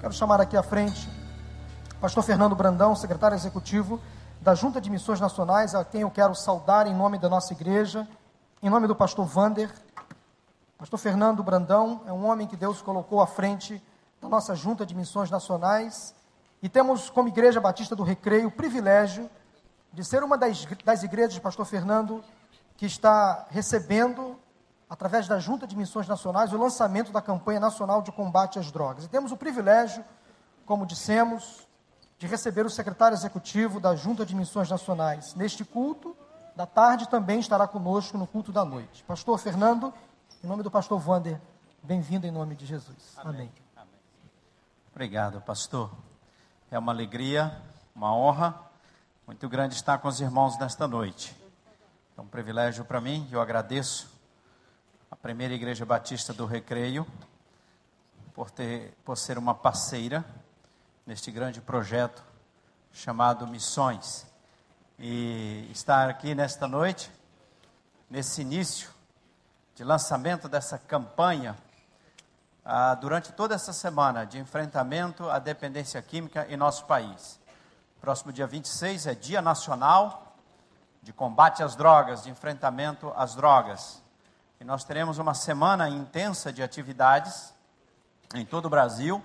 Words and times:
Quero 0.00 0.14
chamar 0.14 0.40
aqui 0.40 0.56
à 0.56 0.62
frente 0.62 1.10
Pastor 2.00 2.24
Fernando 2.24 2.56
Brandão, 2.56 2.96
secretário 2.96 3.34
executivo 3.34 4.00
da 4.40 4.54
Junta 4.54 4.80
de 4.80 4.88
Missões 4.88 5.20
Nacionais, 5.20 5.74
a 5.74 5.84
quem 5.84 6.00
eu 6.00 6.10
quero 6.10 6.34
saudar 6.34 6.86
em 6.86 6.94
nome 6.94 7.18
da 7.18 7.28
nossa 7.28 7.52
igreja, 7.52 8.08
em 8.62 8.70
nome 8.70 8.86
do 8.86 8.96
pastor 8.96 9.26
Vander. 9.26 9.70
Pastor 10.78 10.98
Fernando 10.98 11.42
Brandão 11.42 12.00
é 12.06 12.12
um 12.14 12.24
homem 12.24 12.46
que 12.46 12.56
Deus 12.56 12.80
colocou 12.80 13.20
à 13.20 13.26
frente 13.26 13.82
da 14.22 14.26
nossa 14.26 14.54
Junta 14.54 14.86
de 14.86 14.94
Missões 14.94 15.30
Nacionais 15.30 16.14
e 16.62 16.68
temos 16.70 17.10
como 17.10 17.28
Igreja 17.28 17.60
Batista 17.60 17.94
do 17.94 18.02
Recreio 18.02 18.48
o 18.48 18.50
privilégio 18.50 19.28
de 19.92 20.02
ser 20.02 20.24
uma 20.24 20.38
das, 20.38 20.66
das 20.82 21.02
igrejas, 21.02 21.38
pastor 21.38 21.66
Fernando, 21.66 22.24
que 22.78 22.86
está 22.86 23.44
recebendo, 23.50 24.39
através 24.90 25.28
da 25.28 25.38
Junta 25.38 25.68
de 25.68 25.76
Missões 25.76 26.08
Nacionais, 26.08 26.52
o 26.52 26.58
lançamento 26.58 27.12
da 27.12 27.22
campanha 27.22 27.60
nacional 27.60 28.02
de 28.02 28.10
combate 28.10 28.58
às 28.58 28.72
drogas. 28.72 29.04
E 29.04 29.08
temos 29.08 29.30
o 29.30 29.36
privilégio, 29.36 30.04
como 30.66 30.84
dissemos, 30.84 31.64
de 32.18 32.26
receber 32.26 32.66
o 32.66 32.70
secretário 32.70 33.14
executivo 33.14 33.78
da 33.78 33.94
Junta 33.94 34.26
de 34.26 34.34
Missões 34.34 34.68
Nacionais 34.68 35.36
neste 35.36 35.64
culto. 35.64 36.16
Da 36.56 36.66
tarde 36.66 37.08
também 37.08 37.38
estará 37.38 37.68
conosco 37.68 38.18
no 38.18 38.26
culto 38.26 38.50
da 38.50 38.64
noite. 38.64 39.04
Pastor 39.04 39.38
Fernando, 39.38 39.94
em 40.42 40.48
nome 40.48 40.64
do 40.64 40.70
pastor 40.70 41.00
Wander, 41.08 41.40
bem-vindo 41.84 42.26
em 42.26 42.32
nome 42.32 42.56
de 42.56 42.66
Jesus. 42.66 43.16
Amém. 43.18 43.50
Amém. 43.76 43.88
Obrigado, 44.90 45.40
pastor. 45.40 45.92
É 46.68 46.76
uma 46.76 46.90
alegria, 46.90 47.56
uma 47.94 48.14
honra 48.14 48.58
muito 49.24 49.48
grande 49.48 49.76
estar 49.76 49.98
com 49.98 50.08
os 50.08 50.20
irmãos 50.20 50.58
nesta 50.58 50.88
noite. 50.88 51.34
É 52.18 52.20
um 52.20 52.26
privilégio 52.26 52.84
para 52.84 53.00
mim 53.00 53.26
e 53.30 53.34
eu 53.34 53.40
agradeço 53.40 54.09
a 55.10 55.16
primeira 55.16 55.52
Igreja 55.52 55.84
Batista 55.84 56.32
do 56.32 56.46
Recreio 56.46 57.04
por, 58.32 58.48
ter, 58.48 58.94
por 59.04 59.18
ser 59.18 59.38
uma 59.38 59.52
parceira 59.52 60.24
neste 61.04 61.32
grande 61.32 61.60
projeto 61.60 62.22
chamado 62.92 63.44
Missões. 63.44 64.24
E 64.96 65.68
estar 65.72 66.08
aqui 66.08 66.32
nesta 66.32 66.68
noite, 66.68 67.10
nesse 68.08 68.42
início 68.42 68.88
de 69.74 69.82
lançamento 69.82 70.48
dessa 70.48 70.78
campanha, 70.78 71.58
ah, 72.64 72.94
durante 72.94 73.32
toda 73.32 73.56
essa 73.56 73.72
semana 73.72 74.24
de 74.24 74.38
enfrentamento 74.38 75.28
à 75.28 75.40
dependência 75.40 76.00
química 76.00 76.46
em 76.48 76.56
nosso 76.56 76.84
país. 76.84 77.40
Próximo 78.00 78.32
dia 78.32 78.46
26 78.46 79.08
é 79.08 79.14
Dia 79.16 79.42
Nacional 79.42 80.36
de 81.02 81.12
Combate 81.12 81.64
às 81.64 81.74
Drogas, 81.74 82.22
de 82.22 82.30
enfrentamento 82.30 83.12
às 83.16 83.34
drogas. 83.34 84.00
Nós 84.62 84.84
teremos 84.84 85.16
uma 85.16 85.32
semana 85.32 85.88
intensa 85.88 86.52
de 86.52 86.62
atividades 86.62 87.54
em 88.34 88.44
todo 88.44 88.66
o 88.66 88.68
Brasil 88.68 89.24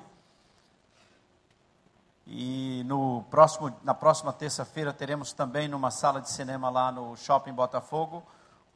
e 2.25 2.83
no 2.85 3.21
próximo, 3.23 3.75
na 3.83 3.93
próxima 3.93 4.31
terça-feira 4.31 4.93
teremos 4.93 5.33
também 5.33 5.67
numa 5.67 5.91
sala 5.91 6.21
de 6.21 6.31
cinema 6.31 6.69
lá 6.69 6.89
no 6.89 7.17
Shopping 7.17 7.51
Botafogo 7.51 8.25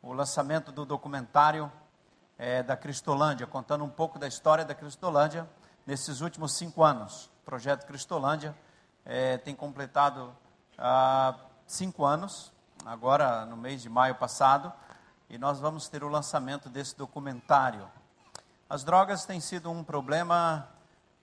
o 0.01 0.11
lançamento 0.11 0.69
do 0.69 0.85
documentário 0.85 1.71
é, 2.37 2.61
da 2.61 2.75
Cristolândia, 2.75 3.47
contando 3.47 3.85
um 3.85 3.89
pouco 3.89 4.19
da 4.19 4.27
história 4.27 4.65
da 4.65 4.75
Cristolândia 4.75 5.49
nesses 5.87 6.19
últimos 6.19 6.51
cinco 6.51 6.83
anos. 6.83 7.31
O 7.41 7.45
projeto 7.45 7.85
Cristolândia 7.85 8.53
é, 9.05 9.37
tem 9.37 9.55
completado 9.55 10.35
ah, 10.77 11.35
cinco 11.65 12.03
anos, 12.03 12.51
agora 12.85 13.45
no 13.45 13.55
mês 13.55 13.81
de 13.81 13.87
maio 13.87 14.15
passado, 14.15 14.73
e 15.29 15.37
nós 15.37 15.59
vamos 15.59 15.87
ter 15.87 16.03
o 16.03 16.09
lançamento 16.09 16.69
desse 16.69 16.97
documentário. 16.97 17.87
As 18.69 18.83
drogas 18.83 19.25
têm 19.25 19.39
sido 19.39 19.69
um 19.69 19.83
problema, 19.83 20.67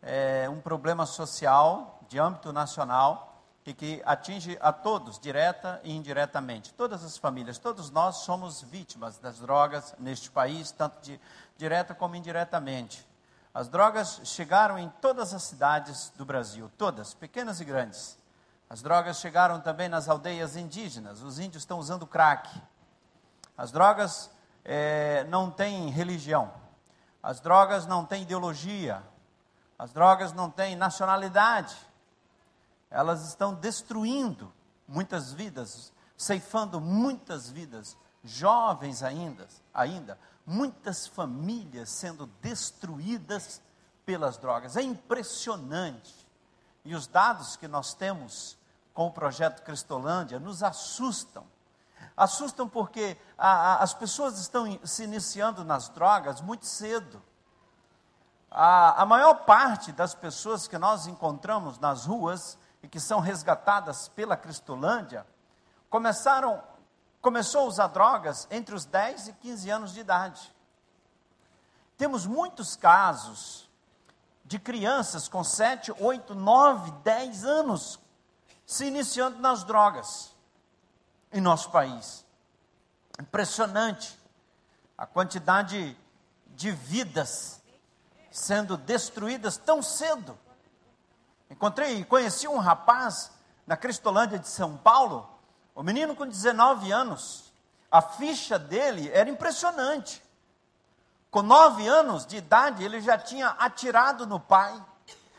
é, 0.01 0.49
um 0.49 0.61
problema 0.61 1.05
social 1.07 2.01
de 2.09 2.19
âmbito 2.19 2.53
nacional 2.53 3.43
e 3.67 3.75
que 3.75 4.01
atinge 4.07 4.57
a 4.61 4.73
todos, 4.73 5.19
direta 5.19 5.81
e 5.83 5.93
indiretamente. 5.93 6.73
Todas 6.75 7.05
as 7.05 7.17
famílias, 7.17 7.59
todos 7.59 7.91
nós 7.91 8.19
somos 8.19 8.63
vítimas 8.63 9.19
das 9.19 9.41
drogas 9.41 9.93
neste 9.99 10.31
país, 10.31 10.71
tanto 10.71 11.01
de 11.03 11.21
direta 11.59 11.93
como 11.93 12.15
indiretamente. 12.15 13.05
As 13.53 13.69
drogas 13.69 14.21
chegaram 14.23 14.79
em 14.79 14.89
todas 15.01 15.35
as 15.35 15.43
cidades 15.43 16.13
do 16.17 16.25
Brasil, 16.25 16.71
todas, 16.79 17.13
pequenas 17.13 17.61
e 17.61 17.65
grandes. 17.65 18.17
As 18.71 18.83
drogas 18.83 19.19
chegaram 19.19 19.61
também 19.61 19.89
nas 19.89 20.09
aldeias 20.09 20.57
indígenas, 20.57 21.23
os 21.23 21.41
índios 21.41 21.63
estão 21.63 21.79
usando 21.79 22.07
crack. 22.07 22.49
As 23.57 23.73
drogas 23.73 24.31
é, 24.65 25.25
não 25.25 25.51
têm 25.51 25.91
religião, 25.91 26.53
as 27.23 27.41
drogas 27.41 27.87
não 27.87 28.05
têm 28.05 28.23
ideologia, 28.23 29.03
as 29.79 29.93
drogas 29.93 30.33
não 30.33 30.51
têm 30.51 30.77
nacionalidade 30.77 31.77
elas 32.91 33.27
estão 33.27 33.55
destruindo 33.55 34.53
muitas 34.87 35.33
vidas, 35.33 35.93
ceifando 36.17 36.81
muitas 36.81 37.51
vidas, 37.51 37.97
jovens 38.23 39.03
ainda, 39.03 39.47
ainda, 39.75 40.19
muitas 40.45 41.07
famílias 41.07 41.91
sendo 41.91 42.27
destruídas 42.41 43.61
pelas 44.05 44.39
drogas. 44.39 44.77
É 44.77 44.83
impressionante. 44.83 46.15
E 46.85 46.95
os 46.95 47.07
dados 47.07 47.57
que 47.57 47.67
nós 47.67 47.95
temos 47.95 48.57
com 48.95 49.09
o 49.09 49.13
projeto 49.13 49.63
Cristolândia 49.63 50.39
nos 50.39 50.63
assustam. 50.63 51.45
Assustam 52.17 52.67
porque 52.67 53.17
a, 53.37 53.49
a, 53.49 53.83
as 53.83 53.93
pessoas 53.93 54.39
estão 54.39 54.79
se 54.85 55.05
iniciando 55.05 55.65
nas 55.65 55.89
drogas 55.89 56.41
muito 56.41 56.65
cedo. 56.65 57.23
A, 58.51 59.03
a 59.03 59.07
maior 59.07 59.45
parte 59.45 59.93
das 59.93 60.15
pessoas 60.15 60.67
que 60.67 60.79
nós 60.79 61.07
encontramos 61.07 61.79
nas 61.79 62.07
ruas 62.07 62.57
e 62.83 62.89
que 62.89 62.99
são 62.99 63.21
resgatadas 63.21 64.09
pela 64.09 64.37
Cristolândia, 64.37 65.27
começaram, 65.91 66.63
começou 67.21 67.63
a 67.63 67.65
usar 67.65 67.87
drogas 67.89 68.49
entre 68.51 68.75
os 68.75 68.85
10 68.85 69.29
e 69.29 69.33
15 69.35 69.71
anos 69.71 69.93
de 69.93 70.01
idade. 70.01 70.55
Temos 71.99 72.27
muitos 72.27 72.77
casos 72.77 73.69
de 74.45 74.59
crianças 74.59 75.29
com 75.29 75.43
7, 75.43 75.93
8, 75.99 76.35
9, 76.35 76.91
10 77.03 77.45
anos 77.45 77.99
se 78.65 78.87
iniciando 78.87 79.39
nas 79.39 79.65
drogas 79.65 80.36
em 81.33 81.41
nosso 81.41 81.71
país. 81.71 82.25
Impressionante 83.21 84.19
a 84.97 85.07
quantidade 85.07 85.97
de 86.49 86.71
vidas 86.71 87.61
sendo 88.31 88.77
destruídas 88.77 89.57
tão 89.57 89.83
cedo. 89.83 90.39
Encontrei 91.51 92.01
e 92.01 92.05
conheci 92.05 92.47
um 92.47 92.59
rapaz 92.59 93.31
na 93.67 93.77
Cristolândia 93.77 94.39
de 94.39 94.49
São 94.49 94.77
Paulo, 94.77 95.29
o 95.75 95.81
um 95.81 95.83
menino 95.83 96.15
com 96.15 96.27
19 96.27 96.93
anos. 96.93 97.53
A 97.91 98.03
ficha 98.03 98.59
dele 98.59 99.11
era 99.13 99.31
impressionante. 99.31 100.23
Com 101.31 101.43
9 101.43 101.87
anos 101.87 102.27
de 102.27 102.37
idade, 102.37 102.85
ele 102.85 103.01
já 103.01 103.17
tinha 103.17 103.49
atirado 103.49 104.27
no 104.27 104.39
pai. 104.39 104.83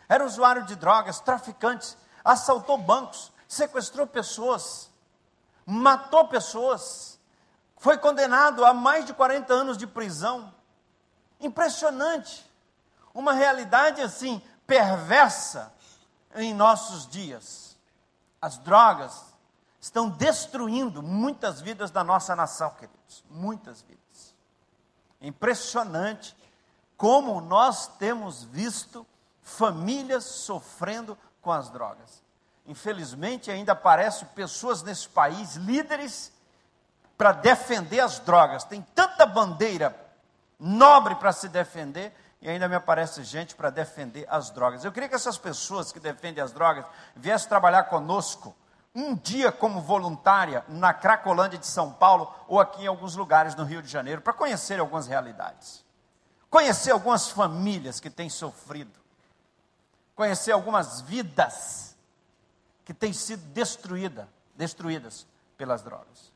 Era 0.10 0.26
usuário 0.26 0.64
de 0.64 0.76
drogas, 0.76 1.20
traficante, 1.20 1.96
assaltou 2.24 2.78
bancos, 2.78 3.32
sequestrou 3.48 4.08
pessoas, 4.08 4.90
matou 5.68 6.30
pessoas. 6.30 7.20
Foi 7.76 7.98
condenado 7.98 8.64
a 8.64 8.74
mais 8.74 9.06
de 9.06 9.14
40 9.14 9.54
anos 9.54 9.78
de 9.78 9.86
prisão. 9.86 10.54
Impressionante. 11.42 12.50
Uma 13.14 13.34
realidade 13.34 14.02
assim 14.02 14.42
perversa 14.66 15.74
em 16.36 16.54
nossos 16.54 17.06
dias. 17.06 17.78
As 18.42 18.58
drogas 18.58 19.26
estão 19.80 20.10
destruindo 20.10 21.04
muitas 21.04 21.60
vidas 21.60 21.92
da 21.92 22.04
nossa 22.04 22.36
nação, 22.36 22.70
queridos. 22.72 23.24
Muitas 23.30 23.82
vidas. 23.82 24.36
Impressionante 25.20 26.36
como 26.96 27.42
nós 27.42 27.88
temos 27.98 28.44
visto 28.44 29.06
famílias 29.42 30.24
sofrendo 30.24 31.18
com 31.42 31.52
as 31.52 31.70
drogas. 31.70 32.24
Infelizmente, 32.68 33.50
ainda 33.50 33.72
aparecem 33.72 34.28
pessoas 34.36 34.84
nesse 34.84 35.08
país, 35.08 35.56
líderes, 35.56 36.34
para 37.18 37.32
defender 37.32 38.02
as 38.02 38.20
drogas. 38.20 38.66
Tem 38.66 38.82
tanta 38.94 39.26
bandeira 39.26 39.96
nobre 40.60 41.16
para 41.16 41.32
se 41.32 41.48
defender 41.48 42.14
e 42.42 42.50
ainda 42.50 42.68
me 42.68 42.76
aparece 42.76 43.24
gente 43.24 43.56
para 43.56 43.70
defender 43.70 44.28
as 44.30 44.50
drogas. 44.50 44.84
Eu 44.84 44.92
queria 44.92 45.08
que 45.08 45.16
essas 45.16 45.38
pessoas 45.38 45.92
que 45.94 46.00
defendem 46.00 46.44
as 46.44 46.52
drogas 46.52 46.86
viessem 47.16 47.48
trabalhar 47.48 47.86
conosco 47.86 48.54
um 48.94 49.16
dia 49.16 49.52
como 49.52 49.80
voluntária 49.80 50.66
na 50.68 50.94
Cracolândia 50.94 51.58
de 51.58 51.68
São 51.68 51.94
Paulo 51.94 52.34
ou 52.48 52.60
aqui 52.60 52.84
em 52.84 52.88
alguns 52.88 53.16
lugares 53.16 53.56
no 53.56 53.64
Rio 53.64 53.82
de 53.82 53.88
Janeiro 53.88 54.22
para 54.22 54.34
conhecer 54.34 54.80
algumas 54.80 55.08
realidades. 55.08 55.86
Conhecer 56.50 56.92
algumas 56.92 57.30
famílias 57.30 58.00
que 58.00 58.10
têm 58.10 58.30
sofrido. 58.30 59.00
Conhecer 60.16 60.52
algumas 60.52 61.02
vidas 61.02 61.87
que 62.88 62.94
têm 62.94 63.12
sido 63.12 63.44
destruída, 63.48 64.30
destruídas 64.56 65.28
pelas 65.58 65.82
drogas. 65.82 66.32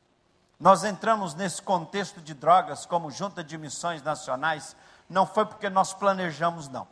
Nós 0.60 0.84
entramos 0.84 1.34
nesse 1.34 1.62
contexto 1.62 2.20
de 2.20 2.34
drogas 2.34 2.84
como 2.84 3.10
Junta 3.10 3.42
de 3.42 3.56
Missões 3.56 4.02
Nacionais 4.02 4.76
não 5.08 5.24
foi 5.24 5.46
porque 5.46 5.70
nós 5.70 5.94
planejamos, 5.94 6.68
não. 6.68 6.86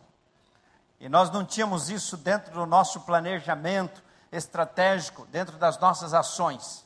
E 0.98 1.10
nós 1.10 1.30
não 1.30 1.44
tínhamos 1.44 1.90
isso 1.90 2.16
dentro 2.16 2.54
do 2.54 2.64
nosso 2.64 3.02
planejamento 3.02 4.02
estratégico, 4.32 5.26
dentro 5.26 5.58
das 5.58 5.78
nossas 5.78 6.14
ações. 6.14 6.82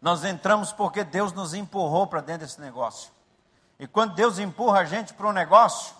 Nós 0.00 0.22
entramos 0.22 0.70
porque 0.70 1.02
Deus 1.02 1.32
nos 1.32 1.54
empurrou 1.54 2.06
para 2.06 2.20
dentro 2.20 2.46
desse 2.46 2.60
negócio. 2.60 3.10
E 3.80 3.88
quando 3.88 4.14
Deus 4.14 4.38
empurra 4.38 4.82
a 4.82 4.84
gente 4.84 5.12
para 5.12 5.26
um 5.26 5.32
negócio, 5.32 5.92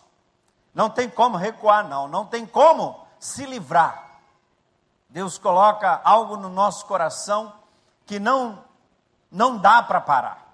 não 0.73 0.89
tem 0.89 1.11
como 1.11 1.37
recuar, 1.37 1.89
não, 1.89 2.07
não 2.07 2.25
tem 2.25 2.47
como 2.47 3.05
se 3.19 3.45
livrar. 3.45 4.08
Deus 5.09 5.39
coloca 5.39 6.01
algo 6.05 6.37
no 6.37 6.49
nosso 6.49 6.87
coração 6.87 7.53
que 8.05 8.19
não 8.19 8.65
não 9.31 9.59
dá 9.59 9.83
para 9.83 10.01
parar. 10.01 10.49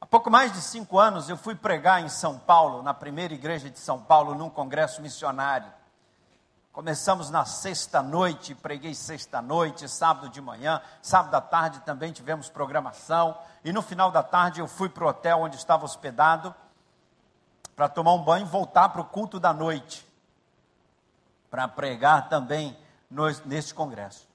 Há 0.00 0.06
pouco 0.06 0.30
mais 0.30 0.52
de 0.52 0.60
cinco 0.60 0.98
anos 0.98 1.28
eu 1.28 1.36
fui 1.36 1.54
pregar 1.54 2.02
em 2.02 2.08
São 2.08 2.38
Paulo, 2.38 2.82
na 2.82 2.94
primeira 2.94 3.34
igreja 3.34 3.70
de 3.70 3.78
São 3.78 4.00
Paulo, 4.00 4.34
num 4.34 4.50
congresso 4.50 5.00
missionário. 5.00 5.70
Começamos 6.72 7.28
na 7.28 7.44
sexta-noite, 7.44 8.54
preguei 8.54 8.94
sexta-noite, 8.94 9.88
sábado 9.88 10.28
de 10.28 10.40
manhã, 10.40 10.80
sábado 11.02 11.34
à 11.34 11.40
tarde 11.40 11.80
também 11.80 12.12
tivemos 12.12 12.48
programação. 12.48 13.36
E 13.64 13.72
no 13.72 13.82
final 13.82 14.12
da 14.12 14.22
tarde 14.22 14.60
eu 14.60 14.68
fui 14.68 14.88
para 14.88 15.04
o 15.04 15.08
hotel 15.08 15.40
onde 15.40 15.56
estava 15.56 15.84
hospedado 15.84 16.54
para 17.74 17.88
tomar 17.88 18.12
um 18.12 18.22
banho 18.22 18.46
e 18.46 18.48
voltar 18.48 18.88
para 18.90 19.00
o 19.00 19.04
culto 19.04 19.38
da 19.40 19.52
noite, 19.52 20.07
para 21.50 21.66
pregar 21.68 22.28
também 22.28 22.76
neste 23.44 23.74
congresso. 23.74 24.28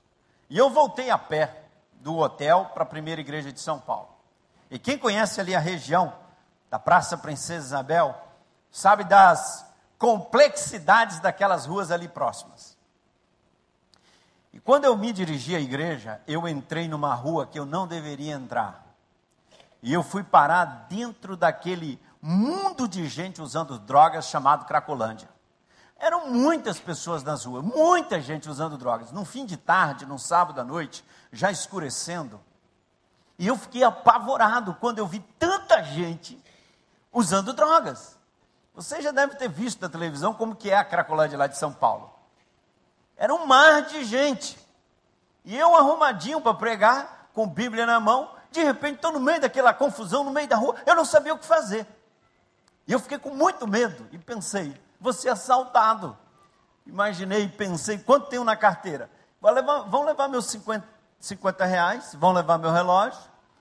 E 0.50 0.58
eu 0.58 0.70
voltei 0.70 1.10
a 1.10 1.18
pé 1.18 1.64
do 2.02 2.18
hotel 2.18 2.72
para 2.74 2.84
a 2.84 2.88
primeira 2.88 3.22
igreja 3.22 3.52
de 3.52 3.60
São 3.60 3.80
Paulo. 3.80 4.10
E 4.70 4.78
quem 4.78 4.98
conhece 4.98 5.40
ali 5.40 5.56
a 5.56 5.60
região 5.60 6.14
da 6.70 6.80
Praça 6.80 7.18
Princesa 7.18 7.68
Isabel, 7.68 8.20
sabe 8.72 9.04
das 9.04 9.64
complexidades 10.00 11.20
daquelas 11.20 11.68
ruas 11.68 11.92
ali 11.92 12.08
próximas. 12.08 12.76
E 14.52 14.60
quando 14.60 14.86
eu 14.86 14.98
me 14.98 15.14
dirigi 15.14 15.56
à 15.56 15.60
igreja, 15.60 16.20
eu 16.28 16.48
entrei 16.48 16.88
numa 16.88 17.14
rua 17.14 17.46
que 17.46 17.60
eu 17.60 17.66
não 17.66 17.88
deveria 17.88 18.34
entrar. 18.34 18.84
E 19.82 19.94
eu 19.94 20.02
fui 20.02 20.24
parar 20.24 20.66
dentro 20.90 21.38
daquele 21.38 22.02
mundo 22.22 22.88
de 22.88 23.08
gente 23.08 23.42
usando 23.42 23.78
drogas 23.78 24.28
chamado 24.28 24.66
Cracolândia. 24.66 25.30
Eram 26.04 26.30
muitas 26.30 26.82
pessoas 26.82 27.24
nas 27.24 27.46
ruas, 27.46 27.64
muita 27.64 28.20
gente 28.20 28.50
usando 28.50 28.78
drogas. 28.78 29.14
No 29.14 29.24
fim 29.24 29.46
de 29.46 29.56
tarde, 29.56 30.06
no 30.06 30.20
sábado 30.20 30.60
à 30.60 30.64
noite, 30.66 31.02
já 31.32 31.50
escurecendo. 31.50 32.42
E 33.40 33.48
eu 33.48 33.56
fiquei 33.56 33.86
apavorado 33.86 34.76
quando 34.82 35.00
eu 35.00 35.08
vi 35.08 35.22
tanta 35.40 35.82
gente 35.82 36.38
usando 37.10 37.54
drogas. 37.54 38.20
Você 38.76 39.02
já 39.02 39.12
deve 39.12 39.36
ter 39.36 39.48
visto 39.48 39.82
na 39.82 39.88
televisão 39.88 40.34
como 40.34 40.58
que 40.58 40.70
é 40.70 40.78
a 40.78 40.84
Cracolândia 40.84 41.38
lá 41.38 41.48
de 41.48 41.58
São 41.58 41.72
Paulo. 41.72 42.14
Era 43.16 43.34
um 43.34 43.46
mar 43.46 43.84
de 43.84 44.04
gente. 44.04 44.60
E 45.46 45.58
eu 45.58 45.74
arrumadinho 45.74 46.42
para 46.42 46.54
pregar, 46.54 47.30
com 47.32 47.48
Bíblia 47.48 47.86
na 47.86 48.02
mão, 48.02 48.30
de 48.52 48.62
repente 48.62 48.96
estou 48.96 49.14
no 49.14 49.22
meio 49.22 49.40
daquela 49.40 49.74
confusão, 49.74 50.26
no 50.26 50.32
meio 50.32 50.50
da 50.50 50.58
rua, 50.58 50.76
eu 50.86 50.96
não 50.96 51.06
sabia 51.06 51.34
o 51.34 51.38
que 51.38 51.46
fazer. 51.46 51.88
E 52.86 52.92
eu 52.92 53.00
fiquei 53.00 53.18
com 53.18 53.30
muito 53.30 53.66
medo 53.66 54.06
e 54.12 54.18
pensei, 54.18 54.78
vou 55.04 55.12
ser 55.12 55.30
assaltado. 55.30 56.18
Imaginei 56.88 57.48
pensei, 57.50 57.98
quanto 58.00 58.30
tenho 58.30 58.46
na 58.46 58.56
carteira? 58.56 59.12
Levar, 59.42 59.82
vão 59.82 60.06
levar 60.06 60.30
meus 60.30 60.46
50, 60.46 60.88
50 61.20 61.66
reais, 61.66 62.16
vão 62.16 62.32
levar 62.32 62.58
meu 62.58 62.72
relógio, 62.72 63.20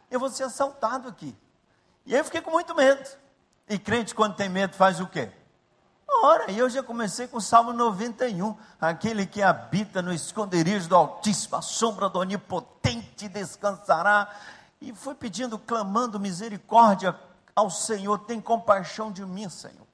eu 0.08 0.20
vou 0.20 0.30
ser 0.30 0.44
assaltado 0.44 1.08
aqui. 1.08 1.36
E 2.06 2.14
aí 2.14 2.20
eu 2.20 2.24
fiquei 2.24 2.40
com 2.40 2.52
muito 2.52 2.74
medo. 2.76 3.04
E 3.68 3.76
crente, 3.76 4.14
quando 4.14 4.36
tem 4.36 4.48
medo, 4.48 4.76
faz 4.76 5.00
o 5.00 5.06
quê? 5.06 5.30
Ora, 6.22 6.50
e 6.50 6.58
eu 6.58 6.70
já 6.70 6.82
comecei 6.82 7.26
com 7.26 7.38
o 7.38 7.40
Salmo 7.40 7.72
91. 7.72 8.56
Aquele 8.80 9.26
que 9.26 9.42
habita 9.42 10.00
no 10.00 10.12
esconderijo 10.12 10.88
do 10.88 10.94
Altíssimo, 10.94 11.56
a 11.56 11.62
sombra 11.62 12.08
do 12.08 12.20
Onipotente 12.20 13.28
descansará. 13.28 14.28
E 14.80 14.94
fui 14.94 15.14
pedindo, 15.14 15.58
clamando 15.58 16.20
misericórdia 16.20 17.18
ao 17.56 17.70
Senhor: 17.70 18.18
tem 18.18 18.40
compaixão 18.40 19.10
de 19.10 19.24
mim, 19.24 19.48
Senhor. 19.48 19.91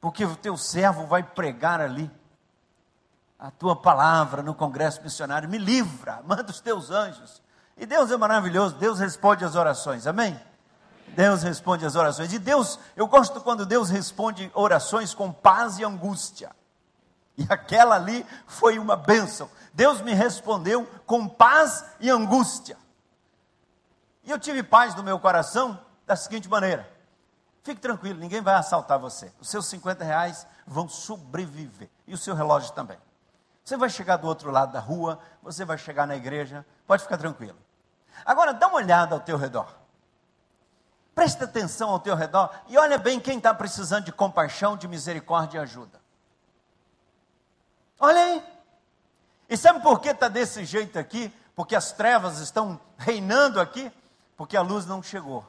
Porque 0.00 0.24
o 0.24 0.36
teu 0.36 0.56
servo 0.56 1.06
vai 1.06 1.22
pregar 1.22 1.80
ali 1.80 2.10
a 3.38 3.50
tua 3.50 3.74
palavra 3.74 4.42
no 4.42 4.54
congresso 4.54 5.02
missionário. 5.02 5.48
Me 5.48 5.58
livra, 5.58 6.22
manda 6.26 6.50
os 6.50 6.60
teus 6.60 6.90
anjos. 6.90 7.42
E 7.76 7.86
Deus 7.86 8.10
é 8.10 8.16
maravilhoso, 8.16 8.76
Deus 8.76 8.98
responde 8.98 9.44
as 9.44 9.54
orações, 9.54 10.06
amém? 10.06 10.38
Deus 11.08 11.42
responde 11.42 11.84
as 11.84 11.96
orações. 11.96 12.32
E 12.32 12.38
Deus, 12.38 12.78
eu 12.94 13.06
gosto 13.06 13.40
quando 13.40 13.66
Deus 13.66 13.88
responde 13.88 14.50
orações 14.54 15.14
com 15.14 15.32
paz 15.32 15.78
e 15.78 15.84
angústia. 15.84 16.50
E 17.36 17.46
aquela 17.48 17.96
ali 17.96 18.24
foi 18.46 18.78
uma 18.78 18.96
bênção. 18.96 19.50
Deus 19.72 20.00
me 20.02 20.12
respondeu 20.12 20.86
com 21.06 21.26
paz 21.26 21.84
e 21.98 22.10
angústia. 22.10 22.76
E 24.24 24.30
eu 24.30 24.38
tive 24.38 24.62
paz 24.62 24.94
no 24.94 25.02
meu 25.02 25.18
coração 25.18 25.80
da 26.06 26.14
seguinte 26.14 26.48
maneira: 26.48 26.88
fique 27.62 27.80
tranquilo, 27.80 28.18
ninguém 28.18 28.40
vai 28.40 28.54
assaltar 28.54 28.98
você. 28.98 29.32
Os 29.40 29.48
seus 29.48 29.66
50 29.66 30.04
reais 30.04 30.46
vão 30.66 30.88
sobreviver. 30.88 31.90
E 32.06 32.14
o 32.14 32.18
seu 32.18 32.34
relógio 32.34 32.72
também. 32.72 32.98
Você 33.64 33.76
vai 33.76 33.88
chegar 33.88 34.16
do 34.16 34.26
outro 34.26 34.50
lado 34.50 34.72
da 34.72 34.80
rua, 34.80 35.18
você 35.42 35.64
vai 35.64 35.78
chegar 35.78 36.06
na 36.06 36.16
igreja, 36.16 36.66
pode 36.86 37.02
ficar 37.02 37.18
tranquilo. 37.18 37.58
Agora 38.24 38.52
dá 38.52 38.66
uma 38.68 38.76
olhada 38.76 39.14
ao 39.14 39.20
teu 39.20 39.36
redor. 39.36 39.80
Presta 41.14 41.44
atenção 41.44 41.90
ao 41.90 42.00
teu 42.00 42.14
redor 42.14 42.50
e 42.68 42.78
olha 42.78 42.98
bem 42.98 43.20
quem 43.20 43.38
está 43.38 43.52
precisando 43.52 44.04
de 44.04 44.12
compaixão, 44.12 44.76
de 44.76 44.88
misericórdia 44.88 45.58
e 45.58 45.60
ajuda. 45.60 46.00
Olha 47.98 48.20
aí. 48.20 48.44
E 49.48 49.56
sabe 49.56 49.80
por 49.80 50.00
que 50.00 50.08
está 50.08 50.28
desse 50.28 50.64
jeito 50.64 50.98
aqui? 50.98 51.32
Porque 51.54 51.76
as 51.76 51.92
trevas 51.92 52.38
estão 52.38 52.80
reinando 52.96 53.60
aqui? 53.60 53.92
Porque 54.36 54.56
a 54.56 54.62
luz 54.62 54.86
não 54.86 55.02
chegou. 55.02 55.44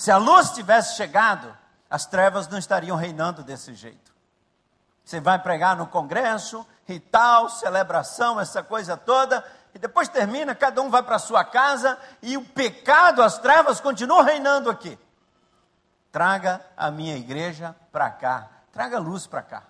Se 0.00 0.10
a 0.10 0.16
luz 0.16 0.52
tivesse 0.52 0.96
chegado, 0.96 1.54
as 1.90 2.06
trevas 2.06 2.48
não 2.48 2.56
estariam 2.56 2.96
reinando 2.96 3.42
desse 3.42 3.74
jeito. 3.74 4.14
Você 5.04 5.20
vai 5.20 5.38
pregar 5.38 5.76
no 5.76 5.86
congresso 5.86 6.66
e 6.88 6.98
tal, 6.98 7.50
celebração, 7.50 8.40
essa 8.40 8.62
coisa 8.62 8.96
toda, 8.96 9.44
e 9.74 9.78
depois 9.78 10.08
termina, 10.08 10.54
cada 10.54 10.80
um 10.80 10.88
vai 10.88 11.02
para 11.02 11.18
sua 11.18 11.44
casa 11.44 11.98
e 12.22 12.34
o 12.38 12.42
pecado, 12.42 13.22
as 13.22 13.36
trevas 13.40 13.78
continuam 13.78 14.24
reinando 14.24 14.70
aqui. 14.70 14.98
Traga 16.10 16.64
a 16.74 16.90
minha 16.90 17.18
igreja 17.18 17.76
para 17.92 18.08
cá, 18.08 18.48
traga 18.72 18.98
luz 18.98 19.26
para 19.26 19.42
cá, 19.42 19.64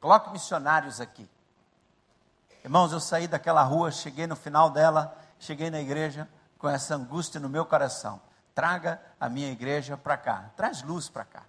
coloque 0.00 0.30
missionários 0.30 1.00
aqui. 1.00 1.28
Irmãos, 2.62 2.92
eu 2.92 3.00
saí 3.00 3.26
daquela 3.26 3.64
rua, 3.64 3.90
cheguei 3.90 4.28
no 4.28 4.36
final 4.36 4.70
dela, 4.70 5.18
cheguei 5.40 5.68
na 5.68 5.80
igreja 5.80 6.28
com 6.60 6.68
essa 6.68 6.94
angústia 6.94 7.40
no 7.40 7.48
meu 7.48 7.66
coração. 7.66 8.20
Traga 8.58 9.00
a 9.20 9.28
minha 9.28 9.52
igreja 9.52 9.96
para 9.96 10.16
cá, 10.16 10.50
traz 10.56 10.82
luz 10.82 11.08
para 11.08 11.24
cá. 11.24 11.44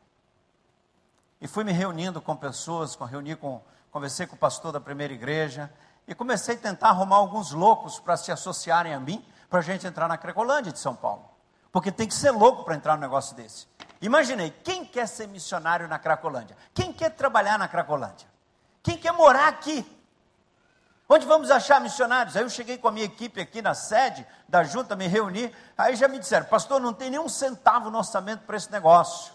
E 1.41 1.47
fui 1.47 1.63
me 1.63 1.71
reunindo 1.71 2.21
com 2.21 2.35
pessoas, 2.35 2.95
com, 2.95 3.03
reuni 3.03 3.35
com, 3.35 3.63
conversei 3.89 4.27
com 4.27 4.35
o 4.35 4.37
pastor 4.37 4.71
da 4.71 4.79
primeira 4.79 5.11
igreja, 5.11 5.73
e 6.07 6.13
comecei 6.13 6.53
a 6.53 6.59
tentar 6.59 6.89
arrumar 6.89 7.15
alguns 7.15 7.51
loucos 7.51 7.99
para 7.99 8.15
se 8.15 8.31
associarem 8.31 8.93
a 8.93 8.99
mim, 8.99 9.25
para 9.49 9.57
a 9.57 9.61
gente 9.63 9.87
entrar 9.87 10.07
na 10.07 10.19
Cracolândia 10.19 10.71
de 10.71 10.77
São 10.77 10.95
Paulo. 10.95 11.27
Porque 11.71 11.91
tem 11.91 12.07
que 12.07 12.13
ser 12.13 12.29
louco 12.29 12.63
para 12.63 12.75
entrar 12.75 12.93
num 12.93 13.01
negócio 13.01 13.35
desse. 13.35 13.65
Imaginei, 13.99 14.51
quem 14.63 14.85
quer 14.85 15.07
ser 15.07 15.27
missionário 15.29 15.87
na 15.87 15.97
Cracolândia? 15.97 16.55
Quem 16.75 16.93
quer 16.93 17.09
trabalhar 17.09 17.57
na 17.57 17.67
Cracolândia? 17.67 18.27
Quem 18.83 18.99
quer 18.99 19.13
morar 19.13 19.47
aqui? 19.47 19.83
Onde 21.11 21.25
vamos 21.25 21.49
achar 21.49 21.81
missionários? 21.81 22.37
Aí 22.37 22.43
eu 22.43 22.49
cheguei 22.49 22.77
com 22.77 22.87
a 22.87 22.91
minha 22.91 23.05
equipe 23.07 23.41
aqui 23.41 23.63
na 23.63 23.73
sede 23.73 24.25
da 24.47 24.63
junta, 24.63 24.95
me 24.95 25.07
reuni, 25.07 25.51
aí 25.75 25.95
já 25.95 26.07
me 26.07 26.19
disseram, 26.19 26.45
pastor, 26.45 26.79
não 26.79 26.93
tem 26.93 27.09
nenhum 27.09 27.27
centavo 27.27 27.89
no 27.89 27.97
orçamento 27.97 28.41
para 28.45 28.55
esse 28.55 28.71
negócio. 28.71 29.33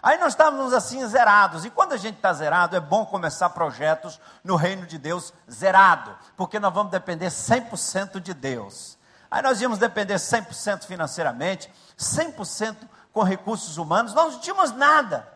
Aí 0.00 0.18
nós 0.18 0.34
estávamos 0.34 0.72
assim 0.72 1.04
zerados. 1.08 1.64
E 1.64 1.70
quando 1.70 1.94
a 1.94 1.96
gente 1.96 2.16
está 2.16 2.32
zerado, 2.32 2.76
é 2.76 2.80
bom 2.80 3.04
começar 3.04 3.50
projetos 3.50 4.20
no 4.44 4.54
reino 4.54 4.86
de 4.86 4.98
Deus 4.98 5.32
zerado, 5.50 6.16
porque 6.36 6.60
nós 6.60 6.72
vamos 6.72 6.92
depender 6.92 7.26
100% 7.26 8.20
de 8.20 8.32
Deus. 8.32 8.96
Aí 9.28 9.42
nós 9.42 9.60
íamos 9.60 9.78
depender 9.78 10.14
100% 10.14 10.84
financeiramente, 10.84 11.72
100% 11.98 12.76
com 13.12 13.24
recursos 13.24 13.78
humanos, 13.78 14.14
nós 14.14 14.34
não 14.34 14.40
tínhamos 14.40 14.70
nada. 14.70 15.26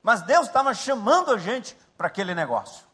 Mas 0.00 0.22
Deus 0.22 0.46
estava 0.46 0.72
chamando 0.74 1.32
a 1.32 1.38
gente 1.38 1.76
para 1.98 2.06
aquele 2.06 2.36
negócio. 2.36 2.84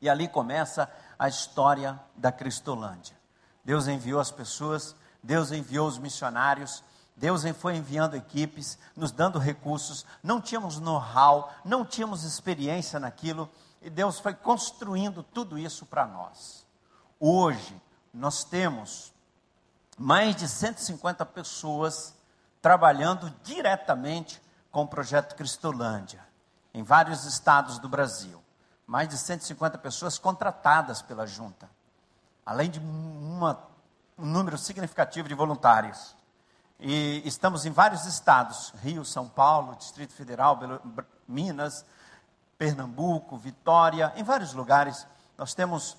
E 0.00 0.10
ali 0.10 0.26
começa 0.26 0.82
a 0.82 0.88
história 1.28 2.00
da 2.16 2.32
Cristolândia. 2.32 3.16
Deus 3.64 3.86
enviou 3.86 4.20
as 4.20 4.30
pessoas, 4.30 4.94
Deus 5.22 5.52
enviou 5.52 5.86
os 5.86 5.98
missionários, 5.98 6.82
Deus 7.16 7.42
foi 7.58 7.76
enviando 7.76 8.16
equipes, 8.16 8.78
nos 8.96 9.12
dando 9.12 9.38
recursos, 9.38 10.04
não 10.22 10.40
tínhamos 10.40 10.80
know-how, 10.80 11.52
não 11.64 11.84
tínhamos 11.84 12.24
experiência 12.24 12.98
naquilo, 12.98 13.48
e 13.80 13.90
Deus 13.90 14.18
foi 14.18 14.34
construindo 14.34 15.22
tudo 15.22 15.58
isso 15.58 15.86
para 15.86 16.06
nós. 16.06 16.66
Hoje, 17.20 17.80
nós 18.12 18.42
temos 18.44 19.12
mais 19.96 20.34
de 20.34 20.48
150 20.48 21.24
pessoas 21.26 22.14
trabalhando 22.60 23.32
diretamente 23.44 24.42
com 24.70 24.82
o 24.82 24.88
projeto 24.88 25.36
Cristolândia, 25.36 26.24
em 26.72 26.82
vários 26.82 27.24
estados 27.24 27.78
do 27.78 27.88
Brasil. 27.88 28.41
Mais 28.92 29.08
de 29.08 29.16
150 29.16 29.78
pessoas 29.78 30.18
contratadas 30.18 31.00
pela 31.00 31.26
junta, 31.26 31.66
além 32.44 32.68
de 32.68 32.78
uma, 32.78 33.58
um 34.18 34.26
número 34.26 34.58
significativo 34.58 35.26
de 35.26 35.34
voluntários. 35.34 36.14
E 36.78 37.22
estamos 37.24 37.64
em 37.64 37.70
vários 37.70 38.04
estados: 38.04 38.70
Rio, 38.82 39.02
São 39.02 39.26
Paulo, 39.26 39.74
Distrito 39.76 40.12
Federal, 40.12 40.60
Minas, 41.26 41.86
Pernambuco, 42.58 43.38
Vitória, 43.38 44.12
em 44.14 44.22
vários 44.22 44.52
lugares. 44.52 45.06
Nós 45.38 45.54
temos 45.54 45.96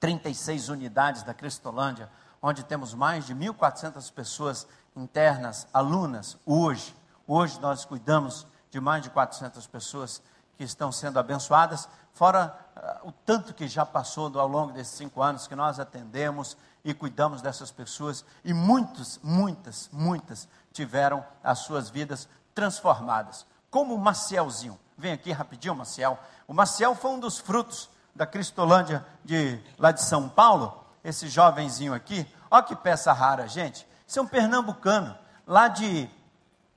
36 0.00 0.70
unidades 0.70 1.22
da 1.22 1.32
Cristolândia, 1.32 2.10
onde 2.42 2.64
temos 2.64 2.92
mais 2.92 3.24
de 3.24 3.36
1.400 3.36 4.12
pessoas 4.12 4.66
internas, 4.96 5.68
alunas, 5.72 6.36
hoje. 6.44 6.92
Hoje 7.24 7.60
nós 7.60 7.84
cuidamos 7.84 8.48
de 8.68 8.80
mais 8.80 9.00
de 9.00 9.10
400 9.10 9.64
pessoas 9.68 10.20
que 10.56 10.64
estão 10.64 10.92
sendo 10.92 11.18
abençoadas, 11.18 11.88
fora 12.12 12.56
uh, 12.76 13.08
o 13.08 13.12
tanto 13.12 13.52
que 13.52 13.66
já 13.66 13.84
passou 13.84 14.38
ao 14.38 14.48
longo 14.48 14.72
desses 14.72 14.96
cinco 14.96 15.22
anos 15.22 15.46
que 15.46 15.56
nós 15.56 15.80
atendemos 15.80 16.56
e 16.84 16.92
cuidamos 16.92 17.40
dessas 17.40 17.70
pessoas, 17.70 18.24
e 18.44 18.52
muitas, 18.52 19.18
muitas, 19.22 19.88
muitas 19.92 20.46
tiveram 20.72 21.24
as 21.42 21.60
suas 21.60 21.88
vidas 21.88 22.28
transformadas. 22.54 23.46
Como 23.70 23.94
o 23.94 23.98
Macielzinho. 23.98 24.78
Vem 24.96 25.12
aqui 25.12 25.32
rapidinho, 25.32 25.74
Maciel. 25.74 26.18
O 26.46 26.54
Maciel 26.54 26.94
foi 26.94 27.10
um 27.12 27.18
dos 27.18 27.38
frutos 27.38 27.90
da 28.14 28.26
Cristolândia 28.26 29.04
de, 29.24 29.58
lá 29.78 29.90
de 29.90 30.02
São 30.02 30.28
Paulo. 30.28 30.84
Esse 31.02 31.28
jovenzinho 31.28 31.92
aqui. 31.92 32.26
Olha 32.50 32.62
que 32.62 32.76
peça 32.76 33.12
rara, 33.12 33.48
gente. 33.48 33.86
Isso 34.06 34.18
é 34.18 34.22
um 34.22 34.26
pernambucano, 34.26 35.16
lá 35.46 35.68
de 35.68 36.08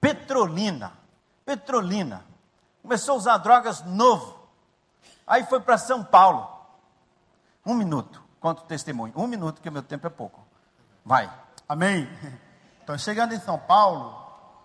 Petrolina. 0.01 0.93
Petrolina. 1.45 2.25
Começou 2.87 3.15
a 3.15 3.17
usar 3.17 3.37
drogas 3.39 3.83
novo. 3.83 4.47
Aí 5.27 5.43
foi 5.43 5.59
para 5.59 5.77
São 5.77 6.05
Paulo. 6.05 6.49
Um 7.65 7.73
minuto. 7.73 8.23
Conta 8.39 8.61
o 8.61 8.65
testemunho. 8.65 9.11
Um 9.13 9.27
minuto, 9.27 9.61
que 9.61 9.67
o 9.67 9.71
meu 9.73 9.83
tempo 9.83 10.07
é 10.07 10.09
pouco. 10.09 10.39
Vai. 11.05 11.29
Amém. 11.67 12.07
Então, 12.81 12.97
chegando 12.97 13.33
em 13.33 13.39
São 13.41 13.59
Paulo, 13.59 14.17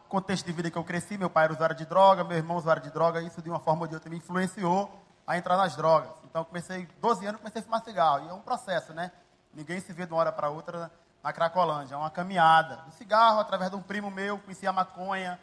contexto 0.08 0.46
de 0.46 0.52
vida 0.52 0.70
que 0.70 0.78
eu 0.78 0.84
cresci, 0.84 1.18
meu 1.18 1.28
pai 1.28 1.42
era 1.42 1.54
usuário 1.54 1.74
de 1.74 1.84
droga, 1.84 2.22
meu 2.22 2.36
irmão 2.36 2.56
usuário 2.56 2.80
de 2.80 2.88
droga, 2.88 3.20
isso 3.20 3.42
de 3.42 3.50
uma 3.50 3.58
forma 3.58 3.80
ou 3.80 3.88
de 3.88 3.94
outra 3.94 4.08
me 4.08 4.18
influenciou 4.18 4.88
a 5.26 5.36
entrar 5.36 5.56
nas 5.56 5.74
drogas. 5.74 6.12
Então, 6.22 6.44
comecei, 6.44 6.88
12 7.00 7.26
anos, 7.26 7.40
comecei 7.40 7.60
a 7.60 7.64
fumar 7.64 7.82
cigarro. 7.82 8.24
E 8.24 8.28
é 8.28 8.32
um 8.32 8.38
processo, 8.38 8.92
né? 8.92 9.10
Ninguém 9.52 9.80
se 9.80 9.92
vê 9.92 10.06
de 10.06 10.12
uma 10.12 10.20
hora 10.20 10.30
para 10.30 10.48
outra 10.48 10.88
na 11.20 11.32
Cracolândia. 11.32 11.96
É 11.96 11.98
uma 11.98 12.10
caminhada. 12.12 12.76
Do 12.86 12.92
cigarro, 12.92 13.40
através 13.40 13.72
de 13.72 13.76
um 13.76 13.82
primo 13.82 14.08
meu, 14.08 14.38
conheci 14.38 14.68
a 14.68 14.72
maconha. 14.72 15.36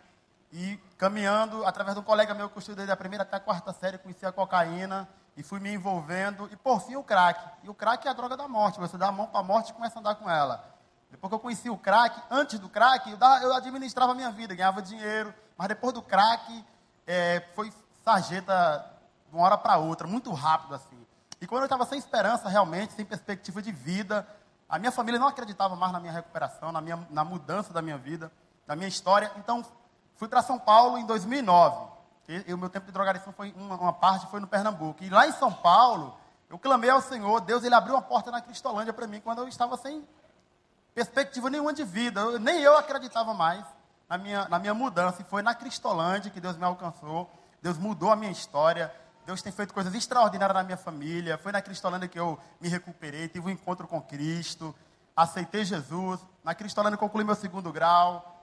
E 0.52 0.78
caminhando, 0.98 1.66
através 1.66 1.96
de 1.96 2.02
um 2.02 2.04
colega 2.04 2.34
meu 2.34 2.50
que 2.50 2.58
eu 2.58 2.60
estudei 2.60 2.86
da 2.86 2.98
primeira 2.98 3.24
até 3.24 3.38
a 3.38 3.40
quarta 3.40 3.72
série, 3.72 3.98
conheci 3.98 4.26
a 4.26 4.32
cocaína 4.32 5.08
e 5.38 5.44
fui 5.44 5.60
me 5.60 5.72
envolvendo, 5.72 6.50
e 6.52 6.56
por 6.56 6.82
fim 6.82 6.96
o 6.96 7.04
crack. 7.04 7.40
E 7.64 7.70
o 7.70 7.74
crack 7.74 8.08
é 8.08 8.10
a 8.10 8.14
droga 8.14 8.36
da 8.36 8.48
morte, 8.48 8.80
você 8.80 8.98
dá 8.98 9.08
a 9.08 9.12
mão 9.12 9.28
para 9.28 9.40
a 9.40 9.44
morte 9.44 9.70
e 9.70 9.74
começa 9.74 9.98
a 9.98 10.02
andar 10.02 10.16
com 10.16 10.30
ela. 10.30 10.66
Depois 11.10 11.30
que 11.30 11.36
eu 11.36 11.40
conheci 11.40 11.70
o 11.70 11.78
crack, 11.78 12.22
antes 12.30 12.60
do 12.60 12.68
crack, 12.68 13.10
eu, 13.42 13.54
administrava 13.54 14.12
a 14.12 14.16
minha 14.16 14.32
vida, 14.32 14.54
ganhava 14.54 14.82
dinheiro, 14.82 15.34
mas 15.58 15.68
depois 15.68 15.94
do 15.94 16.02
crack, 16.02 16.66
é, 17.08 17.44
foi 17.56 17.72
sarjeta 18.04 18.86
de 19.30 19.36
uma 19.36 19.46
hora 19.46 19.58
para 19.58 19.78
outra, 19.78 20.08
muito 20.08 20.32
rápido 20.34 20.76
assim. 20.76 21.00
E 21.42 21.48
quando 21.48 21.62
eu 21.62 21.66
estava 21.68 21.86
sem 21.86 21.98
esperança 21.98 22.50
realmente, 22.50 22.94
sem 22.94 23.06
perspectiva 23.06 23.62
de 23.62 23.72
vida, 23.72 24.28
a 24.68 24.78
minha 24.78 24.92
família 24.92 25.20
não 25.20 25.28
acreditava 25.28 25.76
mais 25.76 25.92
na 25.92 26.00
minha 26.00 26.14
recuperação, 26.14 26.72
na, 26.72 26.82
minha, 26.82 27.08
na 27.10 27.24
mudança 27.24 27.74
da 27.74 27.82
minha 27.82 27.98
vida, 27.98 28.32
da 28.68 28.76
minha 28.76 28.88
história. 28.88 29.32
Então, 29.38 29.64
fui 30.20 30.28
para 30.28 30.42
São 30.42 30.60
Paulo 30.60 30.98
em 30.98 31.06
2009. 31.06 31.88
E, 32.28 32.54
o 32.54 32.58
meu 32.58 32.70
tempo 32.70 32.86
de 32.86 32.92
drogadição 32.92 33.34
foi 33.34 33.54
uma, 33.58 33.76
uma, 33.76 33.94
parte 33.94 34.28
foi 34.28 34.42
no 34.42 34.48
Pernambuco. 34.48 35.02
E 35.04 35.10
lá 35.10 35.26
em 35.26 35.32
São 35.32 35.52
Paulo, 35.52 36.16
eu 36.50 36.60
clamei 36.60 36.90
ao 36.90 37.02
Senhor, 37.02 37.40
Deus 37.40 37.64
ele 37.64 37.74
abriu 37.74 37.96
uma 37.96 38.02
porta 38.02 38.30
na 38.30 38.42
Cristolândia 38.42 38.94
para 38.94 39.08
mim 39.08 39.22
quando 39.22 39.40
eu 39.40 39.48
estava 39.48 39.78
sem 39.78 40.08
perspectiva 40.94 41.50
nenhuma 41.50 41.74
de 41.74 41.86
vida. 41.86 42.20
Eu, 42.20 42.38
nem 42.38 42.60
eu 42.60 42.78
acreditava 42.78 43.34
mais 43.34 43.66
na 44.10 44.18
minha, 44.18 44.48
na 44.50 44.60
minha 44.60 44.74
mudança. 44.74 45.22
E 45.22 45.26
foi 45.26 45.42
na 45.42 45.56
Cristolândia 45.56 46.30
que 46.30 46.42
Deus 46.42 46.58
me 46.58 46.66
alcançou. 46.66 47.32
Deus 47.62 47.78
mudou 47.78 48.12
a 48.12 48.16
minha 48.16 48.32
história. 48.32 48.94
Deus 49.26 49.42
tem 49.42 49.54
feito 49.54 49.74
coisas 49.74 49.96
extraordinárias 49.96 50.56
na 50.56 50.64
minha 50.64 50.78
família. 50.78 51.38
Foi 51.38 51.54
na 51.54 51.62
Cristolândia 51.62 52.10
que 52.10 52.20
eu 52.20 52.38
me 52.60 52.68
recuperei, 52.68 53.30
tive 53.30 53.48
um 53.48 53.50
encontro 53.50 53.88
com 53.88 54.02
Cristo, 54.02 54.76
aceitei 55.16 55.64
Jesus. 55.64 56.20
Na 56.44 56.54
Cristolândia 56.54 56.98
concluí 56.98 57.24
meu 57.24 57.36
segundo 57.36 57.72
grau, 57.72 58.39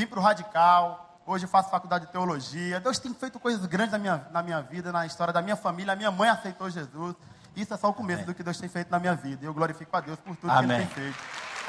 vim 0.00 0.06
para 0.06 0.18
o 0.18 0.22
Radical, 0.22 1.06
Hoje 1.26 1.46
faço 1.46 1.70
faculdade 1.70 2.06
de 2.06 2.12
teologia. 2.12 2.80
Deus 2.80 2.98
tem 2.98 3.14
feito 3.14 3.38
coisas 3.38 3.64
grandes 3.64 3.92
na 3.92 3.98
minha, 3.98 4.26
na 4.32 4.42
minha 4.42 4.60
vida, 4.62 4.90
na 4.90 5.06
história 5.06 5.32
da 5.32 5.40
minha 5.40 5.54
família. 5.54 5.92
A 5.92 5.96
minha 5.96 6.10
mãe 6.10 6.28
aceitou 6.28 6.68
Jesus. 6.68 7.14
Isso 7.54 7.72
é 7.72 7.76
só 7.76 7.88
o 7.88 7.94
começo 7.94 8.22
Amém. 8.22 8.26
do 8.26 8.34
que 8.34 8.42
Deus 8.42 8.58
tem 8.58 8.68
feito 8.68 8.90
na 8.90 8.98
minha 8.98 9.14
vida. 9.14 9.44
E 9.44 9.46
eu 9.46 9.54
glorifico 9.54 9.96
a 9.96 10.00
Deus 10.00 10.18
por 10.18 10.34
tudo 10.34 10.50
Amém. 10.50 10.68
que 10.68 10.74
Ele 10.74 10.84
tem 10.86 11.12
feito. 11.12 11.18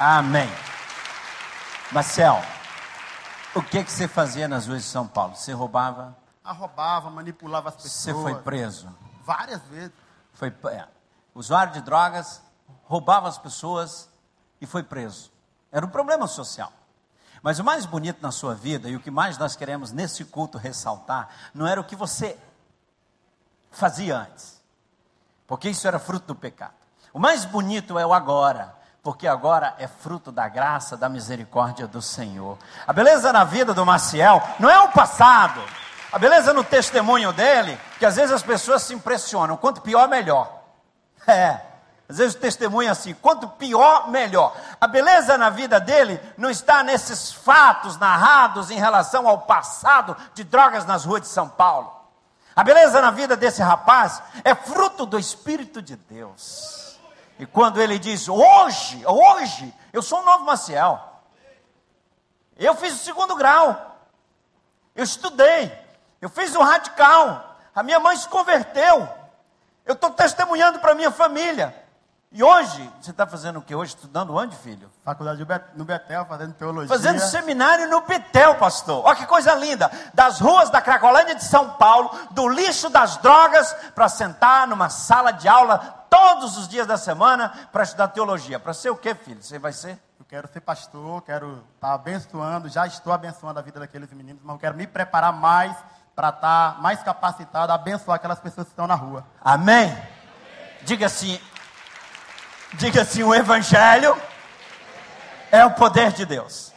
Amém. 0.00 0.50
Marcel, 1.92 2.42
o 3.54 3.62
que, 3.62 3.84
que 3.84 3.92
você 3.92 4.08
fazia 4.08 4.48
nas 4.48 4.66
ruas 4.66 4.82
de 4.82 4.88
São 4.88 5.06
Paulo? 5.06 5.36
Você 5.36 5.52
roubava? 5.52 6.16
Ah, 6.42 6.52
roubava, 6.52 7.08
manipulava 7.08 7.68
as 7.68 7.76
pessoas. 7.76 7.92
Você 7.92 8.12
foi 8.14 8.34
preso? 8.42 8.88
Várias 9.24 9.62
vezes. 9.66 9.92
Foi 10.32 10.52
é, 10.72 10.88
usuário 11.36 11.72
de 11.72 11.82
drogas, 11.82 12.42
roubava 12.84 13.28
as 13.28 13.38
pessoas 13.38 14.08
e 14.60 14.66
foi 14.66 14.82
preso. 14.82 15.30
Era 15.70 15.86
um 15.86 15.90
problema 15.90 16.26
social. 16.26 16.72
Mas 17.42 17.58
o 17.58 17.64
mais 17.64 17.84
bonito 17.84 18.22
na 18.22 18.30
sua 18.30 18.54
vida 18.54 18.88
e 18.88 18.94
o 18.94 19.00
que 19.00 19.10
mais 19.10 19.36
nós 19.36 19.56
queremos 19.56 19.90
nesse 19.90 20.24
culto 20.24 20.56
ressaltar, 20.56 21.28
não 21.52 21.66
era 21.66 21.80
o 21.80 21.84
que 21.84 21.96
você 21.96 22.38
fazia 23.70 24.16
antes, 24.16 24.62
porque 25.46 25.68
isso 25.68 25.88
era 25.88 25.98
fruto 25.98 26.28
do 26.28 26.34
pecado. 26.36 26.74
O 27.12 27.18
mais 27.18 27.44
bonito 27.44 27.98
é 27.98 28.06
o 28.06 28.12
agora, 28.12 28.74
porque 29.02 29.26
agora 29.26 29.74
é 29.78 29.88
fruto 29.88 30.30
da 30.30 30.48
graça, 30.48 30.96
da 30.96 31.08
misericórdia 31.08 31.86
do 31.88 32.00
Senhor. 32.00 32.56
A 32.86 32.92
beleza 32.92 33.32
na 33.32 33.42
vida 33.42 33.74
do 33.74 33.84
Maciel 33.84 34.40
não 34.60 34.70
é 34.70 34.78
o 34.78 34.92
passado, 34.92 35.60
a 36.12 36.18
beleza 36.18 36.52
no 36.52 36.62
testemunho 36.62 37.32
dele, 37.32 37.78
que 37.98 38.06
às 38.06 38.16
vezes 38.16 38.30
as 38.30 38.42
pessoas 38.42 38.82
se 38.82 38.94
impressionam, 38.94 39.56
quanto 39.56 39.80
pior, 39.80 40.08
melhor. 40.08 40.60
É. 41.24 41.71
Às 42.08 42.18
vezes 42.18 42.34
o 42.34 42.40
testemunho 42.40 42.88
é 42.88 42.92
assim: 42.92 43.14
quanto 43.14 43.48
pior, 43.48 44.10
melhor. 44.10 44.54
A 44.80 44.86
beleza 44.86 45.38
na 45.38 45.50
vida 45.50 45.80
dele 45.80 46.20
não 46.36 46.50
está 46.50 46.82
nesses 46.82 47.32
fatos 47.32 47.96
narrados 47.98 48.70
em 48.70 48.78
relação 48.78 49.26
ao 49.26 49.42
passado 49.42 50.16
de 50.34 50.44
drogas 50.44 50.84
nas 50.84 51.04
ruas 51.04 51.22
de 51.22 51.28
São 51.28 51.48
Paulo. 51.48 51.92
A 52.54 52.62
beleza 52.62 53.00
na 53.00 53.10
vida 53.10 53.36
desse 53.36 53.62
rapaz 53.62 54.22
é 54.44 54.54
fruto 54.54 55.06
do 55.06 55.18
Espírito 55.18 55.80
de 55.80 55.96
Deus. 55.96 56.98
E 57.38 57.46
quando 57.46 57.80
ele 57.80 57.98
diz: 57.98 58.28
Hoje, 58.28 59.02
hoje, 59.06 59.74
eu 59.92 60.02
sou 60.02 60.20
um 60.20 60.24
novo 60.24 60.44
Maciel. 60.44 61.00
Eu 62.58 62.74
fiz 62.74 62.94
o 62.94 63.04
segundo 63.04 63.34
grau. 63.34 63.96
Eu 64.94 65.04
estudei. 65.04 65.72
Eu 66.20 66.28
fiz 66.28 66.54
o 66.54 66.62
radical. 66.62 67.56
A 67.74 67.82
minha 67.82 67.98
mãe 67.98 68.16
se 68.16 68.28
converteu. 68.28 69.08
Eu 69.84 69.94
estou 69.94 70.10
testemunhando 70.10 70.78
para 70.78 70.94
minha 70.94 71.10
família. 71.10 71.81
E 72.34 72.42
hoje, 72.42 72.90
você 72.98 73.10
está 73.10 73.26
fazendo 73.26 73.58
o 73.58 73.62
que 73.62 73.74
hoje? 73.74 73.94
Estudando 73.94 74.34
onde, 74.34 74.56
filho? 74.56 74.90
Faculdade 75.04 75.46
no 75.74 75.84
Betel, 75.84 76.24
fazendo 76.24 76.54
teologia. 76.54 76.88
Fazendo 76.88 77.20
seminário 77.20 77.90
no 77.90 78.00
Betel, 78.00 78.54
pastor. 78.54 79.04
Olha 79.04 79.16
que 79.16 79.26
coisa 79.26 79.54
linda. 79.54 79.90
Das 80.14 80.40
ruas 80.40 80.70
da 80.70 80.80
Cracolândia 80.80 81.34
de 81.34 81.44
São 81.44 81.74
Paulo, 81.74 82.10
do 82.30 82.48
lixo 82.48 82.88
das 82.88 83.18
drogas, 83.18 83.74
para 83.94 84.08
sentar 84.08 84.66
numa 84.66 84.88
sala 84.88 85.30
de 85.30 85.46
aula 85.46 85.78
todos 86.08 86.56
os 86.56 86.66
dias 86.66 86.86
da 86.86 86.96
semana 86.96 87.52
para 87.70 87.82
estudar 87.82 88.08
teologia. 88.08 88.58
Para 88.58 88.72
ser 88.72 88.88
o 88.88 88.96
que, 88.96 89.14
filho? 89.14 89.42
Você 89.42 89.58
vai 89.58 89.74
ser? 89.74 89.98
Eu 90.18 90.24
quero 90.24 90.48
ser 90.48 90.60
pastor, 90.60 91.20
quero 91.20 91.62
estar 91.74 91.88
tá 91.88 91.92
abençoando, 91.92 92.66
já 92.70 92.86
estou 92.86 93.12
abençoando 93.12 93.58
a 93.58 93.62
vida 93.62 93.78
daqueles 93.78 94.10
meninos, 94.10 94.40
mas 94.42 94.54
eu 94.54 94.60
quero 94.60 94.74
me 94.74 94.86
preparar 94.86 95.34
mais 95.34 95.76
para 96.16 96.30
estar 96.30 96.74
tá 96.76 96.80
mais 96.80 97.02
capacitado 97.02 97.72
a 97.72 97.74
abençoar 97.74 98.16
aquelas 98.16 98.40
pessoas 98.40 98.68
que 98.68 98.72
estão 98.72 98.86
na 98.86 98.94
rua. 98.94 99.22
Amém? 99.42 99.94
Diga 100.84 101.06
assim, 101.06 101.38
Diga 102.74 103.02
assim: 103.02 103.22
o 103.22 103.34
Evangelho 103.34 104.16
é 105.50 105.64
o 105.64 105.72
poder 105.72 106.12
de 106.12 106.24
Deus. 106.24 106.72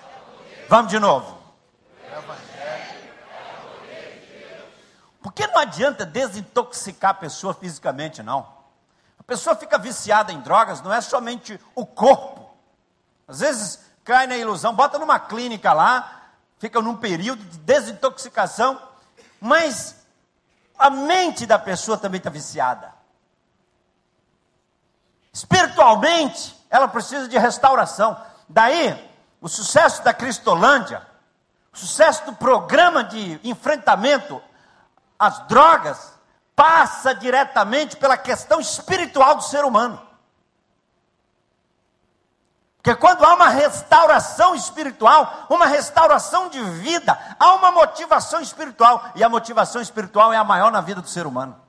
Vamos 0.67 0.91
de 0.91 0.99
novo. 0.99 1.35
Porque 5.21 5.47
não 5.47 5.57
adianta 5.57 6.05
desintoxicar 6.05 7.11
a 7.11 7.15
pessoa 7.15 7.53
fisicamente, 7.53 8.21
não. 8.21 8.47
A 9.19 9.23
pessoa 9.23 9.55
fica 9.55 9.77
viciada 9.77 10.31
em 10.31 10.39
drogas, 10.39 10.81
não 10.81 10.93
é 10.93 11.01
somente 11.01 11.59
o 11.73 11.85
corpo. 11.85 12.55
Às 13.27 13.39
vezes 13.39 13.79
cai 14.03 14.27
na 14.27 14.37
ilusão, 14.37 14.75
bota 14.75 14.99
numa 14.99 15.19
clínica 15.19 15.73
lá, 15.73 16.29
fica 16.59 16.79
num 16.79 16.95
período 16.95 17.43
de 17.43 17.57
desintoxicação, 17.57 18.79
mas 19.41 19.95
a 20.77 20.89
mente 20.89 21.45
da 21.45 21.57
pessoa 21.57 21.97
também 21.97 22.19
está 22.19 22.29
viciada. 22.29 22.94
Espiritualmente, 25.35 26.55
ela 26.69 26.87
precisa 26.87 27.27
de 27.27 27.37
restauração. 27.37 28.15
Daí, 28.47 29.11
o 29.41 29.49
sucesso 29.49 30.01
da 30.01 30.13
Cristolândia, 30.13 31.05
O 31.75 31.77
sucesso 31.77 32.25
do 32.25 32.33
programa 32.33 33.03
de 33.03 33.37
enfrentamento 33.43 34.41
às 35.19 35.39
drogas 35.39 36.13
passa 36.55 37.13
diretamente 37.13 37.97
pela 37.97 38.15
questão 38.15 38.61
espiritual 38.61 39.35
do 39.35 39.43
ser 39.43 39.65
humano. 39.65 40.01
Porque 42.77 42.95
quando 42.95 43.25
há 43.25 43.35
uma 43.35 43.49
restauração 43.49 44.55
espiritual, 44.55 45.47
uma 45.49 45.65
restauração 45.65 46.47
de 46.47 46.61
vida, 46.61 47.19
há 47.37 47.55
uma 47.55 47.71
motivação 47.71 48.39
espiritual, 48.39 49.03
e 49.13 49.21
a 49.21 49.27
motivação 49.27 49.81
espiritual 49.81 50.31
é 50.31 50.37
a 50.37 50.45
maior 50.45 50.71
na 50.71 50.79
vida 50.79 51.01
do 51.01 51.09
ser 51.09 51.27
humano. 51.27 51.59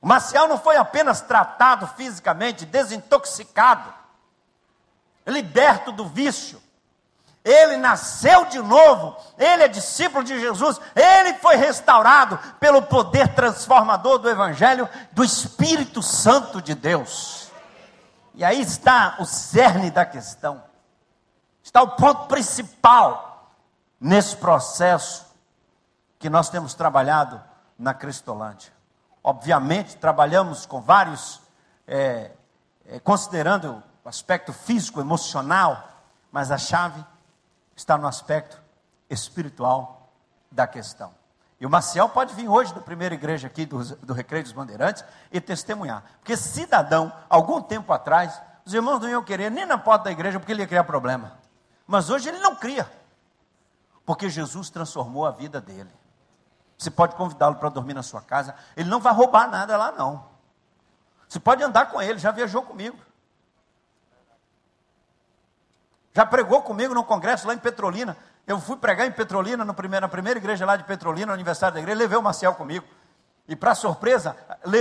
O 0.00 0.06
Marcial 0.06 0.48
não 0.48 0.58
foi 0.58 0.76
apenas 0.76 1.20
tratado 1.20 1.86
fisicamente, 1.86 2.66
desintoxicado, 2.66 3.92
liberto 5.26 5.90
do 5.90 6.06
vício, 6.06 6.62
ele 7.46 7.76
nasceu 7.76 8.46
de 8.46 8.58
novo, 8.58 9.16
ele 9.38 9.62
é 9.62 9.68
discípulo 9.68 10.24
de 10.24 10.36
Jesus, 10.40 10.80
ele 10.96 11.34
foi 11.34 11.54
restaurado 11.54 12.36
pelo 12.58 12.82
poder 12.82 13.36
transformador 13.36 14.18
do 14.18 14.28
Evangelho 14.28 14.88
do 15.12 15.22
Espírito 15.22 16.02
Santo 16.02 16.60
de 16.60 16.74
Deus. 16.74 17.52
E 18.34 18.44
aí 18.44 18.60
está 18.60 19.14
o 19.20 19.24
cerne 19.24 19.92
da 19.92 20.04
questão, 20.04 20.60
está 21.62 21.80
o 21.82 21.90
ponto 21.90 22.26
principal 22.26 23.52
nesse 24.00 24.36
processo 24.36 25.24
que 26.18 26.28
nós 26.28 26.48
temos 26.50 26.74
trabalhado 26.74 27.40
na 27.78 27.94
Cristolândia. 27.94 28.75
Obviamente, 29.26 29.96
trabalhamos 29.96 30.66
com 30.66 30.80
vários, 30.80 31.40
é, 31.84 32.30
é, 32.86 33.00
considerando 33.00 33.82
o 34.04 34.08
aspecto 34.08 34.52
físico, 34.52 35.00
emocional, 35.00 35.82
mas 36.30 36.52
a 36.52 36.56
chave 36.56 37.04
está 37.74 37.98
no 37.98 38.06
aspecto 38.06 38.62
espiritual 39.10 40.12
da 40.48 40.64
questão. 40.64 41.12
E 41.58 41.66
o 41.66 41.68
Maciel 41.68 42.08
pode 42.08 42.34
vir 42.34 42.48
hoje 42.48 42.72
da 42.72 42.80
primeira 42.80 43.16
igreja 43.16 43.48
aqui 43.48 43.66
do, 43.66 43.96
do 43.96 44.14
Recreio 44.14 44.44
dos 44.44 44.52
Bandeirantes 44.52 45.04
e 45.32 45.40
testemunhar. 45.40 46.04
Porque 46.20 46.36
cidadão, 46.36 47.12
algum 47.28 47.60
tempo 47.60 47.92
atrás, 47.92 48.40
os 48.64 48.72
irmãos 48.72 49.00
não 49.00 49.08
iam 49.08 49.24
querer 49.24 49.50
nem 49.50 49.66
na 49.66 49.76
porta 49.76 50.04
da 50.04 50.12
igreja 50.12 50.38
porque 50.38 50.52
ele 50.52 50.62
ia 50.62 50.68
criar 50.68 50.84
problema. 50.84 51.36
Mas 51.84 52.10
hoje 52.10 52.28
ele 52.28 52.38
não 52.38 52.54
cria. 52.54 52.88
Porque 54.04 54.30
Jesus 54.30 54.70
transformou 54.70 55.26
a 55.26 55.32
vida 55.32 55.60
dele. 55.60 55.90
Você 56.78 56.90
pode 56.90 57.14
convidá-lo 57.14 57.56
para 57.56 57.68
dormir 57.68 57.94
na 57.94 58.02
sua 58.02 58.20
casa. 58.20 58.54
Ele 58.76 58.88
não 58.88 59.00
vai 59.00 59.12
roubar 59.12 59.48
nada 59.48 59.76
lá, 59.76 59.92
não. 59.92 60.26
Você 61.28 61.40
pode 61.40 61.62
andar 61.62 61.86
com 61.86 62.00
ele, 62.00 62.18
já 62.18 62.30
viajou 62.30 62.62
comigo. 62.62 62.96
Já 66.14 66.24
pregou 66.24 66.62
comigo 66.62 66.94
no 66.94 67.04
congresso 67.04 67.46
lá 67.46 67.54
em 67.54 67.58
Petrolina. 67.58 68.16
Eu 68.46 68.60
fui 68.60 68.76
pregar 68.76 69.06
em 69.06 69.12
Petrolina, 69.12 69.64
no 69.64 69.74
primeiro, 69.74 70.04
na 70.04 70.08
primeira 70.08 70.38
igreja 70.38 70.64
lá 70.64 70.76
de 70.76 70.84
Petrolina, 70.84 71.26
no 71.26 71.32
aniversário 71.32 71.74
da 71.74 71.80
igreja, 71.80 71.98
levei 71.98 72.16
o 72.16 72.22
Marcel 72.22 72.54
comigo. 72.54 72.86
E 73.48 73.56
para 73.56 73.74
surpresa, 73.74 74.36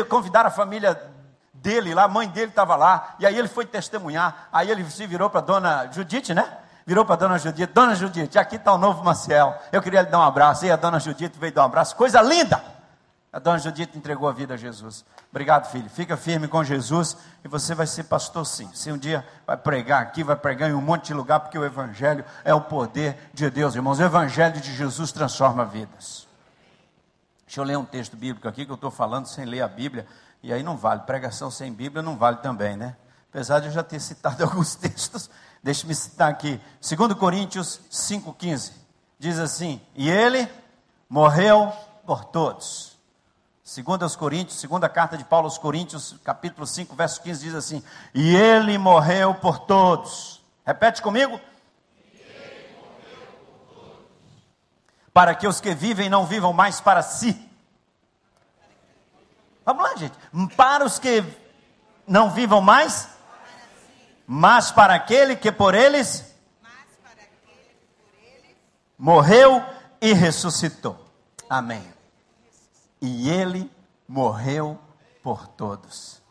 convidaram 0.08 0.48
a 0.48 0.52
família 0.52 1.02
dele 1.54 1.94
lá, 1.94 2.04
a 2.04 2.08
mãe 2.08 2.30
dele 2.30 2.50
estava 2.50 2.76
lá, 2.76 3.16
e 3.20 3.26
aí 3.26 3.38
ele 3.38 3.48
foi 3.48 3.66
testemunhar. 3.66 4.50
Aí 4.52 4.70
ele 4.70 4.90
se 4.90 5.08
virou 5.08 5.30
para 5.30 5.40
a 5.40 5.44
dona 5.44 5.92
Judite, 5.92 6.34
né? 6.34 6.60
Virou 6.86 7.04
para 7.04 7.16
a 7.16 7.18
dona 7.18 7.38
Judite, 7.40 7.74
dona 7.74 7.96
Judite, 7.96 8.38
aqui 8.38 8.58
está 8.58 8.72
o 8.72 8.78
novo 8.78 9.04
Marcel. 9.04 9.58
Eu 9.72 9.82
queria 9.82 10.02
lhe 10.02 10.10
dar 10.10 10.20
um 10.20 10.24
abraço. 10.24 10.66
E 10.66 10.72
a 10.72 10.76
dona 10.76 11.00
Judite 11.00 11.40
veio 11.40 11.52
dar 11.52 11.64
um 11.64 11.66
abraço, 11.66 11.96
coisa 11.96 12.22
linda! 12.22 12.62
A 13.34 13.40
dona 13.40 13.58
Judite 13.58 13.98
entregou 13.98 14.30
a 14.30 14.32
vida 14.32 14.54
a 14.54 14.58
Jesus. 14.58 15.04
Obrigado, 15.30 15.70
filho. 15.70 15.90
Fica 15.90 16.16
firme 16.16 16.48
com 16.48 16.64
Jesus 16.64 17.18
e 17.44 17.50
você 17.50 17.76
vai 17.76 17.86
ser 17.86 18.06
pastor 18.06 18.46
sim. 18.46 18.70
Se 18.74 18.90
um 18.90 18.98
dia 18.98 19.28
vai 19.46 19.58
pregar 19.58 20.02
aqui, 20.02 20.24
vai 20.24 20.38
pregar 20.38 20.70
em 20.70 20.74
um 20.74 20.80
monte 20.80 21.08
de 21.08 21.14
lugar, 21.14 21.42
porque 21.42 21.60
o 21.60 21.66
Evangelho 21.66 22.24
é 22.46 22.54
o 22.54 22.62
poder 22.62 23.18
de 23.34 23.50
Deus, 23.50 23.76
irmãos. 23.76 24.00
O 24.00 24.04
Evangelho 24.04 24.62
de 24.62 24.74
Jesus 24.74 25.12
transforma 25.12 25.66
vidas. 25.66 26.26
Deixa 27.46 27.60
eu 27.60 27.66
ler 27.66 27.78
um 27.78 27.84
texto 27.84 28.16
bíblico 28.16 28.48
aqui 28.48 28.66
que 28.66 28.72
eu 28.72 28.76
estou 28.76 28.90
falando 28.90 29.26
sem 29.26 29.44
ler 29.44 29.64
a 29.64 29.68
Bíblia. 29.68 30.08
E 30.42 30.54
aí 30.54 30.64
não 30.64 30.78
vale. 30.78 31.02
Pregação 31.02 31.52
sem 31.52 31.74
Bíblia 31.74 32.02
não 32.02 32.16
vale 32.16 32.38
também, 32.38 32.78
né? 32.78 32.96
Apesar 33.30 33.60
de 33.60 33.66
eu 33.66 33.72
já 33.74 33.84
ter 33.84 34.00
citado 34.00 34.44
alguns 34.48 34.76
textos, 34.76 35.30
deixe-me 35.66 35.94
citar 35.94 36.30
aqui. 36.30 36.62
2 36.80 37.14
Coríntios 37.16 37.82
5,15. 37.92 38.72
Diz 39.20 39.40
assim: 39.40 39.82
E 39.96 40.10
ele 40.10 40.48
morreu 41.10 41.74
por 42.06 42.24
todos 42.26 42.96
Segundo 43.66 44.04
aos 44.04 44.16
Coríntios, 44.16 44.60
segunda 44.60 44.88
carta 44.88 45.18
de 45.18 45.24
Paulo 45.24 45.48
aos 45.48 45.58
Coríntios, 45.58 46.16
capítulo 46.24 46.68
5, 46.68 46.96
verso 46.96 47.20
15 47.24 47.44
diz 47.46 47.56
assim: 47.56 47.84
"E 48.14 48.36
ele 48.36 48.78
morreu 48.78 49.34
por 49.34 49.58
todos". 49.58 50.40
Repete 50.64 51.02
comigo. 51.02 51.42
Para 55.12 55.34
que 55.34 55.48
os 55.48 55.60
que 55.60 55.74
vivem 55.74 56.12
não 56.12 56.28
vivam 56.28 56.54
mais 56.54 56.80
para 56.80 57.02
si. 57.02 57.36
Vamos 59.66 59.84
lá, 59.84 59.96
gente. 59.96 60.16
Para 60.56 60.86
os 60.86 61.00
que 61.00 61.24
não 62.06 62.30
vivam 62.30 62.62
mais, 62.62 63.10
mas 64.26 64.72
para 64.72 64.96
aquele 64.96 65.36
que 65.36 65.52
por 65.52 65.74
eles 65.74 66.34
morreu 68.98 69.64
e 70.02 70.14
ressuscitou. 70.14 70.98
Amém 71.50 71.96
e 73.06 73.30
ele 73.30 73.72
morreu 74.08 74.80
por 75.22 75.48
todos. 75.48 76.22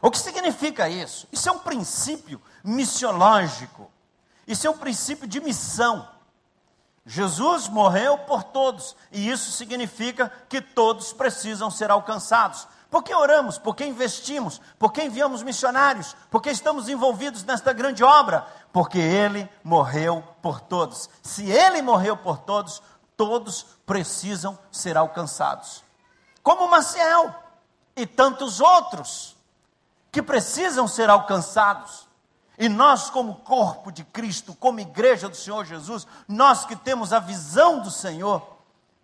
O 0.00 0.10
que 0.10 0.18
significa 0.18 0.88
isso? 0.88 1.26
Isso 1.32 1.48
é 1.48 1.52
um 1.52 1.58
princípio 1.58 2.40
missiológico. 2.62 3.90
Isso 4.46 4.66
é 4.66 4.70
um 4.70 4.76
princípio 4.76 5.26
de 5.26 5.40
missão. 5.40 6.08
Jesus 7.06 7.68
morreu 7.68 8.18
por 8.18 8.42
todos, 8.42 8.96
e 9.12 9.28
isso 9.28 9.52
significa 9.52 10.32
que 10.48 10.60
todos 10.60 11.12
precisam 11.12 11.70
ser 11.70 11.90
alcançados. 11.90 12.66
Por 12.94 13.02
que 13.02 13.12
oramos? 13.12 13.58
Por 13.58 13.74
que 13.74 13.84
investimos? 13.84 14.60
Por 14.78 14.92
que 14.92 15.02
enviamos 15.02 15.42
missionários? 15.42 16.14
Por 16.30 16.40
que 16.40 16.48
estamos 16.48 16.88
envolvidos 16.88 17.42
nesta 17.42 17.72
grande 17.72 18.04
obra? 18.04 18.46
Porque 18.72 19.00
Ele 19.00 19.50
morreu 19.64 20.22
por 20.40 20.60
todos. 20.60 21.10
Se 21.20 21.50
Ele 21.50 21.82
morreu 21.82 22.16
por 22.16 22.38
todos, 22.38 22.80
todos 23.16 23.66
precisam 23.84 24.56
ser 24.70 24.96
alcançados 24.96 25.82
como 26.40 26.68
Maciel 26.68 27.34
e 27.96 28.06
tantos 28.06 28.60
outros 28.60 29.36
que 30.12 30.22
precisam 30.22 30.86
ser 30.86 31.10
alcançados. 31.10 32.06
E 32.56 32.68
nós, 32.68 33.10
como 33.10 33.40
corpo 33.40 33.90
de 33.90 34.04
Cristo, 34.04 34.54
como 34.54 34.78
igreja 34.78 35.28
do 35.28 35.34
Senhor 35.34 35.64
Jesus, 35.64 36.06
nós 36.28 36.64
que 36.64 36.76
temos 36.76 37.12
a 37.12 37.18
visão 37.18 37.80
do 37.80 37.90
Senhor, 37.90 38.56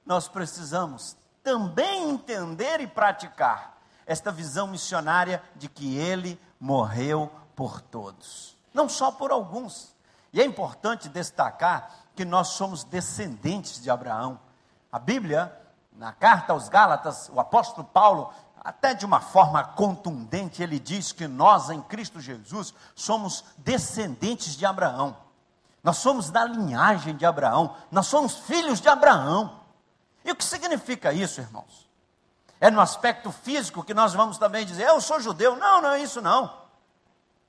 nós 0.07 0.29
precisamos 0.29 1.16
também 1.42 2.09
entender 2.11 2.81
e 2.81 2.87
praticar 2.87 3.80
esta 4.11 4.33
visão 4.33 4.66
missionária 4.66 5.40
de 5.55 5.68
que 5.68 5.96
Ele 5.96 6.37
morreu 6.59 7.31
por 7.55 7.81
todos, 7.81 8.57
não 8.75 8.88
só 8.88 9.12
por 9.12 9.31
alguns. 9.31 9.94
E 10.33 10.40
é 10.40 10.44
importante 10.44 11.09
destacar 11.09 11.92
que 12.16 12.25
nós 12.25 12.49
somos 12.49 12.83
descendentes 12.83 13.81
de 13.81 13.88
Abraão. 13.88 14.40
A 14.90 14.99
Bíblia 14.99 15.57
na 15.92 16.12
carta 16.12 16.53
aos 16.53 16.68
Gálatas, 16.68 17.31
o 17.33 17.38
apóstolo 17.38 17.87
Paulo, 17.87 18.33
até 18.61 18.94
de 18.94 19.07
uma 19.07 19.20
forma 19.20 19.62
contundente, 19.62 20.61
ele 20.61 20.81
diz 20.81 21.12
que 21.12 21.29
nós 21.29 21.70
em 21.70 21.81
Cristo 21.81 22.20
Jesus 22.20 22.75
somos 22.96 23.44
descendentes 23.59 24.57
de 24.57 24.66
Abraão. 24.66 25.16
Nós 25.85 25.99
somos 25.99 26.31
da 26.31 26.44
linhagem 26.44 27.14
de 27.14 27.25
Abraão, 27.25 27.77
nós 27.92 28.09
somos 28.09 28.38
filhos 28.38 28.81
de 28.81 28.88
Abraão. 28.88 29.61
E 30.25 30.33
o 30.33 30.37
que 30.37 30.44
significa 30.44 31.12
isso, 31.12 31.40
irmãos? 31.40 31.89
É 32.61 32.70
no 32.70 32.81
aspecto 32.81 33.33
físico 33.33 33.83
que 33.83 33.94
nós 33.94 34.12
vamos 34.12 34.37
também 34.37 34.66
dizer, 34.66 34.87
eu 34.87 35.01
sou 35.01 35.18
judeu. 35.18 35.57
Não, 35.57 35.81
não 35.81 35.92
é 35.92 36.03
isso 36.03 36.20
não. 36.20 36.53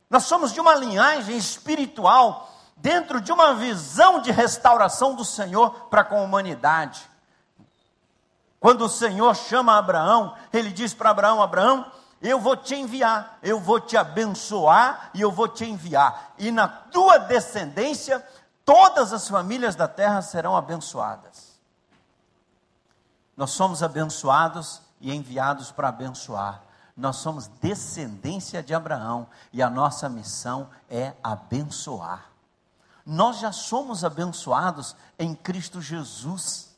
Nós 0.10 0.24
somos 0.24 0.54
de 0.54 0.60
uma 0.60 0.74
linhagem 0.74 1.38
espiritual, 1.38 2.50
dentro 2.78 3.19
de 3.19 3.32
uma 3.32 3.54
visão 3.54 4.21
de 4.21 4.32
restauração 4.32 5.13
do 5.13 5.26
Senhor 5.26 5.71
para 5.89 6.04
com 6.04 6.17
a 6.17 6.21
humanidade. 6.21 7.10
Quando 8.60 8.86
o 8.86 8.89
Senhor 8.89 9.36
chama 9.36 9.78
Abraão, 9.78 10.36
ele 10.54 10.71
diz 10.71 10.93
para 10.93 11.10
Abraão: 11.10 11.41
Abraão, 11.41 11.91
eu 12.21 12.39
vou 12.39 12.56
te 12.56 12.76
enviar, 12.76 13.38
eu 13.41 13.60
vou 13.60 13.80
te 13.80 13.97
abençoar 13.97 15.10
e 15.13 15.21
eu 15.21 15.32
vou 15.32 15.47
te 15.47 15.65
enviar. 15.65 16.34
E 16.38 16.52
na 16.52 16.67
tua 16.67 17.17
descendência, 17.17 18.26
todas 18.63 19.12
as 19.12 19.28
famílias 19.28 19.76
da 19.76 19.88
terra 19.88 20.21
serão 20.21 20.56
abençoadas. 20.56 21.60
Nós 23.36 23.52
somos 23.52 23.82
abençoados 23.82 24.82
e 25.01 25.13
enviados 25.13 25.71
para 25.71 25.89
abençoar. 25.89 26.63
Nós 26.95 27.17
somos 27.17 27.47
descendência 27.47 28.61
de 28.61 28.73
Abraão 28.73 29.27
e 29.51 29.61
a 29.61 29.69
nossa 29.69 30.07
missão 30.07 30.69
é 30.89 31.13
abençoar. 31.23 32.25
Nós 33.05 33.39
já 33.39 33.51
somos 33.51 34.05
abençoados 34.05 34.95
em 35.17 35.33
Cristo 35.33 35.81
Jesus. 35.81 36.69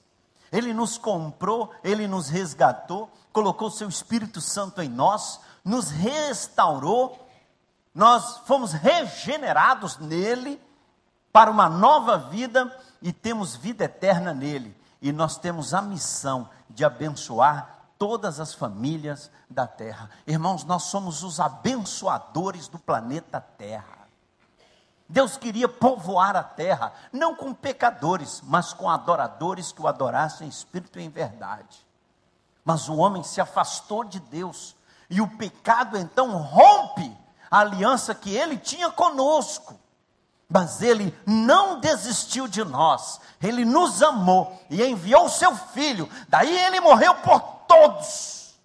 Ele 0.52 0.74
nos 0.74 0.98
comprou, 0.98 1.72
ele 1.84 2.08
nos 2.08 2.30
resgatou, 2.30 3.12
colocou 3.34 3.70
seu 3.70 3.90
Espírito 3.90 4.40
Santo 4.40 4.82
em 4.82 4.90
nós, 4.90 5.40
nos 5.66 5.90
restaurou, 5.90 7.28
nós 7.94 8.38
fomos 8.46 8.72
regenerados 8.72 9.98
nele 9.98 10.62
para 11.32 11.52
uma 11.52 11.68
nova 11.68 12.18
vida, 12.18 12.72
e 13.02 13.12
temos 13.12 13.56
vida 13.56 13.84
eterna 13.84 14.34
nele. 14.34 14.76
E 15.02 15.12
nós 15.12 15.38
temos 15.38 15.74
a 15.74 15.82
missão 15.82 16.50
de 16.70 16.86
abençoar 16.86 17.83
todas 17.98 18.40
as 18.40 18.54
famílias 18.54 19.32
da 19.50 19.68
terra. 19.68 20.10
Irmãos, 20.28 20.64
nós 20.64 20.84
somos 20.84 21.24
os 21.24 21.40
abençoadores 21.40 22.68
do 22.68 22.80
planeta 22.80 23.40
Terra. 23.42 24.04
Deus 25.08 25.38
queria 25.38 25.68
povoar 25.68 26.36
a 26.36 26.44
terra, 26.44 26.92
não 27.12 27.36
com 27.36 27.54
pecadores, 27.54 28.42
mas 28.44 28.74
com 28.74 28.90
adoradores 28.90 29.72
que 29.72 29.82
o 29.82 29.88
adorassem 29.88 30.48
em 30.48 30.50
espírito 30.50 31.00
e 31.00 31.04
em 31.04 31.10
verdade. 31.10 31.86
Mas 32.66 32.90
o 32.90 32.96
homem 32.96 33.22
se 33.24 33.40
afastou 33.40 34.04
de 34.04 34.20
Deus, 34.20 34.76
e 35.10 35.22
o 35.22 35.28
pecado 35.28 35.98
então 35.98 36.38
rompe 36.38 37.16
a 37.52 37.60
aliança 37.60 38.16
que 38.16 38.34
ele 38.36 38.58
tinha 38.58 38.90
conosco. 38.90 39.80
Mas 40.50 40.82
ele 40.82 41.16
não 41.26 41.80
desistiu 41.80 42.48
de 42.48 42.64
nós, 42.64 43.20
ele 43.42 43.66
nos 43.66 44.02
amou 44.02 44.60
e 44.70 44.84
enviou 44.84 45.26
o 45.26 45.30
seu 45.30 45.56
filho, 45.56 46.10
daí 46.28 46.58
ele 46.66 46.80
morreu 46.80 47.14
por 47.16 47.53
todos. 47.68 48.56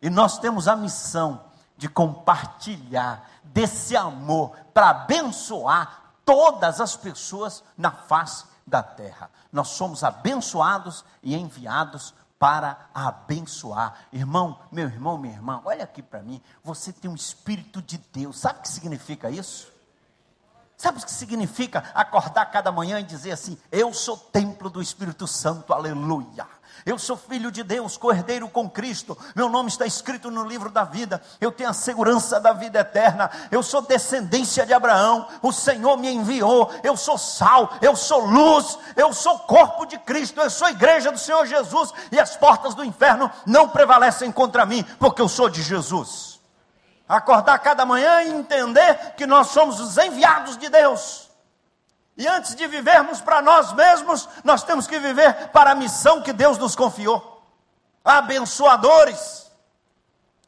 E 0.00 0.08
nós 0.08 0.38
temos 0.38 0.68
a 0.68 0.76
missão 0.76 1.44
de 1.76 1.88
compartilhar 1.88 3.28
desse 3.44 3.96
amor 3.96 4.56
para 4.72 4.90
abençoar 4.90 6.12
todas 6.24 6.80
as 6.80 6.96
pessoas 6.96 7.62
na 7.76 7.90
face 7.90 8.44
da 8.66 8.82
terra. 8.82 9.30
Nós 9.52 9.68
somos 9.68 10.04
abençoados 10.04 11.04
e 11.22 11.34
enviados 11.34 12.14
para 12.38 12.88
abençoar. 12.94 14.06
Irmão, 14.12 14.60
meu 14.70 14.86
irmão, 14.86 15.18
minha 15.18 15.34
irmã, 15.34 15.60
olha 15.64 15.84
aqui 15.84 16.02
para 16.02 16.22
mim. 16.22 16.40
Você 16.62 16.92
tem 16.92 17.10
um 17.10 17.14
Espírito 17.14 17.82
de 17.82 17.98
Deus. 17.98 18.38
Sabe 18.38 18.60
o 18.60 18.62
que 18.62 18.68
significa 18.68 19.30
isso? 19.30 19.72
Sabe 20.76 21.00
o 21.00 21.04
que 21.04 21.10
significa 21.10 21.90
acordar 21.92 22.46
cada 22.46 22.70
manhã 22.70 23.00
e 23.00 23.02
dizer 23.02 23.32
assim: 23.32 23.58
Eu 23.72 23.92
sou 23.92 24.16
templo 24.16 24.70
do 24.70 24.80
Espírito 24.80 25.26
Santo, 25.26 25.72
aleluia. 25.72 26.46
Eu 26.84 26.98
sou 26.98 27.16
filho 27.16 27.50
de 27.50 27.62
Deus, 27.62 27.96
cordeiro 27.96 28.48
com 28.48 28.68
Cristo. 28.68 29.16
Meu 29.34 29.48
nome 29.48 29.68
está 29.68 29.86
escrito 29.86 30.30
no 30.30 30.44
livro 30.44 30.70
da 30.70 30.84
vida. 30.84 31.22
Eu 31.40 31.52
tenho 31.52 31.70
a 31.70 31.74
segurança 31.74 32.40
da 32.40 32.52
vida 32.52 32.80
eterna. 32.80 33.30
Eu 33.50 33.62
sou 33.62 33.82
descendência 33.82 34.64
de 34.64 34.72
Abraão. 34.72 35.26
O 35.42 35.52
Senhor 35.52 35.96
me 35.96 36.10
enviou. 36.10 36.70
Eu 36.82 36.96
sou 36.96 37.18
sal, 37.18 37.72
eu 37.80 37.94
sou 37.94 38.24
luz, 38.24 38.78
eu 38.96 39.12
sou 39.12 39.38
corpo 39.40 39.86
de 39.86 39.98
Cristo. 39.98 40.40
Eu 40.40 40.50
sou 40.50 40.68
igreja 40.68 41.12
do 41.12 41.18
Senhor 41.18 41.46
Jesus. 41.46 41.92
E 42.10 42.18
as 42.18 42.36
portas 42.36 42.74
do 42.74 42.84
inferno 42.84 43.30
não 43.44 43.68
prevalecem 43.68 44.32
contra 44.32 44.66
mim, 44.66 44.84
porque 44.98 45.22
eu 45.22 45.28
sou 45.28 45.48
de 45.48 45.62
Jesus. 45.62 46.40
Acordar 47.08 47.58
cada 47.60 47.86
manhã 47.86 48.22
e 48.22 48.30
entender 48.30 49.14
que 49.16 49.26
nós 49.26 49.48
somos 49.48 49.80
os 49.80 49.96
enviados 49.96 50.56
de 50.56 50.68
Deus 50.68 51.27
e 52.18 52.26
antes 52.26 52.56
de 52.56 52.66
vivermos 52.66 53.20
para 53.20 53.40
nós 53.40 53.72
mesmos, 53.72 54.28
nós 54.42 54.64
temos 54.64 54.88
que 54.88 54.98
viver 54.98 55.50
para 55.50 55.70
a 55.70 55.74
missão 55.76 56.20
que 56.20 56.32
Deus 56.32 56.58
nos 56.58 56.74
confiou. 56.74 57.40
Abençoadores. 58.04 59.48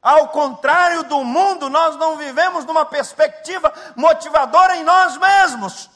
Ao 0.02 0.28
contrário 0.28 1.04
do 1.04 1.22
mundo, 1.22 1.70
nós 1.70 1.94
não 1.94 2.16
vivemos 2.16 2.64
numa 2.64 2.84
perspectiva 2.84 3.72
motivadora 3.94 4.78
em 4.78 4.82
nós 4.82 5.16
mesmos. 5.16 5.88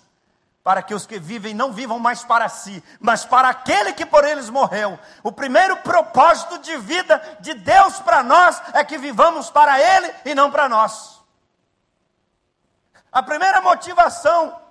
Para 0.63 0.81
que 0.81 0.95
os 0.95 1.07
que 1.07 1.19
vivem 1.19 1.55
não 1.55 1.73
vivam 1.73 1.99
mais 1.99 2.23
para 2.23 2.49
si, 2.49 2.83
mas 3.01 3.25
para 3.25 3.49
aquele 3.49 3.93
que 3.95 4.07
por 4.07 4.25
eles 4.25 4.49
morreu. 4.49 4.97
O 5.25 5.33
primeiro 5.33 5.77
propósito 5.79 6.57
de 6.59 6.77
vida 6.77 7.21
de 7.41 7.53
Deus 7.53 7.99
para 7.99 8.23
nós 8.23 8.63
é 8.75 8.85
que 8.85 8.97
vivamos 8.97 9.51
para 9.51 9.81
Ele 9.81 10.15
e 10.25 10.37
não 10.37 10.53
para 10.53 10.69
nós. 10.69 11.21
A 13.11 13.23
primeira 13.23 13.61
motivação 13.61 14.64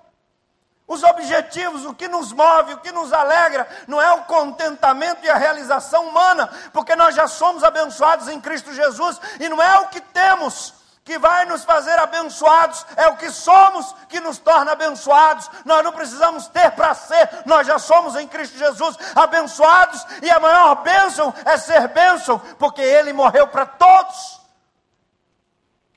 os 0.93 1.03
objetivos, 1.03 1.86
o 1.86 1.93
que 1.93 2.08
nos 2.08 2.32
move, 2.32 2.73
o 2.73 2.77
que 2.77 2.91
nos 2.91 3.12
alegra, 3.12 3.67
não 3.88 4.01
é 4.01 4.12
o 4.13 4.23
contentamento 4.23 5.25
e 5.25 5.29
a 5.29 5.36
realização 5.36 6.08
humana, 6.08 6.49
porque 6.71 6.95
nós 6.95 7.15
já 7.15 7.27
somos 7.27 7.63
abençoados 7.63 8.27
em 8.27 8.39
Cristo 8.39 8.73
Jesus, 8.73 9.19
e 9.39 9.49
não 9.49 9.62
é 9.62 9.79
o 9.79 9.88
que 9.88 9.99
temos 9.99 10.73
que 11.03 11.17
vai 11.19 11.45
nos 11.45 11.65
fazer 11.65 11.99
abençoados, 11.99 12.86
é 12.95 13.08
o 13.08 13.17
que 13.17 13.29
somos 13.29 13.93
que 14.08 14.21
nos 14.21 14.38
torna 14.38 14.71
abençoados. 14.71 15.49
Nós 15.65 15.84
não 15.84 15.91
precisamos 15.91 16.47
ter 16.47 16.71
para 16.71 16.93
ser, 16.93 17.29
nós 17.45 17.67
já 17.67 17.77
somos 17.77 18.15
em 18.15 18.27
Cristo 18.27 18.58
Jesus 18.58 18.97
abençoados, 19.13 20.06
e 20.21 20.32
a 20.32 20.39
maior 20.39 20.75
bênção 20.75 21.34
é 21.43 21.58
ser 21.58 21.89
bênção, 21.89 22.39
porque 22.58 22.82
Ele 22.82 23.12
morreu 23.12 23.47
para 23.47 23.65
todos. 23.65 24.42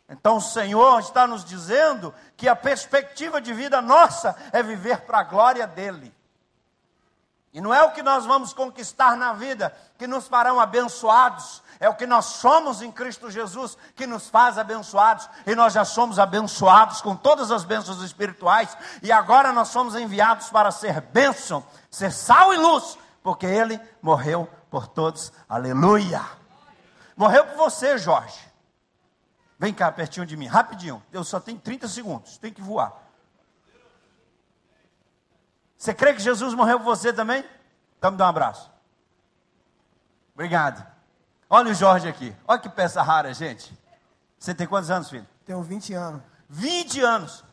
Então 0.09 0.37
o 0.37 0.40
Senhor 0.40 1.01
está 1.01 1.27
nos 1.27 1.45
dizendo 1.45 2.14
que 2.37 2.49
a 2.49 2.55
perspectiva 2.55 3.40
de 3.40 3.53
vida 3.53 3.83
nossa 3.83 4.37
é 4.53 4.62
viver 4.62 5.01
para 5.01 5.19
a 5.19 5.25
glória 5.25 5.66
dEle. 5.66 6.14
E 7.53 7.61
não 7.61 7.73
é 7.73 7.83
o 7.83 7.92
que 7.92 8.03
nós 8.03 8.27
vamos 8.27 8.53
conquistar 8.53 9.16
na 9.16 9.33
vida 9.33 9.75
que 9.97 10.07
nos 10.07 10.29
farão 10.29 10.61
abençoados, 10.61 11.62
é 11.81 11.88
o 11.88 11.95
que 11.95 12.07
nós 12.07 12.27
somos 12.27 12.83
em 12.83 12.92
Cristo 12.92 13.31
Jesus 13.31 13.79
que 13.95 14.07
nos 14.07 14.29
faz 14.29 14.59
abençoados, 14.59 15.27
e 15.47 15.55
nós 15.55 15.73
já 15.73 15.83
somos 15.83 16.19
abençoados 16.19 17.01
com 17.01 17.16
todas 17.16 17.51
as 17.51 17.64
bênçãos 17.64 18.03
espirituais, 18.03 18.77
e 19.03 19.11
agora 19.11 19.53
nós 19.53 19.69
somos 19.69 19.97
enviados 19.97 20.51
para 20.51 20.71
ser 20.71 21.01
bênção, 21.01 21.64
ser 21.90 22.12
sal 22.12 22.53
e 22.53 22.59
luz, 22.59 22.99
porque 23.23 23.47
Ele 23.47 23.81
morreu 24.03 24.47
por 24.71 24.87
todos, 24.87 25.33
aleluia. 25.49 26.23
Morreu 27.16 27.47
por 27.47 27.57
você, 27.57 27.97
Jorge. 27.97 28.38
Vem 29.59 29.73
cá, 29.73 29.90
pertinho 29.90 30.27
de 30.27 30.37
mim, 30.37 30.47
rapidinho. 30.47 31.03
Eu 31.12 31.25
só 31.25 31.40
tenho 31.40 31.59
30 31.59 31.88
segundos, 31.88 32.37
tem 32.38 32.53
que 32.53 32.61
voar. 32.61 32.92
Você 35.77 35.95
crê 35.95 36.14
que 36.14 36.21
Jesus 36.21 36.55
morreu 36.55 36.79
por 36.79 36.85
você 36.85 37.12
também? 37.12 37.45
Então 37.99 38.11
me 38.11 38.16
dá 38.16 38.27
um 38.27 38.29
abraço. 38.29 38.71
Obrigado. 40.35 40.87
Olha 41.49 41.71
o 41.71 41.75
Jorge 41.75 42.09
aqui. 42.09 42.35
Olha 42.47 42.59
que 42.59 42.69
peça 42.69 43.03
rara, 43.03 43.33
gente. 43.33 43.77
Você 44.38 44.55
tem 44.55 44.66
quantos 44.66 44.90
anos, 44.90 45.09
filho? 45.09 45.27
Tenho 45.45 45.62
20 45.62 45.95
anos. 45.95 46.23
20 46.49 47.01
anos. 47.01 47.45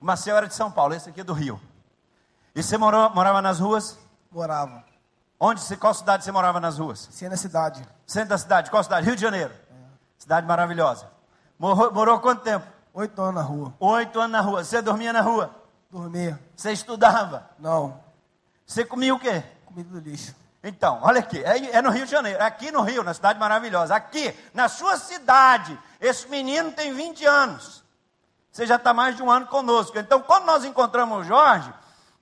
O 0.00 0.04
Marcel 0.04 0.36
era 0.36 0.46
de 0.46 0.54
São 0.54 0.70
Paulo, 0.70 0.94
esse 0.94 1.08
aqui 1.08 1.20
é 1.20 1.24
do 1.24 1.32
Rio. 1.32 1.60
E 2.54 2.62
você 2.62 2.76
morou, 2.76 3.08
morava 3.10 3.40
nas 3.40 3.58
ruas? 3.58 3.98
Morava. 4.30 4.84
Onde? 5.38 5.76
Qual 5.76 5.94
cidade 5.94 6.24
você 6.24 6.32
morava 6.32 6.60
nas 6.60 6.78
ruas? 6.78 7.08
Centro 7.10 7.30
da 7.30 7.36
cidade. 7.36 7.88
Centro 8.06 8.30
da 8.30 8.38
cidade. 8.38 8.70
Qual 8.70 8.82
cidade? 8.82 9.06
Rio 9.06 9.16
de 9.16 9.22
Janeiro. 9.22 9.54
Cidade 10.26 10.44
maravilhosa. 10.44 11.08
Morou, 11.56 11.92
morou 11.92 12.18
quanto 12.18 12.42
tempo? 12.42 12.66
Oito 12.92 13.22
anos 13.22 13.36
na 13.36 13.42
rua. 13.42 13.72
Oito 13.78 14.18
anos 14.18 14.32
na 14.32 14.40
rua. 14.40 14.64
Você 14.64 14.82
dormia 14.82 15.12
na 15.12 15.20
rua? 15.20 15.54
Dormia. 15.88 16.36
Você 16.56 16.72
estudava? 16.72 17.48
Não. 17.60 18.02
Você 18.66 18.84
comia 18.84 19.14
o 19.14 19.20
quê? 19.20 19.44
Comida 19.64 19.88
do 19.88 20.00
lixo. 20.00 20.34
Então, 20.64 20.98
olha 21.00 21.20
aqui, 21.20 21.38
é, 21.44 21.76
é, 21.76 21.80
no 21.80 21.90
Rio 21.90 22.06
de 22.06 22.10
Janeiro, 22.10 22.40
é 22.40 22.44
aqui 22.44 22.72
no 22.72 22.82
Rio, 22.82 23.04
na 23.04 23.14
cidade 23.14 23.38
maravilhosa. 23.38 23.94
Aqui, 23.94 24.36
na 24.52 24.68
sua 24.68 24.96
cidade, 24.96 25.78
esse 26.00 26.26
menino 26.26 26.72
tem 26.72 26.92
20 26.92 27.24
anos. 27.24 27.84
Você 28.50 28.66
já 28.66 28.74
está 28.74 28.92
mais 28.92 29.14
de 29.14 29.22
um 29.22 29.30
ano 29.30 29.46
conosco. 29.46 29.96
Então, 29.96 30.20
quando 30.20 30.44
nós 30.44 30.64
encontramos 30.64 31.18
o 31.18 31.22
Jorge, 31.22 31.72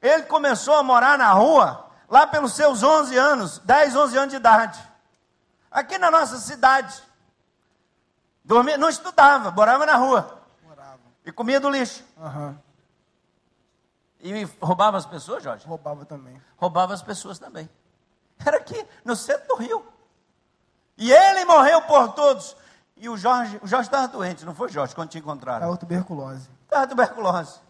ele 0.03 0.25
começou 0.25 0.75
a 0.75 0.83
morar 0.83 1.17
na 1.17 1.33
rua 1.33 1.87
lá 2.07 2.27
pelos 2.27 2.53
seus 2.53 2.83
11 2.83 3.17
anos, 3.17 3.59
10, 3.61 3.97
11 3.97 4.19
anos 4.19 4.31
de 4.31 4.37
idade. 4.37 4.79
Aqui 5.71 5.97
na 5.97 6.11
nossa 6.11 6.37
cidade. 6.37 7.03
Dormia, 8.45 8.77
não 8.77 8.89
estudava, 8.89 9.51
morava 9.51 9.87
na 9.87 9.97
rua. 9.97 10.43
Morava. 10.63 11.01
E 11.25 11.33
comia 11.33 11.59
do 11.59 11.71
lixo. 11.71 12.05
Uhum. 12.17 12.59
E 14.21 14.45
roubava 14.61 14.99
as 14.99 15.07
pessoas, 15.07 15.43
Jorge? 15.43 15.67
Roubava 15.67 16.05
também. 16.05 16.41
Roubava 16.57 16.93
as 16.93 17.03
pessoas 17.03 17.39
também. 17.39 17.69
Era 18.45 18.59
aqui, 18.59 18.87
no 19.05 19.17
centro 19.17 19.49
do 19.49 19.57
Rio. 19.57 19.87
E 20.97 21.13
ele 21.13 21.45
morreu 21.45 21.81
por 21.83 22.13
todos. 22.13 22.57
E 22.97 23.09
o 23.09 23.17
Jorge, 23.17 23.59
o 23.63 23.67
Jorge 23.67 23.89
estava 23.89 24.09
doente, 24.09 24.45
não 24.45 24.55
foi, 24.55 24.69
Jorge, 24.69 24.95
quando 24.95 25.11
te 25.11 25.19
encontraram? 25.19 25.61
Estava 25.61 25.77
tuberculose. 25.77 26.49
Estava 26.65 26.87
tuberculose. 26.87 27.61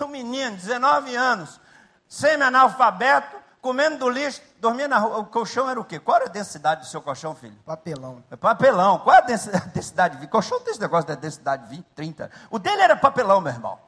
Um 0.00 0.08
menino, 0.08 0.56
19 0.56 1.14
anos, 1.14 1.60
semi-analfabeto, 2.08 3.36
comendo 3.64 3.96
do 3.96 4.10
lixo, 4.10 4.42
dormia 4.60 4.86
na 4.86 4.98
rua. 4.98 5.20
O 5.20 5.24
colchão 5.24 5.70
era 5.70 5.80
o 5.80 5.84
quê? 5.86 5.98
Qual 5.98 6.16
era 6.16 6.26
a 6.26 6.28
densidade 6.28 6.82
do 6.82 6.86
seu 6.86 7.00
colchão, 7.00 7.34
filho? 7.34 7.56
Papelão. 7.64 8.22
É 8.30 8.36
papelão. 8.36 8.98
Qual 8.98 9.16
é 9.16 9.20
a 9.20 9.22
densidade 9.72 10.18
de 10.18 10.26
Colchão 10.26 10.60
tem 10.60 10.72
esse 10.72 10.80
negócio 10.82 11.08
da 11.08 11.14
densidade 11.14 11.66
20, 11.70 11.86
30. 11.94 12.30
O 12.50 12.58
dele 12.58 12.82
era 12.82 12.94
papelão, 12.94 13.40
meu 13.40 13.50
irmão. 13.50 13.78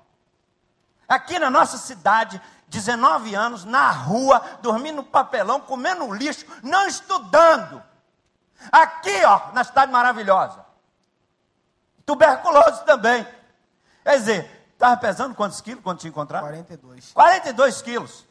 Aqui 1.07 1.39
na 1.39 1.51
nossa 1.51 1.77
cidade, 1.77 2.41
19 2.69 3.35
anos, 3.35 3.67
na 3.67 3.91
rua, 3.91 4.43
dormindo 4.63 4.97
no 4.97 5.05
papelão, 5.05 5.61
comendo 5.61 6.11
lixo, 6.11 6.47
não 6.63 6.87
estudando. 6.87 7.83
Aqui, 8.73 9.25
ó, 9.27 9.53
na 9.53 9.63
cidade 9.63 9.93
maravilhosa. 9.93 10.65
Tuberculose 12.07 12.83
também. 12.87 13.29
Quer 14.03 14.19
dizer, 14.19 14.69
estava 14.73 14.97
pesando 14.97 15.35
quantos 15.35 15.61
quilos 15.61 15.85
quando 15.85 15.99
te 15.99 16.09
encontraram? 16.09 16.47
42. 16.47 17.13
42 17.13 17.83
quilos. 17.83 18.26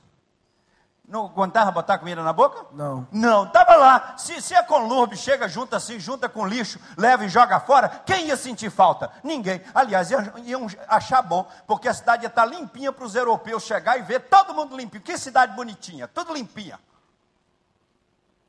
Não 1.08 1.26
aguentava 1.26 1.72
botar 1.72 2.00
comida 2.00 2.24
na 2.24 2.34
boca? 2.34 2.66
Não. 2.72 3.08
Não, 3.12 3.46
estava 3.46 3.76
lá. 3.76 4.16
Se, 4.18 4.42
se 4.42 4.56
a 4.56 4.64
Conlurbe 4.64 5.16
chega 5.16 5.48
junto 5.48 5.76
assim, 5.76 6.00
junta 6.00 6.28
com 6.28 6.48
lixo, 6.48 6.80
leva 6.98 7.26
e 7.26 7.30
joga 7.30 7.60
fora, 7.60 7.90
quem 8.06 8.28
ia 8.28 8.36
sentir 8.36 8.72
falta? 8.72 9.12
Ninguém. 9.24 9.62
Aliás, 9.74 10.10
iam, 10.10 10.34
iam 10.38 10.68
achar 10.88 11.22
bom, 11.22 11.48
porque 11.68 11.88
a 11.88 11.94
cidade 11.94 12.24
ia 12.24 12.28
estar 12.28 12.46
limpinha 12.46 12.92
para 12.92 13.06
os 13.06 13.14
europeus 13.14 13.64
chegar 13.64 14.00
e 14.00 14.02
ver 14.02 14.22
todo 14.22 14.54
mundo 14.54 14.76
limpinho. 14.76 15.04
Que 15.04 15.18
cidade 15.18 15.56
bonitinha, 15.56 16.08
tudo 16.08 16.34
limpinha. 16.34 16.80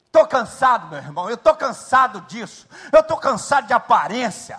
Estou 0.07 0.27
cansado, 0.27 0.87
meu 0.89 0.99
irmão, 0.99 1.29
eu 1.29 1.35
estou 1.35 1.55
cansado 1.55 2.23
disso. 2.23 2.67
Eu 2.91 3.01
estou 3.01 3.19
cansado 3.19 3.67
de 3.67 3.75
aparência. 3.75 4.59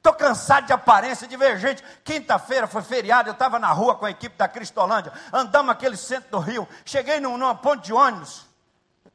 Estou 0.00 0.14
cansado 0.14 0.66
de 0.66 0.72
aparência, 0.72 1.28
de 1.28 1.36
ver 1.36 1.58
gente. 1.58 1.84
Quinta-feira 2.02 2.66
foi 2.66 2.80
feriado, 2.80 3.28
eu 3.28 3.34
estava 3.34 3.58
na 3.58 3.70
rua 3.70 3.94
com 3.94 4.06
a 4.06 4.10
equipe 4.10 4.34
da 4.34 4.48
Cristolândia, 4.48 5.12
andamos 5.30 5.70
aquele 5.70 5.94
centro 5.94 6.30
do 6.30 6.38
Rio, 6.38 6.66
cheguei 6.86 7.20
num, 7.20 7.36
numa 7.36 7.54
ponte 7.54 7.84
de 7.84 7.92
ônibus. 7.92 8.46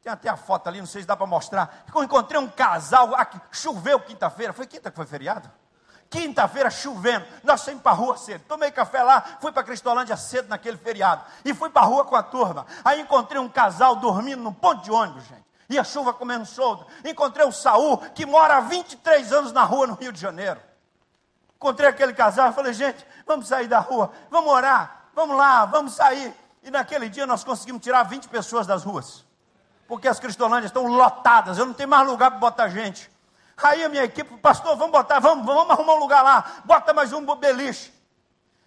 Tem 0.00 0.12
até 0.12 0.28
a 0.28 0.36
foto 0.36 0.68
ali, 0.68 0.78
não 0.78 0.86
sei 0.86 1.02
se 1.02 1.08
dá 1.08 1.16
para 1.16 1.26
mostrar. 1.26 1.84
Eu 1.92 2.04
encontrei 2.04 2.40
um 2.40 2.46
casal, 2.46 3.16
aqui, 3.16 3.40
choveu 3.50 3.98
quinta-feira, 3.98 4.52
foi 4.52 4.64
quinta 4.64 4.88
que 4.88 4.94
foi 4.94 5.06
feriado? 5.06 5.50
Quinta-feira 6.08 6.70
chovendo, 6.70 7.26
nós 7.42 7.62
saímos 7.62 7.82
para 7.82 7.90
a 7.90 7.94
rua 7.96 8.16
cedo. 8.16 8.44
Tomei 8.46 8.70
café 8.70 9.02
lá, 9.02 9.38
fui 9.40 9.50
para 9.50 9.64
Cristolândia 9.64 10.16
cedo 10.16 10.48
naquele 10.48 10.76
feriado. 10.76 11.24
E 11.44 11.52
fui 11.52 11.68
para 11.68 11.82
a 11.82 11.86
rua 11.86 12.04
com 12.04 12.14
a 12.14 12.22
turma. 12.22 12.64
Aí 12.84 13.00
encontrei 13.00 13.40
um 13.40 13.48
casal 13.48 13.96
dormindo 13.96 14.40
num 14.40 14.52
ponto 14.52 14.84
de 14.84 14.92
ônibus, 14.92 15.24
gente. 15.24 15.44
E 15.68 15.76
a 15.76 15.82
chuva 15.82 16.14
comendo. 16.14 16.46
Encontrei 17.04 17.44
o 17.44 17.50
Saul, 17.50 17.98
que 18.14 18.24
mora 18.24 18.58
há 18.58 18.60
23 18.60 19.32
anos 19.32 19.52
na 19.52 19.64
rua 19.64 19.88
no 19.88 19.94
Rio 19.94 20.12
de 20.12 20.20
Janeiro. 20.20 20.60
Encontrei 21.56 21.88
aquele 21.88 22.12
casal, 22.12 22.52
falei, 22.52 22.72
gente, 22.72 23.04
vamos 23.26 23.48
sair 23.48 23.66
da 23.66 23.78
rua, 23.78 24.12
vamos 24.30 24.52
orar, 24.52 25.06
vamos 25.14 25.36
lá, 25.36 25.64
vamos 25.64 25.94
sair. 25.94 26.34
E 26.62 26.70
naquele 26.70 27.08
dia 27.08 27.26
nós 27.26 27.42
conseguimos 27.42 27.82
tirar 27.82 28.02
20 28.02 28.28
pessoas 28.28 28.66
das 28.66 28.84
ruas. 28.84 29.24
Porque 29.88 30.06
as 30.06 30.20
cristolândias 30.20 30.70
estão 30.70 30.86
lotadas, 30.86 31.58
eu 31.58 31.64
não 31.64 31.72
tenho 31.72 31.88
mais 31.88 32.06
lugar 32.06 32.30
para 32.30 32.40
botar 32.40 32.68
gente. 32.68 33.10
Aí 33.62 33.82
a 33.82 33.88
minha 33.88 34.04
equipe, 34.04 34.36
pastor, 34.36 34.76
vamos 34.76 34.92
botar, 34.92 35.18
vamos, 35.18 35.46
vamos 35.46 35.70
arrumar 35.70 35.94
um 35.94 35.98
lugar 35.98 36.22
lá, 36.22 36.44
bota 36.64 36.92
mais 36.92 37.12
um 37.12 37.24
beliche. 37.36 37.96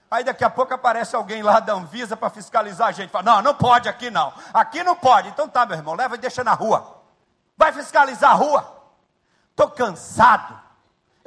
Aí 0.09 0.23
daqui 0.23 0.43
a 0.43 0.49
pouco 0.49 0.73
aparece 0.73 1.15
alguém 1.15 1.43
lá 1.43 1.59
da 1.59 1.73
Anvisa 1.73 2.17
para 2.17 2.31
fiscalizar 2.31 2.87
a 2.87 2.91
gente. 2.91 3.11
Fala, 3.11 3.23
não, 3.23 3.41
não 3.43 3.53
pode 3.53 3.87
aqui 3.87 4.09
não. 4.09 4.33
Aqui 4.51 4.83
não 4.83 4.95
pode. 4.95 5.29
Então 5.29 5.47
tá, 5.47 5.67
meu 5.67 5.77
irmão, 5.77 5.93
leva 5.93 6.15
e 6.15 6.17
deixa 6.17 6.43
na 6.43 6.53
rua. 6.53 7.03
Vai 7.55 7.71
fiscalizar 7.71 8.31
a 8.31 8.33
rua. 8.33 8.75
Estou 9.51 9.69
cansado 9.69 10.59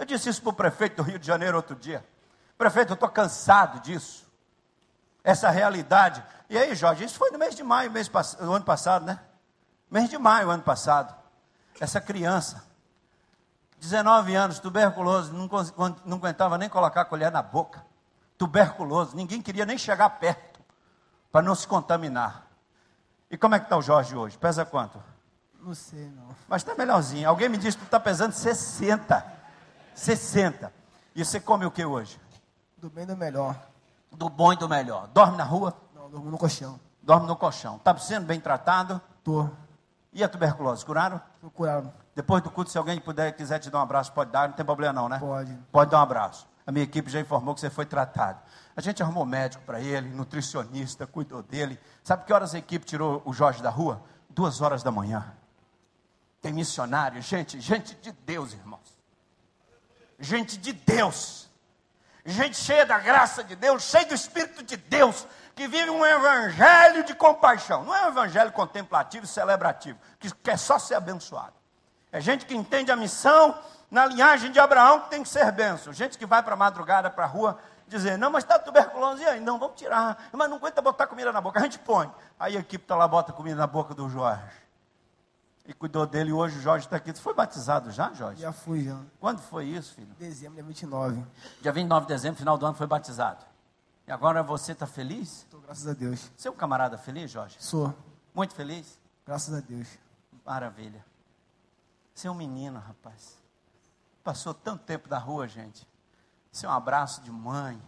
eu 0.02 0.06
disse 0.06 0.28
isso 0.28 0.42
para 0.42 0.50
o 0.50 0.52
prefeito 0.52 0.96
do 0.96 1.02
Rio 1.02 1.18
de 1.18 1.26
Janeiro 1.26 1.56
outro 1.56 1.76
dia. 1.76 2.04
Prefeito, 2.58 2.90
eu 2.90 2.94
estou 2.94 3.08
cansado 3.08 3.80
disso. 3.80 4.26
Essa 5.22 5.48
realidade. 5.48 6.22
E 6.50 6.58
aí, 6.58 6.74
Jorge, 6.74 7.04
isso 7.04 7.16
foi 7.16 7.30
no 7.30 7.38
mês 7.38 7.54
de 7.54 7.62
maio, 7.62 7.90
mês 7.90 8.08
do 8.08 8.52
ano 8.52 8.64
passado, 8.64 9.04
né? 9.04 9.20
Mês 9.88 10.10
de 10.10 10.18
maio, 10.18 10.50
ano 10.50 10.62
passado. 10.62 11.14
Essa 11.78 12.00
criança, 12.00 12.64
19 13.78 14.34
anos, 14.34 14.58
tuberculoso, 14.58 15.32
não, 15.32 15.48
não 16.04 16.16
aguentava 16.16 16.58
nem 16.58 16.68
colocar 16.68 17.02
a 17.02 17.04
colher 17.04 17.30
na 17.30 17.40
boca. 17.40 17.84
Tuberculoso, 18.36 19.14
ninguém 19.14 19.40
queria 19.40 19.64
nem 19.64 19.78
chegar 19.78 20.10
perto 20.10 20.60
para 21.30 21.42
não 21.42 21.54
se 21.54 21.66
contaminar. 21.66 22.46
E 23.30 23.38
como 23.38 23.54
é 23.54 23.60
que 23.60 23.66
está 23.66 23.76
o 23.76 23.82
Jorge 23.82 24.16
hoje? 24.16 24.36
Pesa 24.36 24.64
quanto? 24.64 25.00
Não 25.60 25.74
sei, 25.74 26.10
não. 26.10 26.34
Mas 26.48 26.62
está 26.62 26.74
melhorzinho. 26.74 27.28
Alguém 27.28 27.48
me 27.48 27.56
disse 27.56 27.78
que 27.78 27.84
está 27.84 28.00
pesando 28.00 28.32
60. 28.32 29.41
60. 29.94 30.72
E 31.14 31.24
você 31.24 31.40
come 31.40 31.66
o 31.66 31.70
que 31.70 31.84
hoje? 31.84 32.20
Do 32.78 32.88
bem 32.88 33.04
e 33.04 33.06
do 33.06 33.16
melhor. 33.16 33.56
Do 34.10 34.28
bom 34.28 34.52
e 34.52 34.56
do 34.56 34.68
melhor. 34.68 35.08
Dorme 35.08 35.36
na 35.36 35.44
rua? 35.44 35.76
Não, 35.94 36.10
dormo 36.10 36.30
no 36.30 36.38
colchão. 36.38 36.80
Dorme 37.02 37.26
no 37.26 37.36
colchão. 37.36 37.76
Está 37.76 37.96
sendo 37.98 38.26
bem 38.26 38.40
tratado? 38.40 39.00
Tô. 39.22 39.48
E 40.12 40.22
a 40.22 40.28
tuberculose? 40.28 40.84
Curaram? 40.84 41.20
Tô 41.40 41.50
curado. 41.50 41.92
Depois 42.14 42.42
do 42.42 42.50
culto, 42.50 42.70
se 42.70 42.76
alguém 42.76 43.00
puder, 43.00 43.32
quiser 43.32 43.58
te 43.58 43.70
dar 43.70 43.78
um 43.78 43.82
abraço, 43.82 44.12
pode 44.12 44.30
dar, 44.30 44.48
não 44.48 44.54
tem 44.54 44.64
problema 44.64 44.92
não, 44.92 45.08
né? 45.08 45.18
Pode. 45.18 45.58
Pode 45.70 45.90
dar 45.90 45.98
um 45.98 46.02
abraço. 46.02 46.46
A 46.66 46.70
minha 46.70 46.84
equipe 46.84 47.10
já 47.10 47.20
informou 47.20 47.54
que 47.54 47.60
você 47.60 47.70
foi 47.70 47.86
tratado. 47.86 48.40
A 48.76 48.80
gente 48.80 49.02
arrumou 49.02 49.24
médico 49.24 49.64
para 49.64 49.80
ele, 49.80 50.10
nutricionista, 50.10 51.06
cuidou 51.06 51.42
dele. 51.42 51.78
Sabe 52.04 52.24
que 52.24 52.32
horas 52.32 52.54
a 52.54 52.58
equipe 52.58 52.84
tirou 52.84 53.22
o 53.24 53.32
Jorge 53.32 53.62
da 53.62 53.70
rua? 53.70 54.02
Duas 54.28 54.60
horas 54.60 54.82
da 54.82 54.90
manhã. 54.90 55.32
Tem 56.40 56.52
missionário, 56.52 57.20
gente, 57.22 57.60
gente 57.60 57.94
de 57.96 58.12
Deus, 58.12 58.52
irmãos 58.52 58.91
gente 60.18 60.56
de 60.56 60.72
Deus, 60.72 61.50
gente 62.24 62.56
cheia 62.56 62.86
da 62.86 62.98
graça 62.98 63.42
de 63.42 63.56
Deus, 63.56 63.82
cheia 63.82 64.06
do 64.06 64.14
Espírito 64.14 64.62
de 64.62 64.76
Deus, 64.76 65.26
que 65.54 65.66
vive 65.66 65.90
um 65.90 66.04
evangelho 66.04 67.04
de 67.04 67.14
compaixão. 67.14 67.84
Não 67.84 67.94
é 67.94 68.06
um 68.06 68.08
evangelho 68.08 68.52
contemplativo 68.52 69.24
e 69.24 69.28
celebrativo, 69.28 69.98
que 70.18 70.32
quer 70.36 70.58
só 70.58 70.78
ser 70.78 70.94
abençoado. 70.94 71.54
É 72.10 72.20
gente 72.20 72.46
que 72.46 72.54
entende 72.54 72.92
a 72.92 72.96
missão 72.96 73.58
na 73.90 74.06
linhagem 74.06 74.50
de 74.50 74.60
Abraão, 74.60 75.00
que 75.00 75.10
tem 75.10 75.22
que 75.22 75.28
ser 75.28 75.50
benção. 75.52 75.92
Gente 75.92 76.16
que 76.16 76.26
vai 76.26 76.42
para 76.42 76.54
a 76.54 76.56
madrugada, 76.56 77.10
para 77.10 77.24
a 77.24 77.26
rua, 77.26 77.58
dizer, 77.86 78.16
não, 78.16 78.30
mas 78.30 78.44
está 78.44 78.58
tuberculose, 78.58 79.24
aí? 79.24 79.40
Não, 79.40 79.58
vamos 79.58 79.76
tirar. 79.76 80.28
Mas 80.32 80.48
não 80.48 80.56
aguenta 80.56 80.80
botar 80.80 81.06
comida 81.06 81.32
na 81.32 81.40
boca. 81.40 81.58
A 81.58 81.62
gente 81.62 81.78
põe. 81.78 82.10
Aí 82.38 82.56
a 82.56 82.60
equipe 82.60 82.84
está 82.84 82.96
lá, 82.96 83.06
bota 83.08 83.32
comida 83.32 83.56
na 83.56 83.66
boca 83.66 83.94
do 83.94 84.08
Jorge 84.08 84.61
e 85.72 85.74
cuidou 85.74 86.06
dele. 86.06 86.32
Hoje 86.32 86.58
o 86.58 86.62
Jorge 86.62 86.86
está 86.86 86.96
aqui. 86.96 87.12
Você 87.12 87.20
foi 87.20 87.34
batizado 87.34 87.90
já, 87.90 88.12
Jorge? 88.12 88.42
Já 88.42 88.52
fui, 88.52 88.84
já. 88.84 89.00
Quando 89.18 89.40
foi 89.40 89.66
isso, 89.66 89.94
filho? 89.94 90.14
Dezembro, 90.18 90.54
dia 90.54 90.62
29. 90.62 91.24
Dia 91.60 91.72
29 91.72 92.06
de 92.06 92.12
dezembro, 92.12 92.38
final 92.38 92.56
do 92.56 92.66
ano, 92.66 92.74
foi 92.74 92.86
batizado. 92.86 93.44
E 94.06 94.12
agora 94.12 94.42
você 94.42 94.72
está 94.72 94.86
feliz? 94.86 95.38
Estou, 95.38 95.60
graças 95.60 95.86
a 95.86 95.92
Deus. 95.92 96.30
Você 96.36 96.48
é 96.48 96.50
um 96.50 96.54
camarada 96.54 96.98
feliz, 96.98 97.30
Jorge? 97.30 97.56
Sou. 97.58 97.94
Muito 98.34 98.54
feliz? 98.54 98.98
Graças 99.26 99.54
a 99.54 99.60
Deus. 99.60 99.88
Maravilha. 100.44 101.04
Você 102.14 102.28
é 102.28 102.30
um 102.30 102.34
menino, 102.34 102.78
rapaz. 102.78 103.38
Passou 104.22 104.52
tanto 104.52 104.84
tempo 104.84 105.08
da 105.08 105.18
rua, 105.18 105.48
gente. 105.48 105.86
Você 106.50 106.66
é 106.66 106.68
um 106.68 106.72
abraço 106.72 107.22
de 107.22 107.30
mãe. 107.30 107.80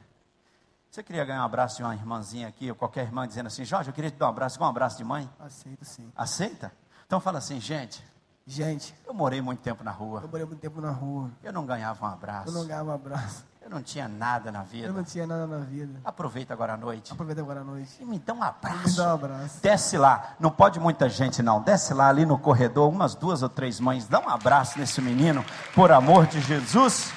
Você 0.91 1.03
queria 1.03 1.25
ganhar 1.25 1.43
um 1.43 1.45
abraço 1.45 1.77
de 1.77 1.83
uma 1.83 1.95
irmãzinha 1.95 2.49
aqui, 2.49 2.71
ou 2.71 2.77
qualquer 2.77 3.05
irmã 3.05 3.27
dizendo 3.27 3.49
assim, 3.49 3.65
Jorge, 3.65 3.91
eu 3.91 3.95
queria 3.95 4.11
te 4.11 4.17
dar 4.17 4.27
um 4.27 4.31
abraço, 4.31 4.57
igual 4.57 4.69
um 4.69 4.71
abraço 4.71 4.97
de 4.97 5.05
mãe? 5.05 5.29
Aceito 5.41 5.85
sim. 5.85 6.11
Aceita? 6.17 6.73
Então 7.07 7.21
fala 7.21 7.39
assim, 7.39 7.61
gente. 7.61 8.03
Gente. 8.47 8.95
Eu 9.07 9.15
morei 9.15 9.41
muito 9.41 9.61
tempo 9.61 9.83
na 9.83 9.91
rua. 9.91 10.21
Eu 10.23 10.29
morei 10.29 10.47
muito 10.47 10.61
tempo 10.61 10.81
na 10.81 10.91
rua. 10.91 11.31
Eu 11.43 11.53
não 11.53 11.65
ganhava 11.65 12.05
um 12.05 12.09
abraço. 12.09 12.49
Eu 12.49 12.53
não 12.53 12.67
ganhava 12.67 12.91
um 12.91 12.95
abraço. 12.95 13.45
Eu 13.63 13.71
não 13.71 13.83
tinha 13.83 14.07
nada 14.07 14.53
na 14.53 14.63
vida. 14.63 14.89
Eu 14.89 14.93
não 14.93 15.03
tinha 15.03 15.27
nada 15.27 15.47
na 15.47 15.61
vida. 15.61 15.99
Aproveita 16.05 16.53
agora 16.53 16.75
à 16.75 16.77
noite. 16.77 17.11
Aproveita 17.11 17.41
agora 17.41 17.63
à 17.63 17.65
noite. 17.65 17.97
E 17.99 18.05
me 18.05 18.19
dá 18.19 18.35
um 18.35 18.43
abraço. 18.43 18.89
Me 18.91 18.97
dá 18.97 19.07
um 19.09 19.15
abraço. 19.15 19.63
Desce 19.63 19.97
lá. 19.97 20.35
Não 20.39 20.51
pode 20.51 20.79
muita 20.79 21.09
gente 21.09 21.43
não. 21.43 21.63
Desce 21.63 21.95
lá 21.95 22.11
ali 22.11 22.27
no 22.27 22.39
corredor, 22.39 22.91
umas 22.91 23.15
duas 23.15 23.43
ou 23.43 23.49
três 23.49 23.81
mães. 23.81 24.07
Dá 24.07 24.21
um 24.21 24.29
abraço 24.29 24.79
nesse 24.79 25.01
menino, 25.01 25.43
por 25.75 25.91
amor 25.91 26.27
de 26.27 26.43
Jesus. 26.43 27.11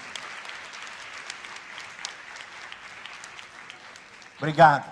Obrigado. 4.37 4.85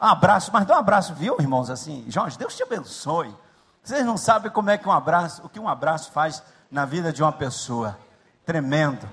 Um 0.00 0.06
abraço, 0.06 0.50
mas 0.50 0.64
dá 0.64 0.76
um 0.76 0.78
abraço, 0.78 1.14
viu, 1.14 1.36
irmãos? 1.38 1.68
Assim, 1.68 2.06
Jorge, 2.08 2.38
Deus 2.38 2.56
te 2.56 2.62
abençoe. 2.62 3.34
Vocês 3.82 4.04
não 4.04 4.16
sabem 4.16 4.50
como 4.50 4.70
é 4.70 4.78
que 4.78 4.88
um 4.88 4.92
abraço, 4.92 5.42
o 5.44 5.48
que 5.48 5.58
um 5.58 5.68
abraço 5.68 6.12
faz 6.12 6.42
na 6.70 6.84
vida 6.84 7.12
de 7.12 7.22
uma 7.22 7.32
pessoa. 7.32 7.98
Tremendo. 8.44 9.08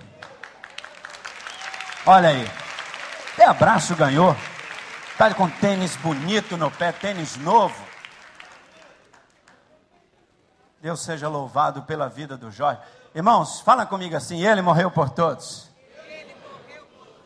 Olha 2.06 2.30
aí. 2.30 2.50
Até 3.34 3.46
abraço 3.46 3.96
ganhou. 3.96 4.36
Está 5.12 5.34
com 5.34 5.50
tênis 5.50 5.96
bonito 5.96 6.58
no 6.58 6.70
pé, 6.70 6.92
tênis 6.92 7.38
novo. 7.38 7.76
Deus 10.82 11.02
seja 11.02 11.28
louvado 11.28 11.82
pela 11.84 12.08
vida 12.08 12.38
do 12.38 12.52
Jorge. 12.52 12.80
Irmãos, 13.16 13.62
fala 13.62 13.86
comigo 13.86 14.16
assim: 14.16 14.46
ele 14.46 14.62
morreu 14.62 14.92
por 14.92 15.10
todos. 15.10 15.68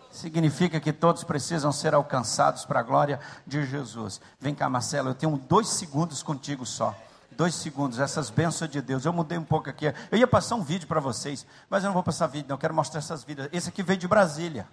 Significa 0.10 0.80
que 0.80 0.94
todos 0.94 1.24
precisam 1.24 1.72
ser 1.72 1.94
alcançados 1.94 2.66
para 2.66 2.82
a 2.82 2.84
glória 2.84 3.20
de 3.46 3.66
Jesus. 3.66 4.22
Vem 4.40 4.54
cá, 4.54 4.70
Marcelo, 4.70 5.10
eu 5.10 5.16
tenho 5.16 5.38
dois 5.38 5.68
segundos 5.68 6.22
contigo 6.22 6.66
só 6.66 6.96
dois 7.32 7.56
segundos, 7.56 8.00
essas 8.00 8.30
bênçãos 8.30 8.70
de 8.70 8.82
Deus. 8.82 9.06
Eu 9.06 9.14
mudei 9.14 9.38
um 9.38 9.44
pouco 9.44 9.70
aqui. 9.70 9.86
Eu 10.12 10.18
ia 10.18 10.28
passar 10.28 10.56
um 10.56 10.64
vídeo 10.64 10.88
para 10.88 11.00
vocês, 11.00 11.46
mas 11.70 11.84
eu 11.84 11.88
não 11.88 11.94
vou 11.94 12.04
passar 12.04 12.28
vídeo, 12.28 12.48
não. 12.48 12.56
Eu 12.56 12.60
quero 12.60 12.74
mostrar 12.74 13.00
essas 13.00 13.24
vidas. 13.24 13.50
Esse 13.52 13.70
aqui 13.70 13.82
veio 13.82 14.00
de 14.00 14.08
Brasília. 14.08 14.68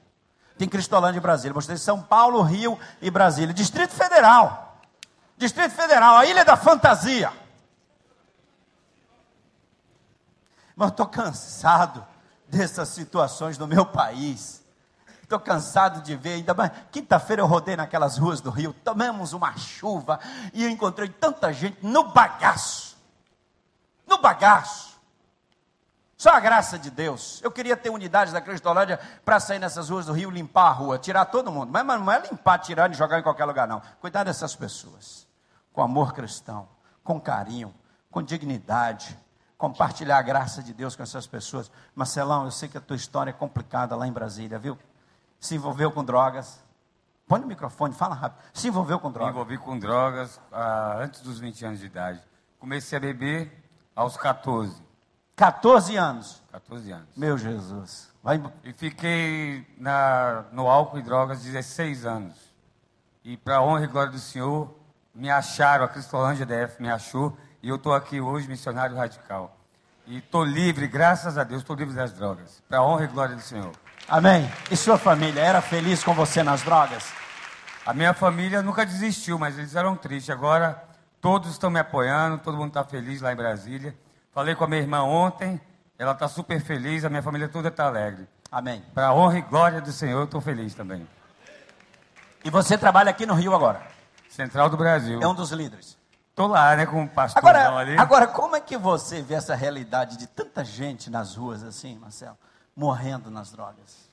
Tem 0.57 0.69
Cristolândia 0.69 1.15
de 1.15 1.21
Brasília. 1.21 1.55
Mostrei 1.55 1.79
São 1.79 2.03
Paulo, 2.03 2.43
Rio 2.43 2.79
e 3.01 3.11
Brasília. 3.11 3.55
Distrito 3.55 3.95
Federal. 3.95 4.77
Distrito 5.37 5.71
Federal, 5.71 6.17
a 6.17 6.27
Ilha 6.27 6.45
da 6.45 6.57
Fantasia. 6.57 7.33
Mas 10.75 10.89
eu 10.89 10.91
estou 10.91 11.07
cansado 11.07 12.05
dessas 12.49 12.89
situações 12.89 13.57
no 13.57 13.67
meu 13.67 13.87
país. 13.87 14.63
Estou 15.29 15.39
cansado 15.39 16.01
de 16.01 16.17
ver, 16.17 16.37
ainda 16.37 16.55
mais. 16.55 16.73
Quinta-feira 16.91 17.43
eu 17.43 17.47
rodei 17.47 17.77
naquelas 17.77 18.17
ruas 18.17 18.41
do 18.41 18.49
Rio, 18.49 18.73
tomamos 18.83 19.35
uma 19.35 19.55
chuva 19.59 20.19
e 20.55 20.65
eu 20.65 20.71
encontrei 20.71 21.07
tanta 21.07 21.53
gente 21.53 21.77
no 21.83 22.13
bagaço. 22.15 22.97
No 24.07 24.17
bagaço. 24.23 24.99
Só 26.17 26.31
a 26.31 26.41
graça 26.41 26.79
de 26.79 26.91
Deus. 26.91 27.43
Eu 27.43 27.51
queria 27.51 27.77
ter 27.77 27.91
unidade 27.91 28.33
da 28.33 28.41
Cristolândia 28.41 28.99
para 29.23 29.39
sair 29.39 29.59
nessas 29.59 29.91
ruas 29.91 30.07
do 30.07 30.15
Rio, 30.15 30.31
limpar 30.31 30.69
a 30.69 30.73
rua, 30.73 30.99
tirar 30.99 31.27
todo 31.27 31.53
mundo. 31.53 31.71
Mas, 31.71 31.85
mas 31.85 32.01
não 32.01 32.11
é 32.11 32.21
limpar, 32.21 32.57
tirar 32.61 32.91
e 32.91 32.95
jogar 32.95 33.19
em 33.19 33.23
qualquer 33.23 33.45
lugar, 33.45 33.69
não. 33.69 33.83
Cuidar 34.01 34.25
dessas 34.25 34.57
pessoas. 34.57 35.29
com 35.75 35.83
amor 35.83 36.15
cristão, 36.15 36.67
com 37.05 37.21
carinho, 37.21 37.75
com 38.11 38.23
dignidade, 38.23 39.15
compartilhar 39.59 40.17
a 40.17 40.23
graça 40.23 40.63
de 40.63 40.73
Deus 40.73 40.97
com 40.97 41.03
essas 41.03 41.27
pessoas. 41.27 41.71
Marcelão, 41.95 42.47
eu 42.47 42.51
sei 42.51 42.67
que 42.67 42.79
a 42.79 42.81
tua 42.81 42.97
história 42.97 43.29
é 43.29 43.35
complicada 43.35 43.95
lá 43.95 44.07
em 44.07 44.13
Brasília, 44.13 44.59
viu? 44.59 44.79
Se 45.39 45.55
envolveu 45.55 45.91
com 45.91 46.05
drogas. 46.05 46.63
Põe 47.27 47.41
no 47.41 47.47
microfone, 47.47 47.95
fala 47.95 48.15
rápido. 48.15 48.43
Se 48.55 48.69
envolveu 48.69 48.99
com 48.99 49.09
Me 49.09 49.15
drogas. 49.15 49.35
envolvi 49.35 49.59
com 49.59 49.79
drogas 49.79 50.41
ah, 50.51 50.97
antes 50.99 51.21
dos 51.21 51.39
20 51.39 51.65
anos 51.67 51.81
de 51.81 51.87
idade. 51.87 52.21
Comecei 52.59 52.97
a 52.97 53.01
beber 53.01 53.53
aos 53.95 54.17
14. 54.17 54.83
14 55.37 55.97
anos. 55.97 56.43
14 56.51 56.91
anos. 56.91 57.09
Meu 57.17 57.39
Jesus. 57.39 58.11
Vai, 58.23 58.43
E 58.65 58.73
fiquei 58.73 59.67
na, 59.79 60.45
no 60.53 60.69
álcool 60.69 60.99
e 60.99 61.03
drogas 61.03 61.43
16 61.43 62.05
anos. 62.05 62.35
E 63.23 63.37
para 63.37 63.63
honra 63.63 63.85
e 63.85 63.87
glória 63.87 64.11
do 64.11 64.19
Senhor, 64.19 64.75
me 65.15 65.31
acharam, 65.31 65.85
a 65.85 65.89
Cristolândia 65.89 66.47
DF 66.47 66.81
me 66.81 66.91
achou, 66.91 67.37
e 67.63 67.69
eu 67.69 67.77
estou 67.77 67.93
aqui 67.93 68.21
hoje, 68.21 68.49
missionário 68.49 68.97
radical. 68.97 69.57
E 70.07 70.19
estou 70.19 70.43
livre, 70.45 70.89
graças 70.89 71.37
a 71.37 71.45
Deus, 71.45 71.61
estou 71.63 71.77
livre 71.77 71.95
das 71.95 72.13
drogas. 72.13 72.63
Para 72.69 72.83
honra 72.83 73.05
e 73.05 73.09
glória 73.09 73.35
do 73.37 73.43
Senhor. 73.43 73.73
Amém. 74.09 74.51
E 74.71 74.77
sua 74.77 74.97
família 74.97 75.41
era 75.43 75.61
feliz 75.61 76.03
com 76.03 76.15
você 76.15 76.43
nas 76.43 76.63
drogas? 76.63 77.05
A 77.85 77.93
minha 77.93 78.15
família 78.15 78.63
nunca 78.63 78.87
desistiu, 78.87 79.39
mas 79.39 79.59
eles 79.59 79.75
eram 79.77 79.97
tristes. 79.97 80.31
Agora 80.31 80.83
todos 81.21 81.51
estão 81.51 81.69
me 81.69 81.79
apoiando, 81.79 82.39
todo 82.39 82.57
mundo 82.57 82.69
está 82.69 82.83
feliz 82.85 83.21
lá 83.21 83.33
em 83.33 83.37
Brasília. 83.37 83.95
Falei 84.33 84.55
com 84.55 84.65
a 84.65 84.67
minha 84.69 84.81
irmã 84.81 85.03
ontem, 85.03 85.61
ela 85.99 86.13
está 86.13 86.27
super 86.27 86.61
feliz, 86.61 87.05
a 87.05 87.11
minha 87.11 87.23
família 87.23 87.49
toda 87.49 87.69
está 87.69 87.87
alegre. 87.87 88.27
Amém. 88.51 88.83
Para 88.95 89.09
a 89.09 89.15
honra 89.15 89.39
e 89.39 89.43
glória 89.43 89.81
do 89.81 89.93
Senhor, 89.93 90.21
eu 90.21 90.25
estou 90.25 90.41
feliz 90.41 90.75
também. 90.75 91.07
E 92.45 92.51
você 92.51 92.79
trabalha 92.79 93.11
aqui 93.11 93.27
no 93.27 93.35
Rio 93.35 93.55
agora? 93.55 93.83
Central 94.31 94.71
do 94.71 94.77
Brasil. 94.77 95.21
É 95.21 95.27
um 95.27 95.35
dos 95.35 95.51
líderes. 95.51 95.99
Estou 96.31 96.47
lá, 96.47 96.77
né, 96.77 96.87
com 96.87 97.03
o 97.03 97.09
pastorzão 97.09 97.51
Agora, 97.51 97.77
ali. 97.81 97.99
agora, 97.99 98.27
como 98.29 98.55
é 98.55 98.61
que 98.61 98.77
você 98.79 99.21
vê 99.21 99.35
essa 99.35 99.55
realidade 99.57 100.17
de 100.17 100.27
tanta 100.29 100.65
gente 100.65 101.11
nas 101.11 101.35
ruas 101.35 101.65
assim, 101.65 101.99
Marcelo, 101.99 102.39
morrendo 102.79 103.29
nas 103.29 103.51
drogas? 103.51 104.09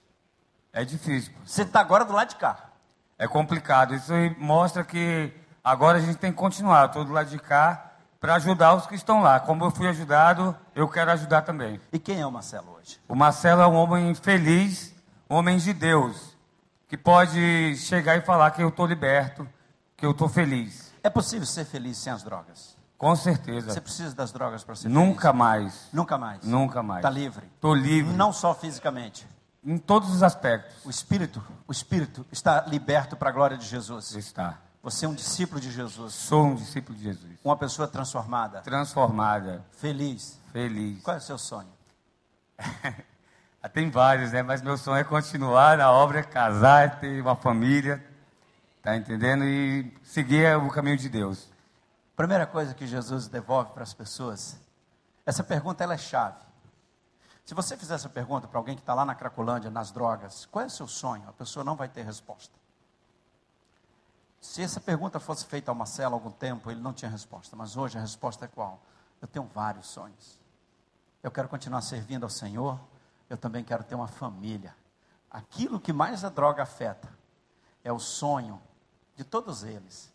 É 0.73 0.83
difícil. 0.83 1.31
Você 1.45 1.61
está 1.61 1.79
agora 1.79 2.03
do 2.03 2.11
lado 2.11 2.29
de 2.29 2.35
cá. 2.35 2.71
É 3.17 3.27
complicado. 3.27 3.93
Isso 3.93 4.11
mostra 4.39 4.83
que 4.83 5.31
agora 5.63 5.99
a 5.99 6.01
gente 6.01 6.17
tem 6.17 6.31
que 6.31 6.37
continuar. 6.37 6.87
Estou 6.87 7.05
do 7.05 7.13
lado 7.13 7.29
de 7.29 7.37
cá 7.37 7.91
para 8.19 8.35
ajudar 8.35 8.73
os 8.73 8.87
que 8.87 8.95
estão 8.95 9.21
lá. 9.21 9.39
Como 9.39 9.63
eu 9.63 9.69
fui 9.69 9.87
ajudado, 9.87 10.57
eu 10.73 10.89
quero 10.89 11.11
ajudar 11.11 11.43
também. 11.43 11.79
E 11.93 11.99
quem 11.99 12.19
é 12.19 12.25
o 12.25 12.31
Marcelo 12.31 12.71
hoje? 12.73 12.99
O 13.07 13.15
Marcelo 13.15 13.61
é 13.61 13.67
um 13.67 13.75
homem 13.75 14.15
feliz, 14.15 14.95
um 15.29 15.35
homem 15.35 15.57
de 15.57 15.71
Deus, 15.71 16.35
que 16.87 16.97
pode 16.97 17.77
chegar 17.77 18.17
e 18.17 18.21
falar 18.21 18.49
que 18.49 18.63
eu 18.63 18.69
estou 18.69 18.87
liberto, 18.87 19.47
que 19.95 20.05
eu 20.05 20.11
estou 20.11 20.27
feliz. 20.27 20.91
É 21.03 21.09
possível 21.09 21.45
ser 21.45 21.65
feliz 21.65 21.99
sem 21.99 22.11
as 22.11 22.23
drogas? 22.23 22.74
Com 22.97 23.15
Você 23.15 23.23
certeza. 23.35 23.81
precisa 23.81 24.15
das 24.15 24.31
drogas 24.31 24.63
para 24.63 24.75
ser 24.75 24.87
Nunca 24.89 25.29
feliz? 25.29 25.37
mais. 25.37 25.89
Nunca 25.91 26.17
mais. 26.17 26.43
Nunca 26.43 26.81
mais. 26.83 26.99
Está 26.99 27.09
livre. 27.09 27.45
Estou 27.55 27.73
livre. 27.75 28.13
Não 28.13 28.31
só 28.31 28.53
fisicamente. 28.55 29.27
Em 29.63 29.77
todos 29.77 30.09
os 30.13 30.23
aspectos. 30.23 30.85
O 30.85 30.89
espírito, 30.89 31.43
o 31.67 31.71
espírito 31.71 32.25
está 32.31 32.61
liberto 32.67 33.17
para 33.17 33.29
a 33.29 33.33
glória 33.33 33.57
de 33.57 33.65
Jesus. 33.65 34.13
Está. 34.15 34.59
Você 34.83 35.05
é 35.05 35.09
um 35.09 35.15
discípulo 35.15 35.59
de 35.59 35.71
Jesus, 35.71 36.13
Sou 36.13 36.45
um 36.45 36.53
discípulo 36.55 36.95
de 36.95 37.03
Jesus. 37.05 37.39
uma 37.43 37.57
pessoa 37.57 37.87
transformada, 37.87 38.61
Transformada, 38.61 39.65
feliz. 39.71 40.39
feliz. 40.53 41.01
Qual 41.01 41.15
é 41.15 41.19
o 41.19 41.21
seu 41.21 41.37
sonho? 41.39 41.69
Ah, 43.61 43.67
Tem 43.67 43.89
vários, 43.89 44.31
né? 44.31 44.43
Mas 44.43 44.61
meu 44.61 44.77
sonho 44.77 44.97
é 44.99 45.03
continuar 45.03 45.75
na 45.79 45.91
obra, 45.91 46.21
casar, 46.23 46.99
ter 46.99 47.19
uma 47.19 47.35
família, 47.35 47.99
tá 48.83 48.95
entendendo? 48.95 49.43
E 49.43 49.91
seguir 50.03 50.55
o 50.57 50.69
caminho 50.69 50.97
de 50.97 51.09
Deus. 51.09 51.49
Primeira 52.15 52.47
coisa 52.47 52.73
que 52.73 52.87
Jesus 52.87 53.27
devolve 53.27 53.71
para 53.71 53.83
as 53.83 53.93
pessoas, 53.93 54.57
essa 55.25 55.43
pergunta 55.43 55.83
ela 55.83 55.95
é 55.95 55.97
chave. 55.97 56.45
Se 57.43 57.53
você 57.53 57.75
fizer 57.75 57.95
essa 57.95 58.09
pergunta 58.09 58.47
para 58.47 58.57
alguém 58.57 58.75
que 58.75 58.81
está 58.81 58.93
lá 58.93 59.05
na 59.05 59.13
Cracolândia, 59.13 59.69
nas 59.69 59.91
drogas, 59.91 60.45
qual 60.45 60.63
é 60.63 60.67
o 60.67 60.69
seu 60.69 60.87
sonho? 60.87 61.27
A 61.27 61.33
pessoa 61.33 61.63
não 61.63 61.75
vai 61.75 61.89
ter 61.89 62.03
resposta. 62.03 62.53
Se 64.39 64.61
essa 64.61 64.79
pergunta 64.79 65.19
fosse 65.19 65.45
feita 65.45 65.69
ao 65.69 65.75
Marcelo 65.75 66.15
há 66.15 66.17
algum 66.17 66.31
tempo, 66.31 66.71
ele 66.71 66.79
não 66.79 66.93
tinha 66.93 67.11
resposta. 67.11 67.55
Mas 67.55 67.75
hoje 67.75 67.97
a 67.97 68.01
resposta 68.01 68.45
é 68.45 68.47
qual? 68.47 68.79
Eu 69.21 69.27
tenho 69.27 69.45
vários 69.45 69.87
sonhos. 69.87 70.39
Eu 71.21 71.31
quero 71.31 71.49
continuar 71.49 71.81
servindo 71.81 72.23
ao 72.23 72.29
Senhor. 72.29 72.79
Eu 73.29 73.37
também 73.37 73.63
quero 73.63 73.83
ter 73.83 73.95
uma 73.95 74.07
família. 74.07 74.75
Aquilo 75.29 75.79
que 75.79 75.91
mais 75.91 76.23
a 76.23 76.29
droga 76.29 76.63
afeta 76.63 77.09
é 77.83 77.91
o 77.91 77.99
sonho 77.99 78.61
de 79.15 79.23
todos 79.23 79.63
eles 79.63 80.14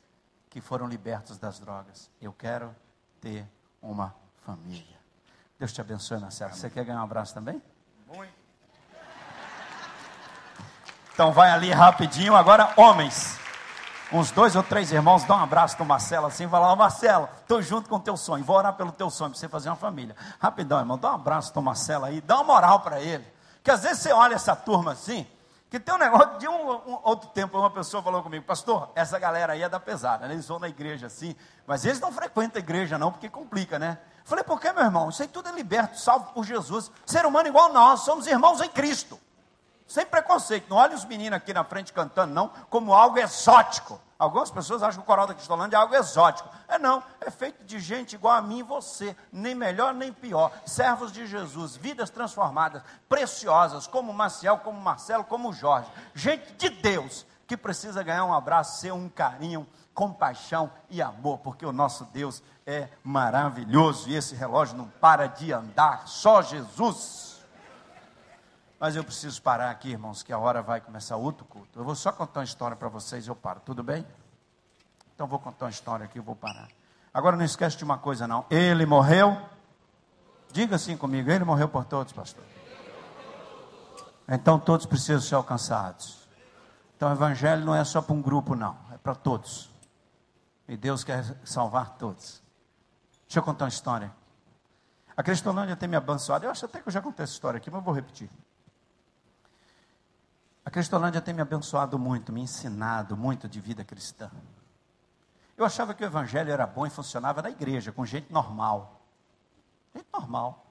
que 0.50 0.60
foram 0.60 0.86
libertos 0.88 1.38
das 1.38 1.58
drogas. 1.60 2.10
Eu 2.20 2.32
quero 2.32 2.74
ter 3.20 3.46
uma 3.80 4.14
família. 4.44 4.98
Deus 5.58 5.72
te 5.72 5.80
abençoe, 5.80 6.18
Marcelo. 6.18 6.52
Você 6.52 6.68
quer 6.68 6.84
ganhar 6.84 7.00
um 7.00 7.04
abraço 7.04 7.32
também? 7.32 7.62
Então 11.14 11.32
vai 11.32 11.50
ali 11.50 11.70
rapidinho. 11.70 12.34
Agora, 12.34 12.72
homens. 12.76 13.38
Uns 14.12 14.32
dois 14.32 14.56
ou 14.56 14.62
três 14.64 14.90
irmãos, 14.90 15.22
dá 15.22 15.36
um 15.36 15.42
abraço 15.44 15.76
no 15.78 15.84
Marcelo 15.84 16.26
assim, 16.26 16.44
vai 16.44 16.60
lá, 16.60 16.72
"Ô, 16.72 16.74
Marcelo, 16.76 17.28
estou 17.42 17.62
junto 17.62 17.88
com 17.88 17.94
o 17.94 18.00
teu 18.00 18.16
sonho, 18.16 18.42
vou 18.44 18.56
orar 18.56 18.72
pelo 18.72 18.90
teu 18.90 19.08
sonho, 19.08 19.30
para 19.30 19.38
você 19.38 19.48
fazer 19.48 19.68
uma 19.68 19.76
família. 19.76 20.16
Rapidão, 20.40 20.80
irmão, 20.80 20.98
dá 20.98 21.12
um 21.12 21.14
abraço 21.14 21.52
no 21.54 21.62
Marcelo 21.62 22.06
aí, 22.06 22.20
dá 22.20 22.34
uma 22.36 22.44
moral 22.44 22.80
para 22.80 23.00
ele. 23.00 23.24
Que 23.62 23.70
às 23.70 23.84
vezes 23.84 24.00
você 24.02 24.12
olha 24.12 24.34
essa 24.34 24.56
turma 24.56 24.92
assim, 24.92 25.24
que 25.70 25.78
tem 25.78 25.94
um 25.94 25.98
negócio 25.98 26.36
de 26.38 26.48
um, 26.48 26.70
um 26.70 26.98
outro 27.04 27.28
tempo, 27.28 27.56
uma 27.56 27.70
pessoa 27.70 28.02
falou 28.02 28.24
comigo, 28.24 28.44
pastor, 28.44 28.90
essa 28.96 29.20
galera 29.20 29.52
aí 29.52 29.62
é 29.62 29.68
da 29.68 29.78
pesada, 29.78 30.26
né? 30.26 30.34
eles 30.34 30.48
vão 30.48 30.58
na 30.58 30.68
igreja 30.68 31.06
assim, 31.06 31.36
mas 31.64 31.84
eles 31.84 32.00
não 32.00 32.10
frequentam 32.10 32.60
a 32.60 32.64
igreja 32.64 32.98
não, 32.98 33.12
porque 33.12 33.28
complica, 33.28 33.78
né? 33.78 33.98
Falei, 34.24 34.42
por 34.42 34.60
que, 34.60 34.70
meu 34.72 34.82
irmão? 34.82 35.08
Isso 35.08 35.22
aí 35.22 35.28
tudo 35.28 35.48
é 35.48 35.52
liberto, 35.52 35.98
salvo 35.98 36.32
por 36.32 36.44
Jesus. 36.44 36.90
Ser 37.06 37.24
humano 37.24 37.48
igual 37.48 37.72
nós, 37.72 38.00
somos 38.00 38.26
irmãos 38.26 38.60
em 38.60 38.68
Cristo. 38.68 39.18
Sem 39.86 40.04
preconceito. 40.04 40.68
Não 40.68 40.76
olhe 40.76 40.94
os 40.94 41.04
meninos 41.04 41.36
aqui 41.36 41.52
na 41.52 41.64
frente 41.64 41.92
cantando, 41.92 42.32
não, 42.34 42.48
como 42.68 42.92
algo 42.92 43.18
exótico. 43.18 44.00
Algumas 44.20 44.50
pessoas 44.50 44.82
acham 44.82 45.00
que 45.00 45.04
o 45.04 45.06
coral 45.06 45.26
da 45.26 45.32
Cristolândia 45.32 45.78
é 45.78 45.80
algo 45.80 45.94
exótico. 45.94 46.46
É 46.68 46.78
não, 46.78 47.02
é 47.22 47.30
feito 47.30 47.64
de 47.64 47.80
gente 47.80 48.16
igual 48.16 48.34
a 48.34 48.42
mim 48.42 48.58
e 48.58 48.62
você, 48.62 49.16
nem 49.32 49.54
melhor 49.54 49.94
nem 49.94 50.12
pior. 50.12 50.52
Servos 50.66 51.10
de 51.10 51.26
Jesus, 51.26 51.74
vidas 51.74 52.10
transformadas, 52.10 52.82
preciosas, 53.08 53.86
como 53.86 54.12
Maciel, 54.12 54.58
como 54.58 54.78
Marcelo, 54.78 55.24
como 55.24 55.54
Jorge. 55.54 55.90
Gente 56.14 56.52
de 56.52 56.68
Deus, 56.68 57.24
que 57.46 57.56
precisa 57.56 58.02
ganhar 58.02 58.26
um 58.26 58.34
abraço, 58.34 58.78
ser 58.82 58.92
um 58.92 59.08
carinho, 59.08 59.66
compaixão 59.94 60.70
e 60.90 61.00
amor, 61.00 61.38
porque 61.38 61.64
o 61.64 61.72
nosso 61.72 62.04
Deus 62.12 62.42
é 62.66 62.88
maravilhoso 63.02 64.10
e 64.10 64.16
esse 64.16 64.34
relógio 64.34 64.76
não 64.76 64.88
para 65.00 65.28
de 65.28 65.50
andar, 65.50 66.06
só 66.06 66.42
Jesus. 66.42 67.29
Mas 68.80 68.96
eu 68.96 69.04
preciso 69.04 69.42
parar 69.42 69.70
aqui, 69.70 69.90
irmãos, 69.90 70.22
que 70.22 70.32
a 70.32 70.38
hora 70.38 70.62
vai 70.62 70.80
começar 70.80 71.14
outro 71.16 71.44
culto. 71.44 71.78
Eu 71.78 71.84
vou 71.84 71.94
só 71.94 72.10
contar 72.10 72.40
uma 72.40 72.44
história 72.44 72.74
para 72.74 72.88
vocês 72.88 73.26
e 73.26 73.28
eu 73.28 73.36
paro, 73.36 73.60
tudo 73.60 73.82
bem? 73.82 74.06
Então 75.14 75.26
vou 75.26 75.38
contar 75.38 75.66
uma 75.66 75.70
história 75.70 76.06
aqui 76.06 76.16
e 76.16 76.20
vou 76.22 76.34
parar. 76.34 76.66
Agora 77.12 77.36
não 77.36 77.44
esquece 77.44 77.76
de 77.76 77.84
uma 77.84 77.98
coisa 77.98 78.26
não. 78.26 78.46
Ele 78.48 78.86
morreu. 78.86 79.38
Diga 80.50 80.76
assim 80.76 80.96
comigo, 80.96 81.30
ele 81.30 81.44
morreu 81.44 81.68
por 81.68 81.84
todos, 81.84 82.10
pastor. 82.14 82.42
Então 84.26 84.58
todos 84.58 84.86
precisam 84.86 85.20
ser 85.20 85.34
alcançados. 85.34 86.26
Então 86.96 87.10
o 87.10 87.12
evangelho 87.12 87.62
não 87.62 87.74
é 87.74 87.84
só 87.84 88.00
para 88.00 88.14
um 88.14 88.22
grupo, 88.22 88.54
não, 88.54 88.78
é 88.94 88.96
para 88.96 89.14
todos. 89.14 89.70
E 90.66 90.74
Deus 90.74 91.04
quer 91.04 91.22
salvar 91.44 91.98
todos. 91.98 92.42
Deixa 93.26 93.40
eu 93.40 93.42
contar 93.42 93.66
uma 93.66 93.68
história. 93.68 94.10
A 95.14 95.22
Cristolândia 95.22 95.76
tem 95.76 95.86
me 95.86 95.96
abençoado. 95.96 96.46
Eu 96.46 96.50
acho 96.50 96.64
até 96.64 96.80
que 96.80 96.88
eu 96.88 96.92
já 96.92 97.02
contei 97.02 97.24
essa 97.24 97.34
história 97.34 97.58
aqui, 97.58 97.70
mas 97.70 97.80
eu 97.80 97.84
vou 97.84 97.92
repetir. 97.92 98.30
A 100.64 100.70
Cristolândia 100.70 101.20
tem 101.20 101.32
me 101.32 101.40
abençoado 101.40 101.98
muito, 101.98 102.32
me 102.32 102.42
ensinado 102.42 103.16
muito 103.16 103.48
de 103.48 103.60
vida 103.60 103.84
cristã. 103.84 104.30
Eu 105.56 105.64
achava 105.64 105.94
que 105.94 106.02
o 106.02 106.06
evangelho 106.06 106.50
era 106.50 106.66
bom 106.66 106.86
e 106.86 106.90
funcionava 106.90 107.42
na 107.42 107.50
igreja, 107.50 107.92
com 107.92 108.04
gente 108.04 108.32
normal. 108.32 109.00
Gente 109.94 110.06
normal. 110.12 110.66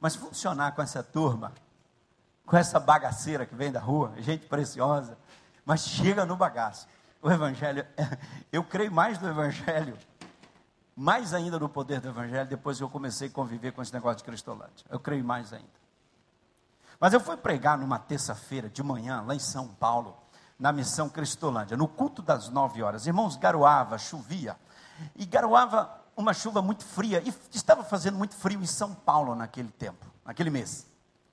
Mas 0.00 0.16
funcionar 0.16 0.72
com 0.72 0.82
essa 0.82 1.02
turma, 1.02 1.52
com 2.46 2.56
essa 2.56 2.80
bagaceira 2.80 3.44
que 3.44 3.54
vem 3.54 3.70
da 3.70 3.80
rua, 3.80 4.12
gente 4.18 4.46
preciosa, 4.46 5.16
mas 5.64 5.82
chega 5.82 6.24
no 6.24 6.36
bagaço. 6.36 6.88
O 7.22 7.30
evangelho, 7.30 7.86
eu 8.50 8.64
creio 8.64 8.90
mais 8.90 9.20
no 9.20 9.28
evangelho, 9.28 9.96
mais 10.96 11.34
ainda 11.34 11.58
no 11.58 11.68
poder 11.68 12.00
do 12.00 12.08
evangelho, 12.08 12.48
depois 12.48 12.78
que 12.78 12.84
eu 12.84 12.90
comecei 12.90 13.28
a 13.28 13.30
conviver 13.30 13.72
com 13.72 13.82
esse 13.82 13.92
negócio 13.92 14.18
de 14.18 14.24
Cristolândia. 14.24 14.86
Eu 14.88 14.98
creio 14.98 15.24
mais 15.24 15.52
ainda. 15.52 15.79
Mas 17.00 17.14
eu 17.14 17.20
fui 17.20 17.36
pregar 17.38 17.78
numa 17.78 17.98
terça-feira 17.98 18.68
de 18.68 18.82
manhã, 18.82 19.24
lá 19.26 19.34
em 19.34 19.38
São 19.38 19.68
Paulo, 19.68 20.18
na 20.58 20.70
missão 20.70 21.08
Cristolândia, 21.08 21.74
no 21.74 21.88
culto 21.88 22.20
das 22.20 22.50
nove 22.50 22.82
horas. 22.82 23.06
Irmãos, 23.06 23.36
garoava, 23.36 23.96
chovia. 23.96 24.54
E 25.16 25.24
garoava 25.24 25.90
uma 26.14 26.34
chuva 26.34 26.60
muito 26.60 26.84
fria. 26.84 27.22
E 27.24 27.32
estava 27.56 27.82
fazendo 27.82 28.18
muito 28.18 28.36
frio 28.36 28.62
em 28.62 28.66
São 28.66 28.94
Paulo 28.94 29.34
naquele 29.34 29.70
tempo, 29.70 30.04
naquele 30.26 30.50
mês. 30.50 30.86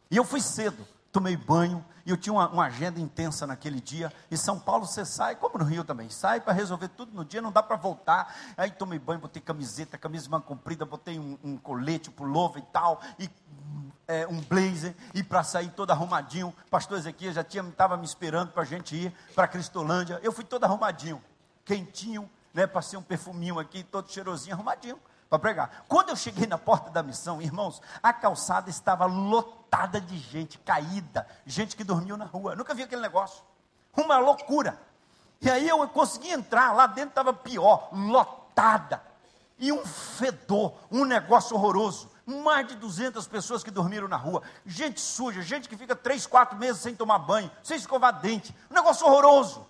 E 0.10 0.16
eu 0.16 0.24
fui 0.24 0.40
cedo, 0.40 0.88
tomei 1.12 1.36
banho, 1.36 1.84
e 2.06 2.10
eu 2.10 2.18
tinha 2.18 2.32
uma, 2.32 2.48
uma, 2.48 2.66
agenda 2.66 3.00
intensa 3.00 3.46
naquele 3.46 3.82
dia. 3.82 4.12
Em 4.32 4.38
São 4.38 4.58
Paulo 4.58 4.86
você 4.86 5.04
sai, 5.04 5.36
como 5.36 5.58
no 5.58 5.66
Rio 5.66 5.84
também, 5.84 6.10
sai 6.10 6.40
para 6.40 6.54
resolver 6.54 6.88
tudo 6.90 7.14
no 7.14 7.26
dia, 7.26 7.42
não 7.42 7.52
dá 7.52 7.62
para 7.62 7.76
voltar. 7.76 8.34
Aí 8.56 8.72
tomei 8.72 8.98
banho, 8.98 9.20
botei 9.20 9.42
camiseta, 9.42 9.98
camisa 9.98 10.30
manga 10.30 10.46
comprida, 10.46 10.86
botei 10.86 11.20
um, 11.20 11.38
um 11.44 11.58
colete, 11.58 12.10
pullover 12.10 12.64
e 12.64 12.66
tal, 12.68 13.02
e 13.20 13.30
é, 14.08 14.26
um 14.28 14.40
blazer, 14.40 14.96
e 15.14 15.22
para 15.22 15.44
sair 15.44 15.70
todo 15.72 15.92
arrumadinho. 15.92 16.54
Pastor 16.70 16.98
Ezequiel 16.98 17.34
já 17.34 17.42
estava 17.42 17.98
me 17.98 18.06
esperando 18.06 18.52
para 18.52 18.62
a 18.62 18.66
gente 18.66 18.96
ir 18.96 19.14
para 19.36 19.48
Cristolândia. 19.48 20.20
Eu 20.24 20.32
fui 20.32 20.46
todo 20.46 20.64
arrumadinho, 20.64 21.22
quentinho, 21.66 22.30
né? 22.54 22.66
Passei 22.66 22.98
um 22.98 23.04
perfuminho 23.04 23.60
aqui, 23.60 23.84
todo 23.84 24.10
cheirosinho, 24.10 24.56
arrumadinho 24.56 24.98
para 25.30 25.40
pregar. 25.40 25.86
Quando 25.88 26.10
eu 26.10 26.16
cheguei 26.16 26.48
na 26.48 26.58
porta 26.58 26.90
da 26.90 27.04
missão, 27.04 27.42
irmãos, 27.42 27.82
a 28.02 28.14
calçada 28.14 28.70
estava 28.70 29.06
lotada 29.06 30.00
de 30.00 30.18
gente 30.18 30.58
caída, 30.60 31.28
gente 31.46 31.76
que 31.76 31.84
dormiu 31.84 32.16
na 32.18 32.26
rua. 32.26 32.54
Eu 32.54 32.58
nunca 32.58 32.74
vi 32.74 32.84
aquele 32.84 33.02
negócio. 33.02 33.44
Uma 33.96 34.18
loucura. 34.20 34.80
E 35.42 35.50
aí 35.50 35.68
eu 35.68 35.88
consegui 35.90 36.30
entrar, 36.30 36.74
lá 36.74 36.88
dentro 36.88 37.10
estava 37.10 37.34
pior, 37.34 37.90
lotada. 37.92 39.02
E 39.60 39.72
um 39.72 39.86
fedor, 39.86 40.74
um 40.92 41.04
negócio 41.04 41.56
horroroso. 41.56 42.10
Mais 42.26 42.68
de 42.68 42.76
200 42.76 43.26
pessoas 43.28 43.64
que 43.64 43.72
dormiram 43.72 44.08
na 44.08 44.18
rua. 44.18 44.42
Gente 44.66 45.00
suja, 45.00 45.42
gente 45.42 45.70
que 45.70 45.78
fica 45.78 45.96
três, 45.96 46.28
quatro 46.28 46.58
meses 46.58 46.82
sem 46.82 46.94
tomar 46.94 47.20
banho, 47.20 47.50
sem 47.64 47.78
escovar 47.78 48.20
dente. 48.20 48.54
Um 48.70 48.74
negócio 48.74 49.06
horroroso. 49.08 49.66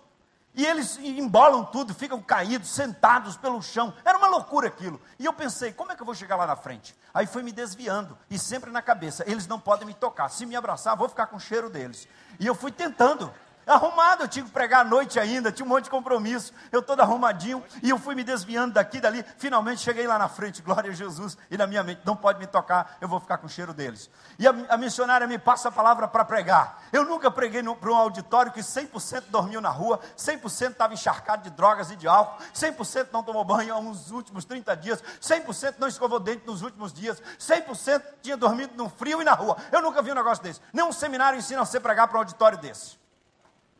E 0.58 0.66
eles 0.66 0.98
embolam 0.98 1.64
tudo, 1.64 1.94
ficam 1.94 2.20
caídos, 2.20 2.70
sentados 2.70 3.36
pelo 3.36 3.62
chão. 3.62 3.94
Era 4.04 4.18
uma 4.18 4.26
loucura 4.26 4.66
aquilo. 4.66 5.00
E 5.16 5.24
eu 5.24 5.32
pensei, 5.32 5.72
como 5.72 5.92
é 5.92 5.94
que 5.94 6.02
eu 6.02 6.04
vou 6.04 6.16
chegar 6.16 6.34
lá 6.34 6.48
na 6.48 6.56
frente? 6.56 6.96
Aí 7.14 7.28
fui 7.28 7.44
me 7.44 7.52
desviando, 7.52 8.18
e 8.28 8.36
sempre 8.36 8.72
na 8.72 8.82
cabeça, 8.82 9.22
eles 9.28 9.46
não 9.46 9.60
podem 9.60 9.86
me 9.86 9.94
tocar. 9.94 10.28
Se 10.30 10.44
me 10.44 10.56
abraçar, 10.56 10.96
vou 10.96 11.08
ficar 11.08 11.26
com 11.26 11.36
o 11.36 11.40
cheiro 11.40 11.70
deles. 11.70 12.08
E 12.40 12.46
eu 12.46 12.56
fui 12.56 12.72
tentando 12.72 13.32
arrumado, 13.68 14.24
eu 14.24 14.28
tinha 14.28 14.44
que 14.44 14.50
pregar 14.50 14.80
à 14.80 14.84
noite 14.84 15.18
ainda, 15.20 15.52
tinha 15.52 15.64
um 15.64 15.68
monte 15.68 15.84
de 15.84 15.90
compromisso, 15.90 16.52
eu 16.72 16.82
todo 16.82 17.00
arrumadinho, 17.00 17.62
e 17.82 17.90
eu 17.90 17.98
fui 17.98 18.14
me 18.14 18.24
desviando 18.24 18.74
daqui 18.74 19.00
dali, 19.00 19.24
finalmente 19.36 19.80
cheguei 19.80 20.06
lá 20.06 20.18
na 20.18 20.28
frente, 20.28 20.62
glória 20.62 20.90
a 20.90 20.94
Jesus, 20.94 21.36
e 21.50 21.56
na 21.56 21.66
minha 21.66 21.82
mente, 21.82 22.00
não 22.04 22.16
pode 22.16 22.38
me 22.38 22.46
tocar, 22.46 22.96
eu 23.00 23.08
vou 23.08 23.20
ficar 23.20 23.38
com 23.38 23.46
o 23.46 23.50
cheiro 23.50 23.74
deles. 23.74 24.10
E 24.38 24.46
a, 24.46 24.54
a 24.70 24.76
missionária 24.76 25.26
me 25.26 25.38
passa 25.38 25.68
a 25.68 25.72
palavra 25.72 26.08
para 26.08 26.24
pregar. 26.24 26.82
Eu 26.92 27.04
nunca 27.04 27.30
preguei 27.30 27.62
para 27.62 27.90
um 27.90 27.96
auditório 27.96 28.52
que 28.52 28.60
100% 28.60 29.24
dormiu 29.28 29.60
na 29.60 29.70
rua, 29.70 30.00
100% 30.16 30.70
estava 30.70 30.94
encharcado 30.94 31.42
de 31.42 31.50
drogas 31.50 31.90
e 31.90 31.96
de 31.96 32.06
álcool, 32.06 32.42
100% 32.54 33.08
não 33.12 33.22
tomou 33.22 33.44
banho 33.44 33.80
nos 33.82 34.10
últimos 34.10 34.44
30 34.44 34.76
dias, 34.76 35.02
100% 35.20 35.74
não 35.78 35.88
escovou 35.88 36.20
dente 36.20 36.46
nos 36.46 36.62
últimos 36.62 36.92
dias, 36.92 37.20
100% 37.38 38.02
tinha 38.22 38.36
dormido 38.36 38.74
no 38.76 38.88
frio 38.88 39.20
e 39.20 39.24
na 39.24 39.32
rua. 39.32 39.56
Eu 39.72 39.82
nunca 39.82 40.02
vi 40.02 40.12
um 40.12 40.14
negócio 40.14 40.42
desse. 40.42 40.60
Nenhum 40.72 40.92
seminário 40.92 41.38
ensina 41.38 41.64
você 41.64 41.78
a 41.78 41.80
pregar 41.80 42.08
para 42.08 42.16
um 42.16 42.20
auditório 42.20 42.58
desse. 42.58 42.98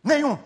Nenhum. 0.09 0.39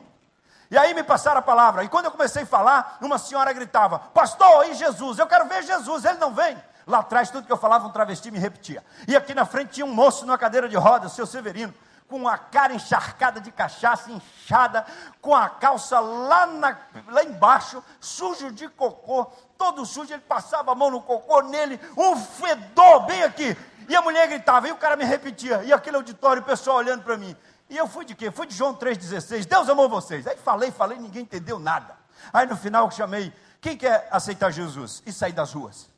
E 0.68 0.76
aí 0.76 0.92
me 0.92 1.04
passaram 1.04 1.38
a 1.38 1.42
palavra. 1.42 1.84
E 1.84 1.88
quando 1.88 2.06
eu 2.06 2.10
comecei 2.10 2.42
a 2.42 2.46
falar, 2.46 2.98
uma 3.00 3.16
senhora 3.16 3.52
gritava: 3.52 4.00
Pastor, 4.00 4.66
e 4.66 4.74
Jesus? 4.74 5.18
Eu 5.18 5.26
quero 5.28 5.46
ver 5.46 5.62
Jesus, 5.62 6.04
ele 6.04 6.18
não 6.18 6.34
vem. 6.34 6.60
Lá 6.84 6.98
atrás, 6.98 7.30
tudo 7.30 7.46
que 7.46 7.52
eu 7.52 7.56
falava, 7.56 7.86
um 7.86 7.92
travesti 7.92 8.28
me 8.32 8.40
repetia. 8.40 8.84
E 9.06 9.14
aqui 9.14 9.34
na 9.34 9.44
frente 9.44 9.74
tinha 9.74 9.86
um 9.86 9.94
moço 9.94 10.26
numa 10.26 10.36
cadeira 10.36 10.68
de 10.68 10.76
rodas, 10.76 11.12
o 11.12 11.14
seu 11.14 11.26
Severino, 11.26 11.72
com 12.08 12.26
a 12.26 12.36
cara 12.36 12.74
encharcada 12.74 13.40
de 13.40 13.52
cachaça, 13.52 14.10
inchada, 14.10 14.84
com 15.20 15.32
a 15.32 15.48
calça 15.48 16.00
lá, 16.00 16.44
na, 16.46 16.76
lá 17.06 17.22
embaixo, 17.22 17.84
sujo 18.00 18.50
de 18.50 18.68
cocô, 18.68 19.30
todo 19.56 19.86
sujo. 19.86 20.12
Ele 20.12 20.22
passava 20.22 20.72
a 20.72 20.74
mão 20.74 20.90
no 20.90 21.00
cocô 21.00 21.40
nele, 21.42 21.78
um 21.96 22.16
fedor 22.16 23.06
bem 23.06 23.22
aqui. 23.22 23.56
E 23.88 23.94
a 23.94 24.02
mulher 24.02 24.26
gritava, 24.26 24.66
e 24.66 24.72
o 24.72 24.76
cara 24.76 24.96
me 24.96 25.04
repetia. 25.04 25.62
E 25.62 25.72
aquele 25.72 25.96
auditório, 25.96 26.42
o 26.42 26.44
pessoal 26.44 26.78
olhando 26.78 27.04
para 27.04 27.16
mim. 27.16 27.36
E 27.72 27.76
eu 27.78 27.88
fui 27.88 28.04
de 28.04 28.14
quê? 28.14 28.30
Fui 28.30 28.46
de 28.46 28.54
João 28.54 28.74
3,16. 28.74 29.46
Deus 29.46 29.66
amou 29.66 29.88
vocês. 29.88 30.26
Aí 30.26 30.36
falei, 30.36 30.70
falei, 30.70 30.98
ninguém 30.98 31.22
entendeu 31.22 31.58
nada. 31.58 31.96
Aí 32.30 32.46
no 32.46 32.54
final 32.54 32.84
eu 32.84 32.90
chamei, 32.90 33.32
quem 33.62 33.78
quer 33.78 34.06
aceitar 34.10 34.50
Jesus? 34.50 35.02
E 35.06 35.12
sair 35.12 35.32
das 35.32 35.54
ruas. 35.54 35.88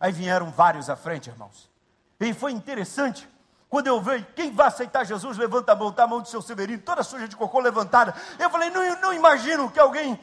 Aí 0.00 0.10
vieram 0.10 0.50
vários 0.50 0.90
à 0.90 0.96
frente, 0.96 1.30
irmãos. 1.30 1.70
E 2.18 2.34
foi 2.34 2.50
interessante. 2.50 3.28
Quando 3.68 3.86
eu 3.86 4.00
vejo, 4.00 4.26
quem 4.34 4.50
vai 4.52 4.66
aceitar 4.66 5.04
Jesus, 5.04 5.38
levanta 5.38 5.70
a 5.70 5.76
mão, 5.76 5.92
tá 5.92 6.02
a 6.02 6.06
mão 6.08 6.20
do 6.20 6.26
seu 6.26 6.42
Severino, 6.42 6.82
toda 6.82 7.04
suja 7.04 7.28
de 7.28 7.36
cocô 7.36 7.60
levantada. 7.60 8.12
Eu 8.36 8.50
falei, 8.50 8.68
não, 8.70 9.00
não 9.00 9.12
imagino 9.12 9.70
que 9.70 9.78
alguém 9.78 10.18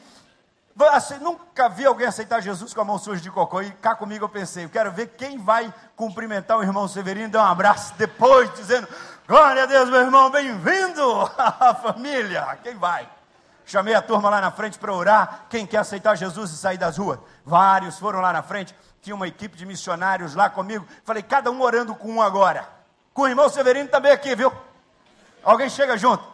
nunca 1.22 1.70
vi 1.70 1.86
alguém 1.86 2.06
aceitar 2.06 2.40
Jesus 2.40 2.74
com 2.74 2.82
a 2.82 2.84
mão 2.84 2.98
suja 2.98 3.22
de 3.22 3.30
cocô. 3.30 3.62
E 3.62 3.70
cá 3.70 3.94
comigo 3.94 4.26
eu 4.26 4.28
pensei, 4.28 4.66
eu 4.66 4.68
quero 4.68 4.92
ver 4.92 5.08
quem 5.16 5.38
vai 5.38 5.72
cumprimentar 5.96 6.58
o 6.58 6.62
irmão 6.62 6.86
Severino, 6.86 7.30
dar 7.30 7.44
um 7.44 7.50
abraço 7.50 7.94
depois, 7.96 8.52
dizendo: 8.54 8.86
Glória 9.28 9.64
a 9.64 9.66
Deus, 9.66 9.90
meu 9.90 10.00
irmão, 10.00 10.30
bem-vindo 10.30 11.04
à 11.36 11.74
família. 11.74 12.58
Quem 12.62 12.74
vai? 12.76 13.06
Chamei 13.66 13.92
a 13.92 14.00
turma 14.00 14.30
lá 14.30 14.40
na 14.40 14.50
frente 14.50 14.78
para 14.78 14.90
orar. 14.90 15.44
Quem 15.50 15.66
quer 15.66 15.76
aceitar 15.76 16.16
Jesus 16.16 16.50
e 16.50 16.56
sair 16.56 16.78
das 16.78 16.96
ruas? 16.96 17.18
Vários 17.44 17.98
foram 17.98 18.20
lá 18.20 18.32
na 18.32 18.42
frente. 18.42 18.74
Tinha 19.02 19.14
uma 19.14 19.28
equipe 19.28 19.54
de 19.54 19.66
missionários 19.66 20.34
lá 20.34 20.48
comigo. 20.48 20.86
Falei, 21.04 21.22
cada 21.22 21.50
um 21.50 21.60
orando 21.60 21.94
com 21.94 22.10
um 22.10 22.22
agora. 22.22 22.66
Com 23.12 23.20
o 23.20 23.28
irmão 23.28 23.50
Severino 23.50 23.90
também 23.90 24.12
aqui, 24.12 24.34
viu? 24.34 24.50
Alguém 25.44 25.68
chega 25.68 25.98
junto. 25.98 26.24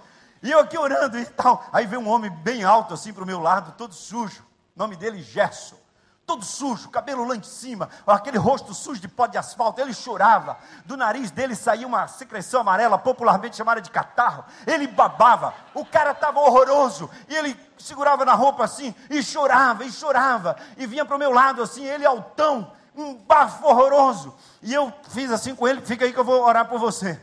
E 0.40 0.52
eu 0.52 0.60
aqui 0.60 0.78
orando 0.78 1.18
e 1.18 1.26
tal. 1.26 1.66
Aí 1.72 1.86
veio 1.86 2.00
um 2.00 2.08
homem 2.08 2.30
bem 2.30 2.62
alto 2.62 2.94
assim 2.94 3.12
para 3.12 3.24
o 3.24 3.26
meu 3.26 3.40
lado, 3.40 3.74
todo 3.76 3.92
sujo. 3.92 4.44
Nome 4.76 4.94
dele 4.94 5.20
Gerson. 5.20 5.83
Todo 6.26 6.42
sujo, 6.42 6.88
cabelo 6.88 7.26
lá 7.28 7.36
em 7.36 7.42
cima, 7.42 7.90
aquele 8.06 8.38
rosto 8.38 8.72
sujo 8.72 8.98
de 8.98 9.06
pó 9.06 9.26
de 9.26 9.36
asfalto. 9.36 9.80
Ele 9.80 9.92
chorava. 9.92 10.56
Do 10.86 10.96
nariz 10.96 11.30
dele 11.30 11.54
saía 11.54 11.86
uma 11.86 12.08
secreção 12.08 12.62
amarela, 12.62 12.96
popularmente 12.96 13.56
chamada 13.56 13.80
de 13.80 13.90
catarro. 13.90 14.42
Ele 14.66 14.86
babava. 14.86 15.52
O 15.74 15.84
cara 15.84 16.12
estava 16.12 16.40
horroroso. 16.40 17.10
E 17.28 17.34
ele 17.34 17.54
segurava 17.76 18.24
na 18.24 18.32
roupa 18.32 18.64
assim, 18.64 18.94
e 19.10 19.22
chorava, 19.22 19.84
e 19.84 19.92
chorava. 19.92 20.56
E 20.78 20.86
vinha 20.86 21.04
para 21.04 21.16
o 21.16 21.18
meu 21.18 21.30
lado 21.30 21.62
assim, 21.62 21.84
ele 21.84 22.06
altão, 22.06 22.72
um 22.96 23.14
bafo 23.14 23.66
horroroso. 23.66 24.34
E 24.62 24.72
eu 24.72 24.90
fiz 25.10 25.30
assim 25.30 25.54
com 25.54 25.68
ele: 25.68 25.82
fica 25.82 26.06
aí 26.06 26.12
que 26.12 26.18
eu 26.18 26.24
vou 26.24 26.42
orar 26.42 26.66
por 26.66 26.78
você. 26.78 27.20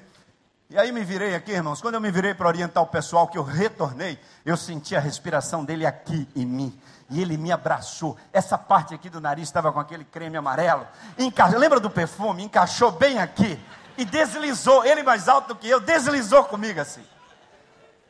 E 0.69 0.77
aí 0.77 0.91
me 0.91 1.03
virei 1.03 1.35
aqui, 1.35 1.51
irmãos. 1.51 1.81
Quando 1.81 1.95
eu 1.95 2.01
me 2.01 2.11
virei 2.11 2.33
para 2.33 2.47
orientar 2.47 2.81
o 2.81 2.87
pessoal, 2.87 3.27
que 3.27 3.37
eu 3.37 3.43
retornei, 3.43 4.17
eu 4.45 4.55
senti 4.55 4.95
a 4.95 5.01
respiração 5.01 5.65
dele 5.65 5.85
aqui 5.85 6.29
em 6.35 6.45
mim. 6.45 6.79
E 7.11 7.21
ele 7.21 7.35
me 7.35 7.51
abraçou. 7.51 8.17
Essa 8.31 8.57
parte 8.57 8.95
aqui 8.95 9.09
do 9.09 9.19
nariz 9.19 9.43
estava 9.43 9.69
com 9.73 9.79
aquele 9.81 10.05
creme 10.05 10.37
amarelo. 10.37 10.87
Enca... 11.17 11.45
Lembra 11.47 11.77
do 11.77 11.89
perfume? 11.89 12.41
Encaixou 12.41 12.89
bem 12.89 13.19
aqui. 13.19 13.59
E 13.97 14.05
deslizou. 14.05 14.85
Ele 14.85 15.03
mais 15.03 15.27
alto 15.27 15.49
do 15.49 15.55
que 15.55 15.67
eu, 15.67 15.81
deslizou 15.81 16.45
comigo 16.45 16.79
assim. 16.79 17.05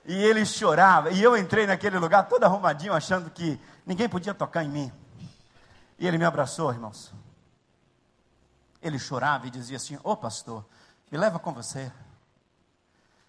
E 0.05 0.13
ele 0.13 0.45
chorava. 0.45 1.09
E 1.09 1.21
eu 1.21 1.35
entrei 1.35 1.65
naquele 1.65 1.97
lugar 1.97 2.29
todo 2.29 2.43
arrumadinho, 2.43 2.93
achando 2.93 3.31
que 3.31 3.59
ninguém 3.87 4.07
podia 4.07 4.35
tocar 4.35 4.63
em 4.63 4.69
mim. 4.69 4.93
E 5.97 6.07
ele 6.07 6.19
me 6.19 6.25
abraçou, 6.25 6.71
irmãos. 6.71 7.11
Ele 8.83 8.99
chorava 8.99 9.47
e 9.47 9.49
dizia 9.49 9.77
assim: 9.77 9.95
Ô 9.97 10.11
oh, 10.11 10.17
pastor, 10.17 10.63
me 11.11 11.17
leva 11.17 11.39
com 11.39 11.51
você. 11.51 11.91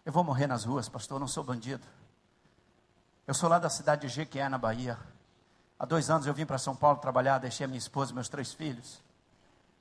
Eu 0.04 0.12
vou 0.12 0.22
morrer 0.22 0.46
nas 0.46 0.64
ruas, 0.64 0.86
pastor, 0.86 1.16
eu 1.16 1.20
não 1.20 1.28
sou 1.28 1.42
bandido. 1.42 1.86
Eu 3.26 3.32
sou 3.32 3.48
lá 3.48 3.58
da 3.58 3.70
cidade 3.70 4.02
de 4.02 4.08
Jequié, 4.08 4.48
na 4.50 4.58
Bahia. 4.58 4.98
Há 5.82 5.84
dois 5.84 6.10
anos 6.10 6.28
eu 6.28 6.32
vim 6.32 6.46
para 6.46 6.58
São 6.58 6.76
Paulo 6.76 7.00
trabalhar, 7.00 7.38
deixei 7.38 7.64
a 7.64 7.66
minha 7.66 7.76
esposa 7.76 8.12
e 8.12 8.14
meus 8.14 8.28
três 8.28 8.54
filhos. 8.54 9.02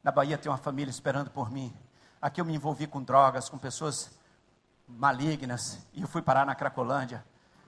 Na 0.04 0.12
Bahia 0.12 0.36
tem 0.36 0.52
uma 0.52 0.58
família 0.58 0.90
esperando 0.90 1.30
por 1.30 1.52
mim. 1.52 1.72
Aqui 2.20 2.42
eu 2.42 2.46
me 2.46 2.56
envolvi 2.56 2.88
com 2.88 3.04
drogas, 3.04 3.48
com 3.48 3.60
pessoas 3.60 4.10
malignas, 4.88 5.78
e 5.94 6.02
eu 6.02 6.08
fui 6.08 6.24
parar 6.24 6.44
na 6.44 6.56
Cracolândia. 6.56 7.24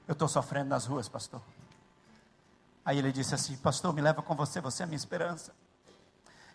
Eu 0.08 0.14
estou 0.14 0.28
sofrendo 0.28 0.70
nas 0.70 0.88
ruas, 0.88 1.08
pastor. 1.08 1.44
Aí 2.84 2.98
ele 2.98 3.12
disse 3.12 3.36
assim: 3.36 3.56
Pastor, 3.56 3.94
me 3.94 4.02
leva 4.02 4.24
com 4.24 4.36
você, 4.36 4.60
você 4.60 4.82
é 4.82 4.88
minha 4.88 4.98
esperança. 4.98 5.54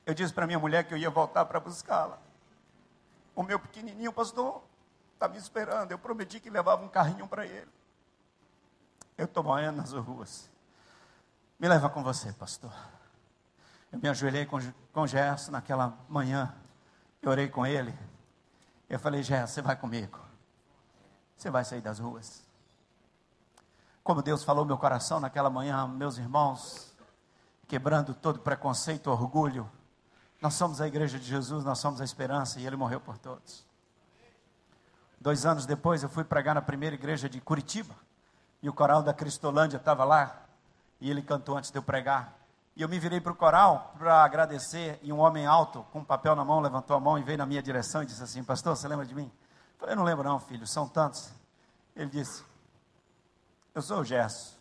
Eu 0.05 0.14
disse 0.14 0.35
para 0.35 0.49
minha 0.49 0.59
mulher 0.59 0.83
que 0.83 0.93
eu 0.93 0.99
ia 0.99 1.09
voltar 1.09 1.45
para 1.45 1.61
buscá-la. 1.61 2.18
O 3.37 3.45
meu 3.45 3.61
pequenininho, 3.61 4.12
pastor, 4.12 4.64
está 5.14 5.29
me 5.29 5.39
esperando. 5.39 5.93
Eu 5.93 5.99
prometi 6.01 6.41
que 6.41 6.51
levava 6.51 6.85
um 6.85 6.89
carrinho 6.89 7.29
para 7.29 7.47
ele. 7.47 7.70
Eu 9.16 9.26
estou 9.26 9.45
morrendo 9.45 9.76
nas 9.76 9.93
ruas. 9.93 10.51
Me 11.59 11.66
leva 11.68 11.90
com 11.90 12.02
você, 12.02 12.32
pastor. 12.32 12.72
Eu 13.90 13.98
me 13.98 14.09
ajoelhei 14.09 14.46
com, 14.46 14.59
com 14.92 15.06
Gerson 15.06 15.50
naquela 15.50 15.98
manhã. 16.09 16.54
Eu 17.20 17.30
orei 17.30 17.48
com 17.48 17.66
ele. 17.66 17.92
Eu 18.88 18.98
falei, 18.98 19.22
Gerson, 19.22 19.54
você 19.54 19.62
vai 19.62 19.74
comigo. 19.74 20.20
Você 21.36 21.50
vai 21.50 21.64
sair 21.64 21.80
das 21.80 21.98
ruas. 21.98 22.46
Como 24.04 24.22
Deus 24.22 24.44
falou 24.44 24.64
meu 24.64 24.78
coração 24.78 25.20
naquela 25.20 25.50
manhã, 25.50 25.86
meus 25.86 26.16
irmãos, 26.16 26.94
quebrando 27.66 28.14
todo 28.14 28.38
preconceito, 28.38 29.11
orgulho. 29.11 29.70
Nós 30.40 30.54
somos 30.54 30.80
a 30.80 30.86
igreja 30.86 31.18
de 31.18 31.26
Jesus, 31.26 31.64
nós 31.64 31.78
somos 31.78 32.00
a 32.00 32.04
esperança 32.04 32.61
e 32.61 32.66
ele 32.66 32.76
morreu 32.76 33.00
por 33.00 33.18
todos. 33.18 33.66
Dois 35.20 35.44
anos 35.44 35.66
depois, 35.66 36.02
eu 36.02 36.09
fui 36.09 36.22
pregar 36.22 36.54
na 36.54 36.62
primeira 36.62 36.94
igreja 36.94 37.28
de 37.28 37.40
Curitiba. 37.40 37.94
E 38.62 38.68
o 38.68 38.72
coral 38.72 39.02
da 39.02 39.12
Cristolândia 39.12 39.76
estava 39.76 40.04
lá. 40.04 40.47
E 41.01 41.11
ele 41.11 41.22
cantou 41.22 41.57
antes 41.57 41.70
de 41.70 41.78
eu 41.78 41.82
pregar. 41.82 42.36
E 42.76 42.82
eu 42.82 42.88
me 42.88 42.99
virei 42.99 43.20
para 43.20 43.32
o 43.32 43.34
coral 43.34 43.94
para 43.99 44.22
agradecer. 44.22 44.99
E 45.03 45.12
um 45.12 45.18
homem 45.18 45.46
alto, 45.46 45.84
com 45.92 46.01
um 46.01 46.05
papel 46.05 46.36
na 46.36 46.44
mão, 46.44 46.61
levantou 46.61 46.96
a 46.96 47.01
mão 47.01 47.18
e 47.18 47.22
veio 47.22 47.38
na 47.38 47.46
minha 47.46 47.62
direção 47.62 48.03
e 48.03 48.07
disse 48.07 48.22
assim: 48.22 48.44
Pastor, 48.44 48.76
você 48.76 48.86
lembra 48.86 49.05
de 49.05 49.14
mim? 49.14 49.30
Eu 49.72 49.78
falei: 49.78 49.94
Não 49.94 50.05
lembro, 50.05 50.24
não, 50.24 50.38
filho, 50.38 50.66
são 50.66 50.88
tantos. 50.88 51.32
Ele 51.96 52.11
disse: 52.11 52.44
Eu 53.74 53.82
sou 53.82 54.01
o 54.01 54.05
Gerson. 54.05 54.57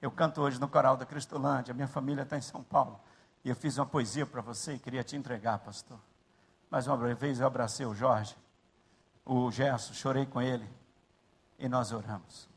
Eu 0.00 0.10
canto 0.10 0.40
hoje 0.40 0.60
no 0.60 0.68
coral 0.68 0.96
da 0.96 1.04
Cristolândia. 1.04 1.74
Minha 1.74 1.88
família 1.88 2.22
está 2.22 2.36
em 2.36 2.42
São 2.42 2.62
Paulo. 2.62 3.00
E 3.44 3.48
eu 3.48 3.56
fiz 3.56 3.78
uma 3.78 3.86
poesia 3.86 4.26
para 4.26 4.40
você 4.40 4.74
e 4.74 4.78
queria 4.78 5.02
te 5.02 5.16
entregar, 5.16 5.58
pastor. 5.58 5.98
Mais 6.70 6.86
uma 6.86 6.96
vez 7.14 7.40
eu 7.40 7.46
abracei 7.46 7.86
o 7.86 7.94
Jorge, 7.94 8.36
o 9.24 9.50
Gerson, 9.50 9.94
chorei 9.94 10.26
com 10.26 10.42
ele 10.42 10.68
e 11.58 11.68
nós 11.68 11.92
oramos. 11.92 12.48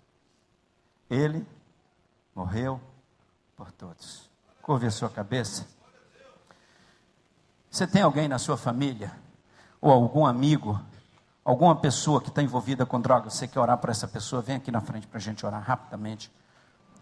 Ele 1.10 1.46
morreu 2.40 2.80
por 3.58 3.70
todos. 3.74 4.30
Curve 4.62 4.88
a 4.88 4.92
sua 4.92 5.10
cabeça. 5.10 5.68
Você 7.70 7.86
tem 7.86 8.02
alguém 8.02 8.30
na 8.30 8.40
sua 8.40 8.56
família, 8.56 9.12
ou 9.82 9.92
algum 9.92 10.26
amigo, 10.26 10.80
alguma 11.44 11.76
pessoa 11.76 12.22
que 12.22 12.30
está 12.30 12.42
envolvida 12.42 12.86
com 12.86 13.00
drogas, 13.02 13.34
você 13.34 13.46
quer 13.46 13.60
orar 13.60 13.78
para 13.78 13.92
essa 13.92 14.08
pessoa? 14.08 14.42
Vem 14.42 14.56
aqui 14.56 14.72
na 14.72 14.80
frente 14.80 15.06
para 15.06 15.18
a 15.18 15.22
gente 15.22 15.46
orar 15.46 15.62
rapidamente. 15.62 16.32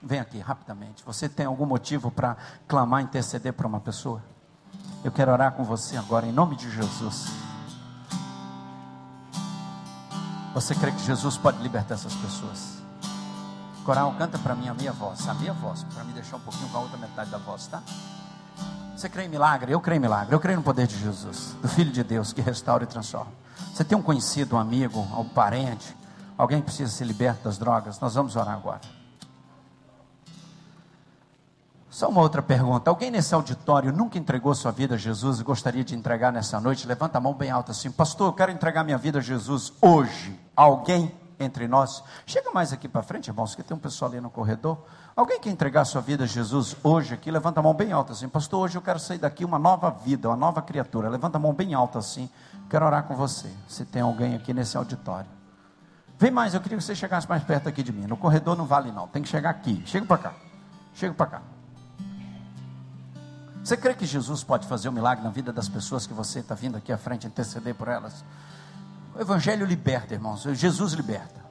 Vem 0.02 0.20
aqui 0.20 0.40
rapidamente. 0.40 1.04
Você 1.04 1.30
tem 1.30 1.46
algum 1.46 1.68
motivo 1.68 2.10
para 2.10 2.36
clamar, 2.68 3.04
interceder 3.04 3.54
para 3.54 3.68
uma 3.68 3.80
pessoa? 3.80 4.24
Eu 5.04 5.12
quero 5.12 5.32
orar 5.32 5.52
com 5.54 5.64
você 5.64 5.98
agora, 5.98 6.26
em 6.26 6.32
nome 6.32 6.56
de 6.56 6.70
Jesus. 6.72 7.28
Você 10.56 10.74
crê 10.74 10.92
que 10.92 11.04
Jesus 11.04 11.38
pode 11.38 11.62
libertar 11.62 11.94
essas 11.94 12.16
pessoas? 12.16 12.77
Coral, 13.88 14.14
canta 14.18 14.38
para 14.38 14.54
mim 14.54 14.68
a 14.68 14.74
minha 14.74 14.92
voz, 14.92 15.30
a 15.30 15.34
minha 15.36 15.54
voz, 15.54 15.82
para 15.94 16.04
me 16.04 16.12
deixar 16.12 16.36
um 16.36 16.42
pouquinho 16.42 16.68
com 16.68 16.78
a 16.78 16.82
outra 16.82 16.98
metade 16.98 17.30
da 17.30 17.38
voz, 17.38 17.68
tá? 17.68 17.82
Você 18.94 19.08
crê 19.08 19.24
em 19.24 19.30
milagre? 19.30 19.72
Eu 19.72 19.80
creio 19.80 19.96
em 19.96 20.02
milagre. 20.02 20.36
Eu 20.36 20.42
creio 20.42 20.58
no 20.58 20.64
poder 20.64 20.88
de 20.88 21.00
Jesus, 21.00 21.56
do 21.62 21.70
Filho 21.70 21.90
de 21.90 22.04
Deus 22.04 22.34
que 22.34 22.42
restaura 22.42 22.84
e 22.84 22.86
transforma. 22.86 23.32
Você 23.74 23.86
tem 23.86 23.98
um 23.98 24.02
conhecido, 24.02 24.58
um 24.58 24.60
amigo, 24.60 25.00
um 25.18 25.24
parente, 25.24 25.96
alguém 26.38 26.60
que 26.60 26.66
precisa 26.66 26.92
ser 26.92 27.06
liberto 27.06 27.46
das 27.46 27.58
drogas? 27.58 27.98
Nós 28.02 28.14
vamos 28.14 28.36
orar 28.36 28.56
agora. 28.56 28.82
Só 31.90 32.10
uma 32.10 32.20
outra 32.20 32.42
pergunta. 32.42 32.90
Alguém 32.90 33.10
nesse 33.10 33.34
auditório 33.34 33.94
nunca 33.94 34.18
entregou 34.18 34.54
sua 34.54 34.74
vida 34.74 34.96
a 34.96 34.98
Jesus 34.98 35.40
e 35.40 35.46
gostaria 35.46 35.86
de 35.86 35.96
entregar 35.96 36.34
nessa 36.34 36.60
noite? 36.60 36.86
Levanta 36.86 37.20
a 37.20 37.22
mão 37.22 37.34
bem 37.34 37.52
alta 37.52 37.72
assim. 37.72 37.90
Pastor, 37.90 38.28
eu 38.28 38.34
quero 38.34 38.52
entregar 38.52 38.84
minha 38.84 38.98
vida 38.98 39.20
a 39.20 39.22
Jesus 39.22 39.72
hoje. 39.82 40.38
Alguém 40.58 41.10
entre 41.40 41.68
nós? 41.68 42.04
Chega 42.26 42.52
mais 42.52 42.74
aqui 42.74 42.88
para 42.88 43.02
frente, 43.04 43.28
irmãos, 43.28 43.56
que 43.56 43.64
tem 43.64 43.76
um 43.76 43.80
pessoal 43.80 44.12
ali 44.12 44.20
no 44.22 44.30
corredor. 44.30 44.78
Alguém 45.16 45.40
quer 45.40 45.50
entregar 45.50 45.86
sua 45.86 46.02
vida 46.02 46.24
a 46.24 46.28
Jesus 46.28 46.76
hoje 46.84 47.14
aqui? 47.14 47.32
Levanta 47.32 47.60
a 47.60 47.64
mão 47.64 47.74
bem 47.74 47.92
alta 47.92 48.14
assim. 48.14 48.28
Pastor, 48.28 48.62
hoje 48.62 48.78
eu 48.78 48.82
quero 48.82 49.00
sair 49.00 49.18
daqui 49.18 49.44
uma 49.44 49.58
nova 49.58 49.90
vida, 49.90 50.30
uma 50.30 50.38
nova 50.38 50.62
criatura. 50.62 51.10
Levanta 51.10 51.38
a 51.38 51.42
mão 51.42 51.54
bem 51.54 51.74
alta 51.74 52.00
assim. 52.00 52.30
Quero 52.70 52.86
orar 52.86 53.04
com 53.04 53.16
você. 53.16 53.50
Se 53.68 53.86
tem 53.86 54.02
alguém 54.02 54.36
aqui 54.36 54.54
nesse 54.54 54.78
auditório. 54.78 55.30
Vem 56.20 56.32
mais, 56.32 56.54
eu 56.54 56.62
queria 56.62 56.78
que 56.78 56.84
você 56.84 56.96
chegasse 56.96 57.30
mais 57.30 57.44
perto 57.44 57.70
aqui 57.70 57.84
de 57.84 57.94
mim. 57.94 58.08
No 58.08 58.18
corredor 58.18 58.58
não 58.58 58.66
vale 58.66 58.92
não, 58.92 59.08
tem 59.08 59.22
que 59.22 59.30
chegar 59.30 59.52
aqui. 59.52 59.84
Chega 59.86 60.06
para 60.06 60.18
cá. 60.18 60.34
Chega 60.94 61.14
para 61.14 61.28
cá. 61.28 61.42
Você 63.64 63.76
crê 63.76 63.94
que 63.94 64.06
Jesus 64.06 64.44
pode 64.44 64.66
fazer 64.66 64.88
um 64.90 64.94
milagre 64.94 65.24
na 65.24 65.30
vida 65.30 65.52
das 65.52 65.68
pessoas 65.68 66.08
que 66.08 66.14
você 66.14 66.40
está 66.40 66.56
vindo 66.56 66.78
aqui 66.78 66.92
à 66.92 66.98
frente 66.98 67.28
interceder 67.28 67.76
por 67.76 67.88
elas? 67.90 68.24
O 69.18 69.22
Evangelho 69.22 69.66
liberta, 69.66 70.14
irmãos. 70.14 70.44
Jesus 70.44 70.94
liberta. 70.94 71.44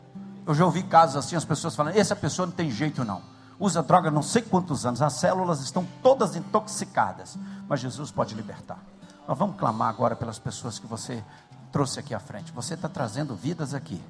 Eu 0.47 0.55
já 0.55 0.65
ouvi 0.65 0.85
casos 0.85 1.17
assim, 1.17 1.35
as 1.35 1.45
pessoas 1.45 1.75
falando: 1.75 1.97
essa 1.97 2.15
pessoa 2.15 2.47
não 2.47 2.55
tem 2.55 2.71
jeito 2.71 3.05
não. 3.05 3.21
Usa 3.59 3.83
droga 3.83 4.09
não 4.09 4.23
sei 4.23 4.43
quantos 4.43 4.87
anos, 4.87 5.03
as 5.03 5.15
células 5.15 5.61
estão 5.61 5.85
todas 6.01 6.37
intoxicadas. 6.37 7.37
Mas 7.69 7.81
Jesus 7.81 8.13
pode 8.13 8.37
libertar. 8.37 8.79
Nós 9.27 9.37
vamos 9.37 9.57
clamar 9.57 9.89
agora 9.89 10.15
pelas 10.15 10.39
pessoas 10.39 10.79
que 10.79 10.87
você 10.87 11.25
trouxe 11.73 11.99
aqui 11.99 12.15
à 12.15 12.21
frente. 12.21 12.53
Você 12.53 12.75
está 12.75 12.89
trazendo 12.89 13.35
vidas 13.35 13.75
aqui. 13.75 14.01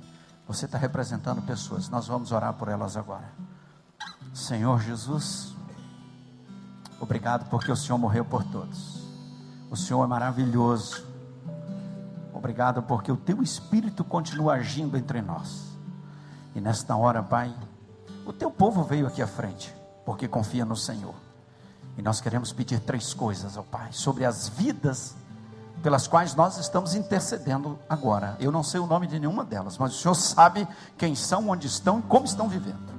Você 0.47 0.67
está 0.67 0.77
representando 0.77 1.41
pessoas. 1.41 1.89
Nós 1.89 2.07
vamos 2.07 2.33
orar 2.33 2.53
por 2.53 2.69
elas 2.69 2.95
agora. 2.95 3.33
Senhor 4.35 4.83
Jesus. 4.83 5.55
Obrigado 7.01 7.49
porque 7.49 7.73
o 7.73 7.77
Senhor 7.77 7.97
morreu 7.97 8.25
por 8.25 8.45
todos. 8.45 9.01
O 9.71 9.77
Senhor 9.77 10.05
é 10.05 10.07
maravilhoso. 10.07 11.16
Obrigado 12.37 12.83
porque 12.83 13.11
o 13.11 13.17
teu 13.17 13.43
Espírito 13.43 14.05
continua 14.05 14.55
agindo 14.55 14.97
entre 14.97 15.23
nós. 15.23 15.65
E 16.55 16.61
nesta 16.61 16.95
hora, 16.95 17.23
Pai, 17.23 17.55
o 18.27 18.33
teu 18.33 18.51
povo 18.51 18.83
veio 18.83 19.07
aqui 19.07 19.23
à 19.23 19.27
frente 19.27 19.75
porque 20.05 20.29
confia 20.29 20.65
no 20.65 20.77
Senhor. 20.77 21.15
E 21.97 22.03
nós 22.03 22.21
queremos 22.21 22.53
pedir 22.53 22.81
três 22.81 23.15
coisas 23.15 23.57
ao 23.57 23.65
Pai 23.65 23.89
sobre 23.93 24.25
as 24.25 24.49
vidas 24.49 25.17
pelas 25.83 26.07
quais 26.07 26.35
nós 26.35 26.59
estamos 26.59 26.95
intercedendo 26.95 27.79
agora. 27.89 28.37
Eu 28.39 28.53
não 28.53 28.63
sei 28.63 28.81
o 28.81 28.87
nome 28.87 29.07
de 29.07 29.19
nenhuma 29.19 29.45
delas, 29.45 29.79
mas 29.79 29.95
o 29.95 29.99
Senhor 29.99 30.15
sabe 30.15 30.67
quem 30.99 31.15
são, 31.15 31.49
onde 31.49 31.67
estão 31.67 32.01
e 32.01 32.03
como 32.03 32.27
estão 32.27 32.49
vivendo. 32.49 32.95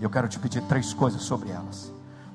Eu 0.00 0.10
quero 0.10 0.28
te 0.28 0.38
pedir 0.38 0.62
três 0.62 0.92
coisas 0.92 1.22
sobre 1.22 1.50
elas 1.50 1.94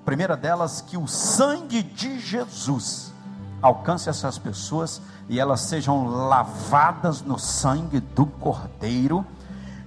primeira 0.09 0.35
delas, 0.35 0.81
que 0.81 0.97
o 0.97 1.07
sangue 1.07 1.83
de 1.83 2.19
Jesus 2.19 3.13
alcance 3.61 4.09
essas 4.09 4.37
pessoas 4.37 5.01
e 5.27 5.39
elas 5.39 5.61
sejam 5.61 6.05
lavadas 6.07 7.21
no 7.21 7.37
sangue 7.37 7.99
do 7.99 8.25
Cordeiro, 8.25 9.25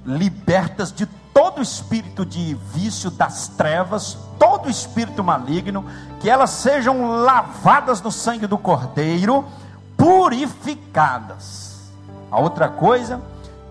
libertas 0.04 0.92
de 0.92 1.06
todo 1.34 1.62
espírito 1.62 2.26
de 2.26 2.54
vício 2.74 3.10
das 3.10 3.48
trevas, 3.48 4.18
todo 4.38 4.68
espírito 4.68 5.24
maligno, 5.24 5.84
que 6.20 6.28
elas 6.28 6.50
sejam 6.50 7.22
lavadas 7.22 8.00
no 8.02 8.10
sangue 8.10 8.46
do 8.46 8.58
Cordeiro, 8.58 9.44
purificadas. 9.96 11.90
A 12.30 12.38
outra 12.40 12.68
coisa, 12.68 13.20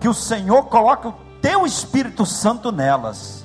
que 0.00 0.08
o 0.08 0.14
Senhor 0.14 0.64
coloque 0.64 1.06
o 1.06 1.14
teu 1.40 1.64
Espírito 1.66 2.26
Santo 2.26 2.72
nelas 2.72 3.42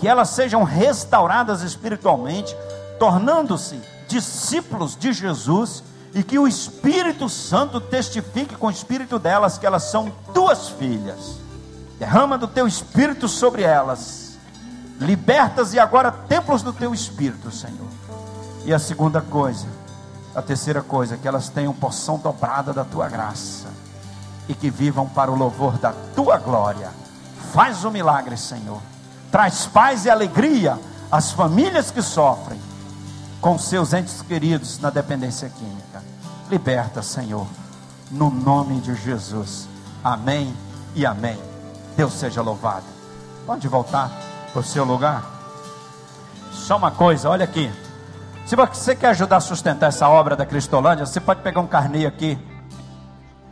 que 0.00 0.08
elas 0.08 0.30
sejam 0.30 0.64
restauradas 0.64 1.60
espiritualmente, 1.60 2.56
tornando-se 2.98 3.78
discípulos 4.10 4.96
de 4.96 5.12
Jesus 5.12 5.82
e 6.14 6.22
que 6.22 6.38
o 6.38 6.46
Espírito 6.46 7.28
Santo 7.28 7.80
testifique 7.80 8.56
com 8.56 8.66
o 8.66 8.70
espírito 8.70 9.18
delas 9.18 9.56
que 9.56 9.64
elas 9.64 9.84
são 9.84 10.12
tuas 10.34 10.68
filhas. 10.68 11.36
Derrama 11.98 12.36
do 12.36 12.48
teu 12.48 12.66
espírito 12.66 13.28
sobre 13.28 13.62
elas, 13.62 14.38
libertas 14.98 15.72
e 15.72 15.78
agora 15.78 16.10
templos 16.10 16.62
do 16.62 16.72
teu 16.72 16.92
espírito, 16.92 17.50
Senhor. 17.50 17.88
E 18.64 18.74
a 18.74 18.78
segunda 18.78 19.20
coisa, 19.20 19.66
a 20.34 20.42
terceira 20.42 20.82
coisa, 20.82 21.16
que 21.16 21.28
elas 21.28 21.48
tenham 21.48 21.72
porção 21.72 22.18
dobrada 22.18 22.72
da 22.72 22.84
tua 22.84 23.08
graça 23.08 23.68
e 24.48 24.54
que 24.54 24.70
vivam 24.70 25.08
para 25.08 25.30
o 25.30 25.36
louvor 25.36 25.78
da 25.78 25.92
tua 26.14 26.36
glória. 26.38 26.90
Faz 27.52 27.84
o 27.84 27.88
um 27.88 27.92
milagre, 27.92 28.36
Senhor 28.36 28.80
traz 29.30 29.66
paz 29.66 30.04
e 30.04 30.10
alegria 30.10 30.78
às 31.10 31.32
famílias 31.32 31.90
que 31.90 32.02
sofrem 32.02 32.60
com 33.40 33.58
seus 33.58 33.92
entes 33.94 34.20
queridos 34.22 34.78
na 34.78 34.90
dependência 34.90 35.48
química. 35.48 36.02
Liberta, 36.50 37.02
Senhor, 37.02 37.46
no 38.10 38.30
nome 38.30 38.80
de 38.80 38.94
Jesus. 38.94 39.68
Amém 40.04 40.54
e 40.94 41.06
amém. 41.06 41.38
Deus 41.96 42.12
seja 42.14 42.42
louvado. 42.42 42.84
Pode 43.46 43.66
voltar 43.66 44.10
para 44.52 44.60
o 44.60 44.64
seu 44.64 44.84
lugar. 44.84 45.24
Só 46.52 46.76
uma 46.76 46.90
coisa, 46.90 47.30
olha 47.30 47.44
aqui. 47.44 47.72
Se 48.44 48.56
você 48.56 48.94
quer 48.94 49.10
ajudar 49.10 49.36
a 49.36 49.40
sustentar 49.40 49.88
essa 49.88 50.08
obra 50.08 50.36
da 50.36 50.44
Cristolândia, 50.44 51.06
você 51.06 51.20
pode 51.20 51.40
pegar 51.40 51.60
um 51.60 51.66
carnê 51.66 52.04
aqui 52.04 52.38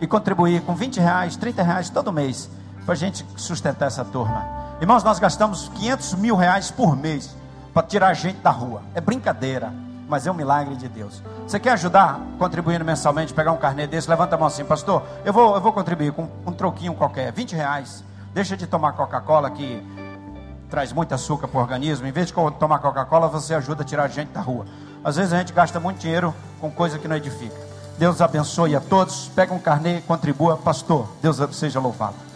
e 0.01 0.07
contribuir 0.07 0.63
com 0.63 0.75
20 0.75 1.01
reais, 1.01 1.37
30 1.37 1.63
reais 1.63 1.91
todo 1.91 2.13
mês 2.13 2.51
para 2.85 2.95
a 2.95 2.97
gente 2.97 3.25
sustentar 3.37 3.87
essa 3.87 4.05
turma. 4.05 4.45
Irmãos, 4.81 5.03
nós 5.03 5.19
gastamos 5.19 5.69
500 5.75 6.15
mil 6.15 6.37
reais 6.37 6.71
por 6.71 6.97
mês 6.97 7.35
para 7.79 7.87
tirar 7.87 8.13
gente 8.13 8.41
da 8.41 8.51
rua. 8.51 8.83
É 8.93 9.01
brincadeira, 9.01 9.73
mas 10.09 10.27
é 10.27 10.31
um 10.33 10.35
milagre 10.35 10.75
de 10.75 10.89
Deus. 10.89 11.23
Você 11.47 11.61
quer 11.61 11.71
ajudar 11.75 12.21
contribuindo 12.37 12.85
mensalmente, 12.85 13.33
pegar 13.33 13.53
um 13.53 13.57
carnê 13.57 13.87
desse? 13.87 14.11
Levanta 14.11 14.35
a 14.35 14.39
mão 14.39 14.49
assim, 14.49 14.65
pastor. 14.65 15.05
Eu 15.25 15.33
vou, 15.33 15.55
eu 15.55 15.61
vou 15.61 15.73
contribuir 15.73 16.11
com 16.11 16.29
um 16.45 16.53
troquinho 16.53 16.93
qualquer, 16.95 17.33
20 17.33 17.55
reais. 17.55 18.03
Deixa 18.35 18.57
de 18.57 18.67
tomar 18.67 18.95
Coca-Cola 18.95 19.49
que 19.49 19.81
traz 20.69 20.93
muito 20.93 21.15
açúcar 21.15 21.47
para 21.47 21.57
o 21.57 21.61
organismo. 21.61 22.05
Em 22.05 22.11
vez 22.11 22.27
de 22.27 22.33
tomar 22.33 22.81
Coca-Cola, 22.81 23.29
você 23.29 23.55
ajuda 23.55 23.85
a 23.85 23.87
tirar 23.87 24.09
gente 24.09 24.33
da 24.33 24.41
rua. 24.41 24.67
Às 25.05 25.15
vezes 25.15 25.33
a 25.33 25.39
gente 25.39 25.53
gasta 25.53 25.79
muito 25.79 26.01
dinheiro 26.01 26.35
com 26.61 26.73
coisa 26.73 26.99
que 26.99 27.07
não 27.07 27.15
edifica. 27.15 27.55
Deus 27.97 28.21
abençoe 28.21 28.75
a 28.75 28.81
todos. 28.81 29.29
Pega 29.37 29.55
um 29.55 29.61
carnê, 29.61 30.01
contribua. 30.01 30.57
Pastor, 30.57 31.09
Deus 31.23 31.39
seja 31.53 31.79
louvado. 31.79 32.28